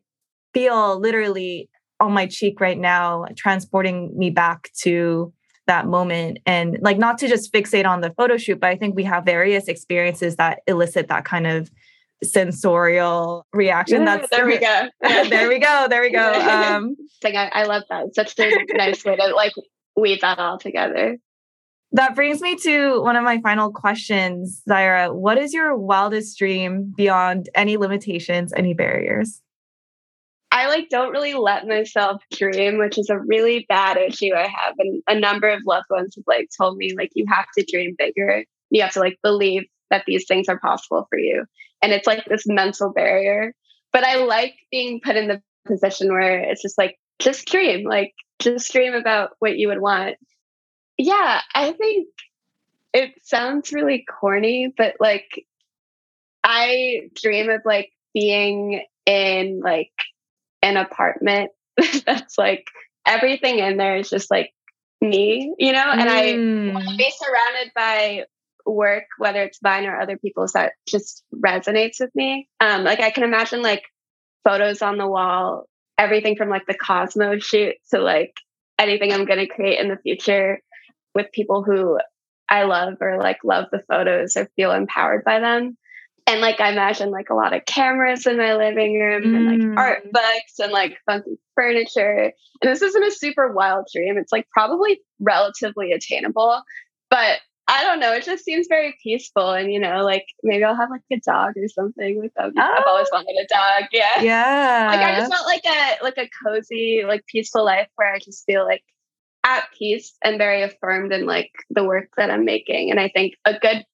feel 0.53 0.99
literally 0.99 1.69
on 2.01 2.13
my 2.13 2.27
cheek 2.27 2.61
right 2.61 2.79
now, 2.79 3.27
transporting 3.37 4.17
me 4.17 4.31
back 4.31 4.71
to 4.83 5.33
that 5.71 5.87
moment. 5.87 6.41
And 6.47 6.79
like, 6.83 6.99
not 6.99 7.17
to 7.19 7.29
just 7.29 7.53
fixate 7.53 7.87
on 7.87 8.01
the 8.01 8.11
photo 8.11 8.37
shoot, 8.37 8.59
but 8.59 8.71
I 8.71 8.77
think 8.77 8.97
we 8.97 9.05
have 9.05 9.25
various 9.25 9.69
experiences 9.69 10.35
that 10.37 10.61
elicit 10.67 11.07
that 11.09 11.25
kind 11.25 11.47
of 11.47 11.71
sensorial 12.25 13.47
reaction. 13.53 14.03
Yeah, 14.03 14.17
That's 14.17 14.31
there 14.31 14.47
we 14.47 14.59
go. 14.59 14.89
Yeah. 15.03 15.29
there 15.29 15.49
we 15.49 15.61
go. 15.61 15.87
There 15.89 16.03
we 16.03 16.11
go. 16.11 16.33
Um, 16.51 16.97
like 17.23 17.35
I, 17.35 17.47
I 17.53 17.65
love 17.65 17.85
that. 17.89 18.07
It's 18.07 18.17
such 18.17 18.39
a 18.39 18.65
nice 18.75 19.05
way 19.05 19.15
to 19.17 19.29
like 19.29 19.53
weave 19.97 20.21
that 20.23 20.39
all 20.39 20.59
together. 20.59 21.19
That 21.93 22.15
brings 22.15 22.41
me 22.41 22.57
to 22.57 23.01
one 23.03 23.17
of 23.17 23.25
my 23.25 23.41
final 23.41 23.71
questions, 23.73 24.63
Zayira. 24.69 25.15
What 25.15 25.39
is 25.39 25.53
your 25.53 25.77
wildest 25.77 26.39
dream 26.39 26.93
beyond 26.97 27.49
any 27.55 27.77
limitations, 27.77 28.53
any 28.57 28.75
barriers? 28.75 29.41
I 30.53 30.69
like 30.69 30.89
don't 30.89 31.13
really 31.13 31.35
let 31.35 31.67
myself 31.67 32.23
dream, 32.33 32.79
which 32.79 32.99
is 32.99 33.09
a 33.09 33.19
really 33.19 33.67
bad 33.69 33.97
issue 33.97 34.35
I 34.35 34.49
have. 34.49 34.75
And 34.79 35.03
a 35.09 35.19
number 35.19 35.49
of 35.49 35.63
loved 35.65 35.87
ones 35.91 36.15
have 36.17 36.25
like 36.27 36.49
told 36.59 36.77
me 36.77 36.95
like 36.97 37.11
you 37.15 37.25
have 37.29 37.47
to 37.57 37.65
dream 37.65 37.95
bigger. 37.97 38.45
You 38.71 38.83
have 38.83 38.93
to 38.95 39.01
like 39.01 39.19
believe 39.23 39.65
that 39.91 40.05
these 40.07 40.27
things 40.27 40.49
are 40.49 40.59
possible 40.59 41.07
for 41.09 41.19
you. 41.19 41.45
And 41.83 41.93
it's 41.93 42.07
like 42.07 42.25
this 42.25 42.47
mental 42.47 42.93
barrier. 42.93 43.55
But 43.93 44.05
I 44.05 44.17
like 44.17 44.55
being 44.71 45.01
put 45.03 45.17
in 45.17 45.29
the 45.29 45.43
position 45.67 46.13
where 46.13 46.39
it's 46.39 46.63
just 46.63 46.79
like, 46.79 46.97
just 47.19 47.47
dream, 47.47 47.87
like, 47.87 48.15
just 48.39 48.73
dream 48.73 48.95
about 48.95 49.31
what 49.41 49.57
you 49.57 49.69
would 49.69 49.81
want. 49.81 50.17
Yeah, 50.97 51.41
I 51.55 51.73
think 51.73 52.09
it 52.93 53.13
sounds 53.23 53.73
really 53.73 54.05
corny, 54.09 54.73
but 54.77 54.95
like, 55.01 55.47
I 56.43 57.11
dream 57.21 57.51
of 57.51 57.61
like 57.65 57.93
being 58.15 58.85
in 59.07 59.61
like 59.63 59.93
an 60.63 60.77
apartment 60.77 61.51
that's 62.07 62.39
like 62.39 62.67
everything 63.07 63.59
in 63.59 63.77
there 63.77 63.97
is 63.97 64.11
just 64.11 64.31
like 64.31 64.51
me, 65.01 65.55
you 65.59 65.73
know, 65.73 65.91
and 65.91 66.09
mm. 66.09 66.71
I 66.71 66.75
want 66.75 66.89
to 66.89 66.97
be 66.97 67.13
surrounded 67.19 67.73
by 67.75 68.25
work, 68.67 69.05
whether 69.19 69.43
it's 69.43 69.63
mine 69.63 69.87
or 69.87 69.99
other 69.99 70.19
people's, 70.19 70.53
that 70.53 70.73
just 70.87 71.25
resonates 71.35 72.01
with 72.01 72.15
me. 72.15 72.49
Um, 72.61 72.85
like 72.85 73.01
I 73.01 73.11
can 73.11 73.25
imagine 73.25 73.63
like 73.63 73.83
photos 74.45 74.83
on 74.83 74.99
the 74.99 75.09
wall, 75.09 75.65
everything 75.99 76.37
from 76.37 76.51
like 76.51 76.67
the 76.67 76.75
Cosmo 76.75 77.39
shoot 77.39 77.75
to 77.91 78.01
like 78.01 78.35
anything 78.79 79.13
I'm 79.13 79.25
going 79.25 79.39
to 79.39 79.47
create 79.47 79.79
in 79.79 79.89
the 79.89 79.99
future 79.99 80.61
with 81.15 81.33
people 81.33 81.63
who 81.63 81.99
I 82.49 82.65
love 82.65 82.95
or 83.01 83.19
like 83.19 83.39
love 83.45 83.67
the 83.71 83.83
photos 83.89 84.37
or 84.37 84.49
feel 84.57 84.73
empowered 84.73 85.25
by 85.25 85.41
them. 85.41 85.77
And 86.31 86.41
like 86.41 86.61
I 86.61 86.71
imagine 86.71 87.11
like 87.11 87.29
a 87.29 87.35
lot 87.35 87.53
of 87.53 87.65
cameras 87.67 88.25
in 88.25 88.37
my 88.37 88.55
living 88.55 89.01
room 89.01 89.23
mm. 89.25 89.37
and 89.37 89.47
like 89.47 89.59
mm. 89.59 89.77
art 89.77 90.13
books 90.13 90.59
and 90.61 90.71
like 90.71 90.97
funky 91.05 91.39
furniture. 91.57 92.33
And 92.63 92.71
this 92.71 92.83
isn't 92.83 93.05
a 93.05 93.11
super 93.11 93.53
wild 93.53 93.87
dream. 93.93 94.17
It's 94.17 94.31
like 94.31 94.49
probably 94.51 95.01
relatively 95.19 95.91
attainable. 95.91 96.63
But 97.11 97.41
I 97.67 97.83
don't 97.83 97.99
know. 97.99 98.13
It 98.13 98.25
just 98.25 98.45
seems 98.45 98.69
very 98.69 98.95
peaceful. 99.03 99.51
And, 99.51 99.73
you 99.73 99.81
know, 99.81 100.05
like 100.05 100.25
maybe 100.45 100.63
I'll 100.63 100.77
have 100.77 100.91
like 100.91 101.03
a 101.13 101.19
dog 101.19 101.55
or 101.57 101.69
something 101.69 102.21
with 102.21 102.33
them. 102.35 102.53
Oh. 102.57 102.61
I've 102.61 102.85
always 102.87 103.09
wanted 103.13 103.37
a 103.37 103.47
dog. 103.53 103.89
Yeah. 103.93 104.23
Yeah. 104.23 104.89
Like 104.91 105.01
I 105.01 105.17
just 105.17 105.31
want 105.31 105.47
like 105.47 105.65
a, 105.65 106.05
like 106.05 106.19
a 106.19 106.31
cozy, 106.45 107.03
like 107.07 107.27
peaceful 107.27 107.65
life 107.65 107.89
where 107.97 108.13
I 108.13 108.21
just 108.21 108.45
feel 108.47 108.65
like 108.65 108.85
at 109.43 109.65
peace 109.77 110.13
and 110.23 110.39
very 110.39 110.63
affirmed 110.63 111.13
in 111.13 111.27
like 111.27 111.51
the 111.71 111.83
work 111.83 112.11
that 112.17 112.31
I'm 112.31 112.45
making. 112.45 112.91
And 112.93 113.01
I 113.01 113.09
think 113.09 113.35
a 113.45 113.59
good 113.59 113.85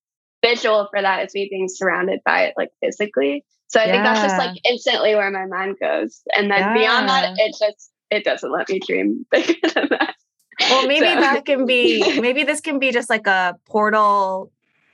visual 0.45 0.89
for 0.91 1.03
that 1.03 1.24
is 1.24 1.34
me 1.34 1.49
being 1.51 1.68
surrounded 1.68 2.20
by 2.24 2.45
it 2.45 2.55
like 2.57 2.70
physically. 2.82 3.45
So 3.68 3.80
I 3.80 3.87
yeah. 3.87 3.93
think 3.93 4.05
that's 4.05 4.20
just 4.20 4.39
like 4.39 4.57
instantly 4.64 5.14
where 5.14 5.30
my 5.30 5.47
mind 5.47 5.76
goes. 5.80 6.20
And 6.37 6.51
then 6.51 6.59
yeah. 6.59 6.74
beyond 6.74 7.09
that, 7.09 7.34
it 7.37 7.57
just, 7.59 7.91
it 8.11 8.24
doesn't 8.24 8.51
let 8.51 8.68
me 8.68 8.80
dream 8.87 9.26
bigger 9.30 9.55
than 9.74 9.89
that. 9.91 10.14
Well, 10.61 10.87
maybe 10.87 11.07
so. 11.07 11.20
that 11.20 11.45
can 11.45 11.66
be, 11.66 12.20
maybe 12.20 12.45
this 12.45 12.61
can 12.61 12.78
be 12.78 12.93
just 12.93 13.11
like 13.11 13.26
a 13.26 13.57
portal 13.66 14.53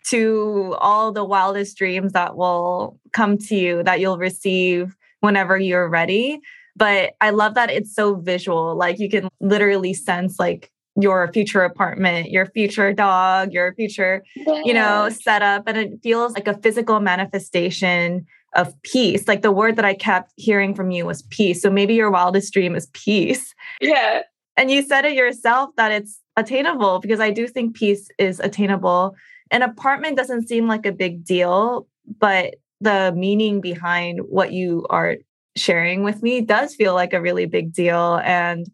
to 0.09 0.74
all 0.80 1.12
the 1.12 1.24
wildest 1.24 1.76
dreams 1.76 2.12
that 2.12 2.36
will 2.36 2.99
come 3.12 3.38
to 3.38 3.55
you 3.55 3.82
that 3.84 4.01
you'll 4.01 4.18
receive 4.18 4.97
whenever 5.20 5.57
you're 5.57 5.88
ready. 5.88 6.40
But 6.74 7.12
I 7.20 7.30
love 7.30 7.55
that 7.55 7.70
it's 7.70 7.95
so 7.95 8.16
visual. 8.16 8.74
Like 8.74 8.99
you 8.99 9.09
can 9.09 9.28
literally 9.40 9.95
sense 9.95 10.38
like 10.38 10.72
your 11.01 11.32
future 11.32 11.62
apartment, 11.62 12.30
your 12.30 12.47
future 12.47 12.93
dog, 12.93 13.53
your 13.53 13.74
future, 13.74 14.22
yeah. 14.36 14.62
you 14.64 14.74
know, 14.74 15.09
setup. 15.09 15.64
And 15.66 15.78
it 15.78 16.01
feels 16.03 16.34
like 16.34 16.47
a 16.47 16.59
physical 16.59 17.01
manifestation 17.01 18.26
of 18.55 18.74
peace. 18.82 19.26
Like 19.26 19.43
the 19.43 19.53
word 19.53 19.76
that 19.76 19.84
I 19.84 19.95
kept 19.95 20.32
hearing 20.36 20.74
from 20.74 20.90
you 20.90 21.07
was 21.07 21.22
peace. 21.22 21.62
So 21.62 21.70
maybe 21.70 21.95
your 21.95 22.11
wildest 22.11 22.53
dream 22.53 22.74
is 22.76 22.88
peace. 22.93 23.55
Yeah. 23.80 24.22
And 24.57 24.70
you 24.70 24.82
said 24.82 25.07
it 25.07 25.14
yourself 25.14 25.70
that 25.76 25.93
it's 25.93 26.20
attainable 26.36 26.99
because 26.99 27.20
I 27.20 27.30
do 27.30 27.47
think 27.47 27.74
peace 27.74 28.09
is 28.18 28.38
attainable. 28.40 29.16
An 29.51 29.62
apartment 29.62 30.16
doesn't 30.16 30.47
seem 30.49 30.66
like 30.66 30.84
a 30.84 30.93
big 30.93 31.24
deal, 31.24 31.86
but 32.18 32.57
the 32.80 33.12
meaning 33.16 33.61
behind 33.61 34.20
what 34.28 34.53
you 34.53 34.86
are 34.90 35.16
sharing 35.57 36.03
with 36.03 36.22
me 36.22 36.40
does 36.40 36.74
feel 36.74 36.95
like 36.95 37.12
a 37.12 37.20
really 37.20 37.47
big 37.47 37.72
deal. 37.72 38.20
And 38.24 38.66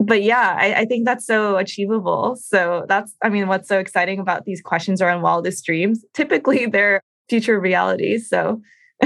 but 0.00 0.22
yeah, 0.22 0.56
I, 0.58 0.74
I, 0.74 0.84
think 0.86 1.04
that's 1.04 1.26
so 1.26 1.58
achievable. 1.58 2.34
So 2.36 2.86
that's, 2.88 3.14
I 3.22 3.28
mean, 3.28 3.48
what's 3.48 3.68
so 3.68 3.78
exciting 3.78 4.18
about 4.18 4.46
these 4.46 4.62
questions 4.62 5.02
around 5.02 5.20
wildest 5.20 5.64
dreams? 5.64 6.04
Typically, 6.14 6.66
they're 6.66 7.02
future 7.28 7.60
realities. 7.60 8.28
So 8.28 8.62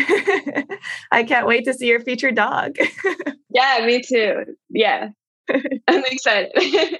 I 1.11 1.25
can't 1.27 1.47
wait 1.47 1.65
to 1.65 1.75
see 1.75 1.89
your 1.89 2.01
future 2.01 2.31
dog. 2.31 2.77
yeah, 3.51 3.85
me 3.85 4.03
too. 4.03 4.45
Yeah, 4.71 5.09
I'm 5.51 6.05
excited. 6.07 6.99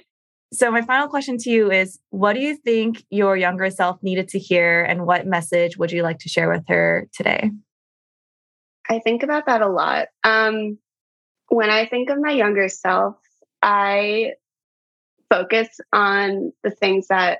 so, 0.53 0.71
my 0.71 0.81
final 0.81 1.09
question 1.09 1.37
to 1.39 1.49
you 1.49 1.71
is 1.71 1.99
What 2.11 2.33
do 2.33 2.39
you 2.39 2.55
think 2.55 3.03
your 3.09 3.35
younger 3.35 3.69
self 3.69 4.01
needed 4.01 4.29
to 4.29 4.39
hear, 4.39 4.81
and 4.83 5.05
what 5.05 5.27
message 5.27 5.77
would 5.77 5.91
you 5.91 6.03
like 6.03 6.19
to 6.19 6.29
share 6.29 6.49
with 6.49 6.63
her 6.69 7.09
today? 7.13 7.51
I 8.89 8.99
think 8.99 9.23
about 9.23 9.47
that 9.47 9.61
a 9.61 9.67
lot. 9.67 10.07
Um, 10.23 10.77
when 11.49 11.69
I 11.69 11.85
think 11.85 12.09
of 12.09 12.17
my 12.21 12.31
younger 12.31 12.69
self, 12.69 13.17
I 13.65 14.33
focus 15.27 15.67
on 15.91 16.53
the 16.63 16.69
things 16.69 17.07
that, 17.07 17.39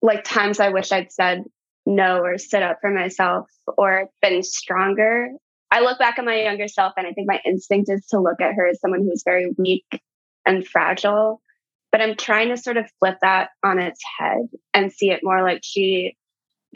like 0.00 0.22
times 0.22 0.60
I 0.60 0.68
wish 0.68 0.92
I'd 0.92 1.10
said 1.10 1.42
no 1.84 2.20
or 2.20 2.38
stood 2.38 2.62
up 2.62 2.78
for 2.80 2.90
myself 2.90 3.50
or 3.76 4.08
been 4.22 4.44
stronger. 4.44 5.30
I 5.72 5.80
look 5.80 5.98
back 5.98 6.20
at 6.20 6.24
my 6.24 6.40
younger 6.42 6.68
self 6.68 6.92
and 6.96 7.04
I 7.04 7.12
think 7.12 7.26
my 7.26 7.40
instinct 7.44 7.90
is 7.90 8.06
to 8.10 8.20
look 8.20 8.40
at 8.40 8.54
her 8.54 8.68
as 8.68 8.80
someone 8.80 9.00
who's 9.00 9.24
very 9.24 9.50
weak 9.58 10.00
and 10.46 10.64
fragile. 10.64 11.42
But 11.90 12.00
I'm 12.00 12.14
trying 12.16 12.50
to 12.50 12.56
sort 12.56 12.76
of 12.76 12.88
flip 13.00 13.16
that 13.22 13.48
on 13.64 13.80
its 13.80 14.00
head 14.18 14.46
and 14.72 14.92
see 14.92 15.10
it 15.10 15.20
more 15.24 15.42
like 15.42 15.62
she 15.64 16.16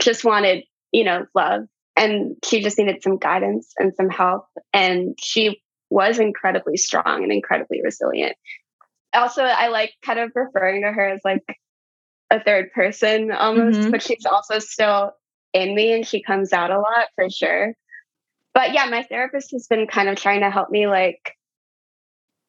just 0.00 0.24
wanted, 0.24 0.64
you 0.90 1.04
know, 1.04 1.26
love 1.32 1.62
and 1.96 2.34
she 2.44 2.60
just 2.60 2.76
needed 2.76 3.04
some 3.04 3.18
guidance 3.18 3.72
and 3.78 3.94
some 3.94 4.08
help. 4.08 4.46
And 4.72 5.16
she 5.20 5.62
was 5.90 6.18
incredibly 6.18 6.76
strong 6.76 7.22
and 7.22 7.30
incredibly 7.30 7.82
resilient 7.84 8.36
also 9.14 9.42
I 9.42 9.68
like 9.68 9.92
kind 10.02 10.18
of 10.18 10.32
referring 10.34 10.82
to 10.82 10.92
her 10.92 11.08
as 11.08 11.20
like 11.24 11.44
a 12.30 12.42
third 12.42 12.72
person 12.72 13.32
almost, 13.32 13.80
mm-hmm. 13.80 13.90
but 13.90 14.02
she's 14.02 14.24
also 14.24 14.58
still 14.58 15.12
in 15.52 15.74
me 15.74 15.92
and 15.92 16.06
she 16.06 16.22
comes 16.22 16.52
out 16.52 16.70
a 16.70 16.78
lot 16.78 17.08
for 17.16 17.28
sure. 17.28 17.74
But 18.54 18.72
yeah, 18.72 18.86
my 18.86 19.02
therapist 19.02 19.52
has 19.52 19.66
been 19.66 19.86
kind 19.86 20.08
of 20.08 20.16
trying 20.16 20.40
to 20.40 20.50
help 20.50 20.70
me 20.70 20.86
like 20.86 21.36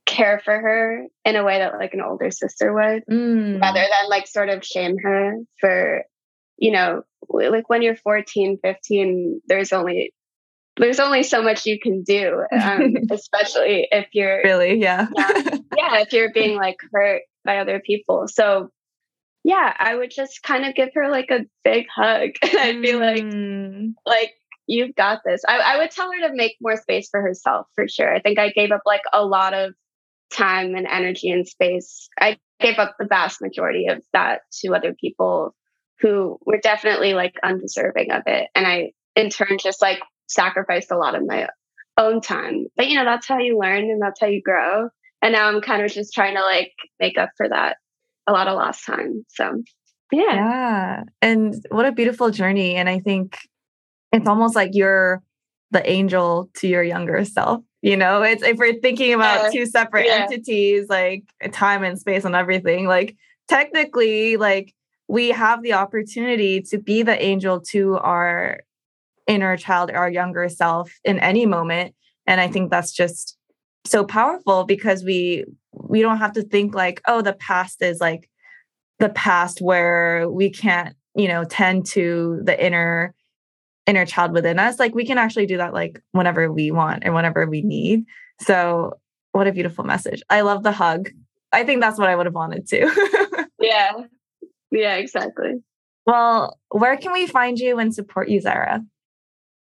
care 0.06 0.42
for 0.44 0.54
her 0.54 1.08
in 1.24 1.36
a 1.36 1.44
way 1.44 1.60
that 1.60 1.78
like 1.78 1.94
an 1.94 2.02
older 2.02 2.32
sister 2.32 2.74
would 2.74 3.04
mm. 3.10 3.62
rather 3.62 3.80
than 3.80 4.10
like 4.10 4.28
sort 4.28 4.50
of 4.50 4.66
shame 4.66 4.98
her 5.02 5.38
for 5.60 6.04
you 6.58 6.72
know 6.72 7.04
like 7.30 7.70
when 7.70 7.82
you're 7.82 7.96
14 7.96 8.58
15 8.62 9.42
there's 9.48 9.72
only 9.72 10.14
there's 10.82 11.00
only 11.00 11.24
so 11.24 11.42
much 11.42 11.66
you 11.66 11.80
can 11.80 12.02
do, 12.04 12.44
um, 12.52 12.96
especially 13.12 13.88
if 13.92 14.08
you're 14.14 14.42
really, 14.44 14.82
yeah. 14.82 15.08
yeah, 15.16 15.32
yeah, 15.78 16.00
if 16.00 16.12
you're 16.12 16.34
being 16.34 16.58
like 16.58 16.78
hurt 16.92 17.22
by 17.46 17.60
other 17.60 17.80
people. 17.80 18.28
So, 18.28 18.70
yeah, 19.44 19.74
I 19.78 19.96
would 19.96 20.12
just 20.12 20.42
kind 20.44 20.66
of 20.66 20.74
give 20.76 20.90
her 20.96 21.10
like 21.10 21.30
a 21.30 21.46
big 21.64 21.86
hug. 21.94 22.32
And 22.42 22.58
I'd 22.60 22.82
be 22.82 22.94
like, 22.94 23.24
mm. 23.24 23.94
like 24.06 24.34
you've 24.68 24.96
got 24.96 25.20
this. 25.24 25.42
I, 25.48 25.60
I 25.60 25.78
would 25.78 25.92
tell 25.92 26.12
her 26.12 26.28
to 26.28 26.36
make 26.36 26.58
more 26.60 26.78
space 26.78 27.10
for 27.10 27.22
herself 27.22 27.68
for 27.76 27.88
sure. 27.88 28.14
I 28.14 28.20
think 28.20 28.40
I 28.40 28.50
gave 28.50 28.72
up 28.72 28.82
like 28.86 29.04
a 29.14 29.24
lot 29.24 29.54
of 29.54 29.74
time 30.34 30.76
and 30.76 30.88
energy 30.88 31.30
and 31.30 31.48
space. 31.48 32.10
I 32.20 32.38
gave 32.60 32.80
up 32.80 32.96
the 32.98 33.06
vast 33.06 33.42
majority 33.42 33.88
of 33.88 34.02
that 34.14 34.42
to 34.62 34.74
other 34.74 34.96
people 35.00 35.56
who 36.00 36.40
were 36.46 36.58
definitely 36.58 37.14
like 37.14 37.36
undeserving 37.44 38.12
of 38.12 38.24
it. 38.26 38.48
And 38.56 38.66
I, 38.66 38.94
in 39.16 39.30
turn, 39.30 39.58
just 39.60 39.82
like 39.82 40.00
sacrificed 40.32 40.92
a 40.92 40.98
lot 40.98 41.16
of 41.16 41.26
my 41.26 41.48
own 41.98 42.22
time. 42.22 42.68
But 42.76 42.88
you 42.88 42.96
know, 42.96 43.06
that's 43.06 43.28
how 43.28 43.40
you 43.40 43.58
learn 43.58 43.84
and 43.90 44.02
that's 44.02 44.20
how 44.20 44.28
you 44.28 44.42
grow. 44.42 44.90
And 45.22 45.34
now 45.34 45.48
I'm 45.48 45.62
kind 45.62 45.84
of 45.84 45.92
just 45.92 46.14
trying 46.14 46.36
to 46.36 46.42
like 46.42 46.74
make 47.00 47.18
up 47.18 47.30
for 47.38 47.48
that 47.50 47.78
a 48.28 48.32
lot 48.32 48.48
of 48.48 48.56
lost 48.56 48.86
time. 48.86 49.26
So 49.30 49.62
yeah. 50.12 50.36
Yeah. 50.36 51.04
And 51.22 51.56
what 51.70 51.86
a 51.86 51.92
beautiful 51.92 52.32
journey. 52.32 52.76
And 52.76 52.90
I 52.90 53.00
think 53.00 53.38
it's 54.12 54.28
almost 54.28 54.56
like 54.56 54.72
you're 54.74 55.22
the 55.72 55.90
angel 55.90 56.50
to 56.56 56.68
your 56.68 56.84
younger 56.84 57.24
self. 57.24 57.64
You 57.82 57.98
know, 57.98 58.22
it's 58.22 58.44
if 58.44 58.58
we're 58.58 58.80
thinking 58.80 59.14
about 59.14 59.46
uh, 59.46 59.52
two 59.52 59.66
separate 59.66 60.06
yeah. 60.06 60.28
entities, 60.30 60.88
like 60.90 61.24
time 61.52 61.84
and 61.84 61.98
space 61.98 62.26
and 62.26 62.36
everything, 62.36 62.88
like 62.88 63.16
technically, 63.48 64.38
like 64.38 64.76
we 65.08 65.30
have 65.30 65.64
the 65.64 65.74
opportunity 65.74 66.62
to 66.62 66.78
be 66.78 67.02
the 67.02 67.20
angel 67.22 67.60
to 67.72 67.98
our 67.98 68.60
inner 69.32 69.56
child, 69.56 69.90
our 69.92 70.10
younger 70.10 70.50
self 70.50 70.92
in 71.06 71.18
any 71.20 71.46
moment. 71.46 71.96
And 72.28 72.42
I 72.42 72.50
think 72.50 72.70
that's 72.70 72.92
just 72.92 73.38
so 73.86 74.04
powerful 74.04 74.66
because 74.66 75.04
we 75.04 75.46
we 75.74 76.02
don't 76.02 76.18
have 76.18 76.34
to 76.34 76.44
think 76.44 76.76
like, 76.76 77.02
oh, 77.08 77.22
the 77.22 77.34
past 77.34 77.82
is 77.82 78.02
like 78.02 78.30
the 79.00 79.10
past 79.10 79.62
where 79.62 80.30
we 80.30 80.50
can't, 80.50 80.96
you 81.16 81.30
know, 81.30 81.46
tend 81.46 81.86
to 81.88 82.42
the 82.44 82.64
inner 82.64 83.16
inner 83.88 84.06
child 84.06 84.34
within 84.34 84.60
us. 84.60 84.80
Like 84.80 84.94
we 84.94 85.06
can 85.06 85.18
actually 85.18 85.46
do 85.46 85.58
that 85.58 85.74
like 85.74 86.02
whenever 86.12 86.52
we 86.52 86.70
want 86.72 87.04
and 87.04 87.16
whenever 87.16 87.48
we 87.48 87.62
need. 87.62 88.04
So 88.42 89.00
what 89.32 89.48
a 89.48 89.54
beautiful 89.54 89.86
message. 89.86 90.22
I 90.30 90.42
love 90.42 90.64
the 90.64 90.74
hug. 90.74 91.10
I 91.54 91.64
think 91.64 91.82
that's 91.82 91.98
what 91.98 92.10
I 92.10 92.16
would 92.16 92.26
have 92.26 92.36
wanted 92.36 92.68
to. 92.68 93.48
yeah. 93.60 93.92
Yeah, 94.72 94.96
exactly. 94.96 95.56
Well, 96.06 96.60
where 96.70 96.98
can 96.98 97.14
we 97.14 97.28
find 97.28 97.60
you 97.60 97.80
and 97.80 97.94
support 97.94 98.30
you, 98.30 98.42
Zayira? 98.42 98.86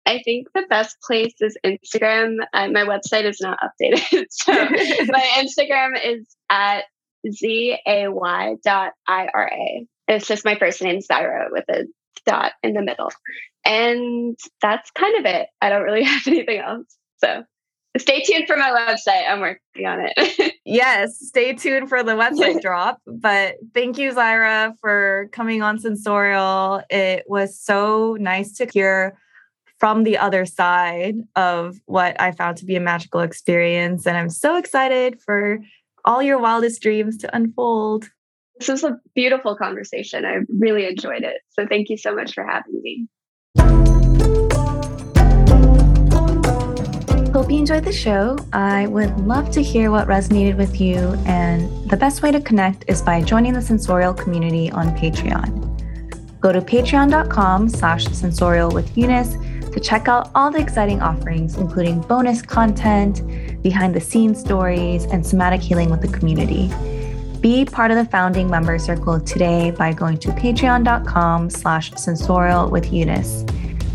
I 0.08 0.22
think 0.22 0.48
the 0.54 0.64
best 0.70 0.96
place 1.06 1.34
is 1.40 1.58
Instagram. 1.62 2.38
Uh, 2.54 2.68
my 2.68 2.84
website 2.84 3.24
is 3.24 3.42
not 3.42 3.58
updated. 3.60 4.24
so 4.30 4.52
my 4.54 5.28
Instagram 5.36 6.02
is 6.02 6.26
at 6.48 6.84
Z-A-Y 7.30 8.54
dot 8.64 8.92
I-R-A. 9.06 9.86
It's 10.08 10.26
just 10.26 10.46
my 10.46 10.58
first 10.58 10.80
name, 10.80 11.00
Zayira, 11.00 11.48
with 11.50 11.66
a 11.68 11.84
dot 12.24 12.52
in 12.62 12.72
the 12.72 12.80
middle. 12.80 13.10
And 13.66 14.38
that's 14.62 14.90
kind 14.92 15.18
of 15.18 15.26
it. 15.26 15.48
I 15.60 15.68
don't 15.68 15.82
really 15.82 16.04
have 16.04 16.26
anything 16.26 16.58
else. 16.58 16.86
So 17.18 17.44
stay 17.98 18.22
tuned 18.22 18.46
for 18.46 18.56
my 18.56 18.70
website. 18.70 19.28
I'm 19.28 19.40
working 19.40 19.84
on 19.84 20.08
it. 20.16 20.54
yes, 20.64 21.18
stay 21.20 21.52
tuned 21.52 21.90
for 21.90 22.02
the 22.02 22.12
website 22.12 22.62
drop. 22.62 23.02
But 23.06 23.56
thank 23.74 23.98
you, 23.98 24.14
Zayira, 24.14 24.72
for 24.80 25.28
coming 25.32 25.60
on 25.60 25.78
Sensorial. 25.78 26.80
It 26.88 27.24
was 27.26 27.60
so 27.60 28.16
nice 28.18 28.52
to 28.54 28.66
hear 28.72 29.18
from 29.78 30.04
the 30.04 30.18
other 30.18 30.44
side 30.44 31.16
of 31.36 31.78
what 31.86 32.20
I 32.20 32.32
found 32.32 32.56
to 32.58 32.64
be 32.64 32.76
a 32.76 32.80
magical 32.80 33.20
experience. 33.20 34.06
And 34.06 34.16
I'm 34.16 34.30
so 34.30 34.56
excited 34.56 35.20
for 35.20 35.60
all 36.04 36.22
your 36.22 36.38
wildest 36.38 36.82
dreams 36.82 37.16
to 37.18 37.34
unfold. 37.34 38.08
This 38.58 38.68
was 38.68 38.84
a 38.84 38.98
beautiful 39.14 39.56
conversation. 39.56 40.24
I 40.24 40.38
really 40.48 40.86
enjoyed 40.86 41.22
it. 41.22 41.42
So 41.50 41.66
thank 41.66 41.90
you 41.90 41.96
so 41.96 42.14
much 42.14 42.34
for 42.34 42.44
having 42.44 42.80
me. 42.82 43.08
hope 47.38 47.52
you 47.52 47.58
enjoyed 47.58 47.84
the 47.84 47.92
show. 47.92 48.36
I 48.52 48.88
would 48.88 49.16
love 49.20 49.52
to 49.52 49.62
hear 49.62 49.92
what 49.92 50.08
resonated 50.08 50.56
with 50.56 50.80
you, 50.80 50.98
and 51.24 51.88
the 51.88 51.96
best 51.96 52.20
way 52.20 52.32
to 52.32 52.40
connect 52.40 52.84
is 52.88 53.00
by 53.00 53.22
joining 53.22 53.52
the 53.52 53.62
sensorial 53.62 54.12
community 54.12 54.72
on 54.72 54.88
Patreon. 54.96 56.40
Go 56.40 56.50
to 56.50 56.60
patreon.com 56.60 57.68
slash 57.68 58.06
sensorial 58.06 58.72
with 58.72 58.98
Eunice 58.98 59.36
to 59.78 59.84
check 59.88 60.08
out 60.08 60.30
all 60.34 60.50
the 60.50 60.58
exciting 60.58 61.00
offerings, 61.00 61.56
including 61.56 62.00
bonus 62.00 62.42
content, 62.42 63.22
behind 63.62 63.94
the 63.94 64.00
scenes 64.00 64.40
stories, 64.40 65.04
and 65.04 65.24
somatic 65.24 65.60
healing 65.60 65.88
with 65.88 66.00
the 66.00 66.08
community. 66.08 66.68
Be 67.40 67.64
part 67.64 67.92
of 67.92 67.96
the 67.96 68.04
founding 68.04 68.50
member 68.50 68.78
circle 68.78 69.20
today 69.20 69.70
by 69.70 69.92
going 69.92 70.18
to 70.18 70.28
patreon.com 70.30 71.50
slash 71.50 71.92
sensorial 71.92 72.68
with 72.68 72.92
Eunice. 72.92 73.44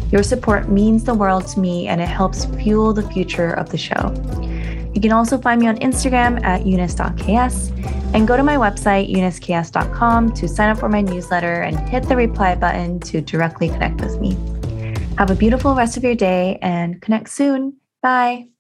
Your 0.10 0.24
support 0.24 0.70
means 0.70 1.04
the 1.04 1.14
world 1.14 1.48
to 1.48 1.60
me 1.60 1.88
and 1.88 2.00
it 2.00 2.08
helps 2.08 2.46
fuel 2.46 2.94
the 2.94 3.04
future 3.10 3.52
of 3.52 3.70
the 3.70 3.78
show. 3.78 4.14
You 4.94 5.02
can 5.02 5.12
also 5.12 5.38
find 5.38 5.60
me 5.60 5.68
on 5.68 5.78
Instagram 5.80 6.42
at 6.46 6.66
eunice.ks 6.66 7.72
and 8.14 8.28
go 8.28 8.38
to 8.38 8.44
my 8.44 8.56
website, 8.56 9.12
euniceks.com, 9.14 10.34
to 10.34 10.48
sign 10.48 10.70
up 10.70 10.78
for 10.78 10.88
my 10.88 11.02
newsletter 11.02 11.64
and 11.64 11.78
hit 11.90 12.08
the 12.08 12.16
reply 12.16 12.56
button 12.56 13.00
to 13.02 13.20
directly 13.20 13.68
connect 13.68 14.00
with 14.00 14.22
me. 14.22 14.38
Have 15.18 15.30
a 15.30 15.36
beautiful 15.36 15.76
rest 15.76 15.96
of 15.96 16.04
your 16.04 16.16
day 16.16 16.58
and 16.62 17.02
connect 17.02 17.30
soon. 17.30 17.78
Bye. 18.02 18.53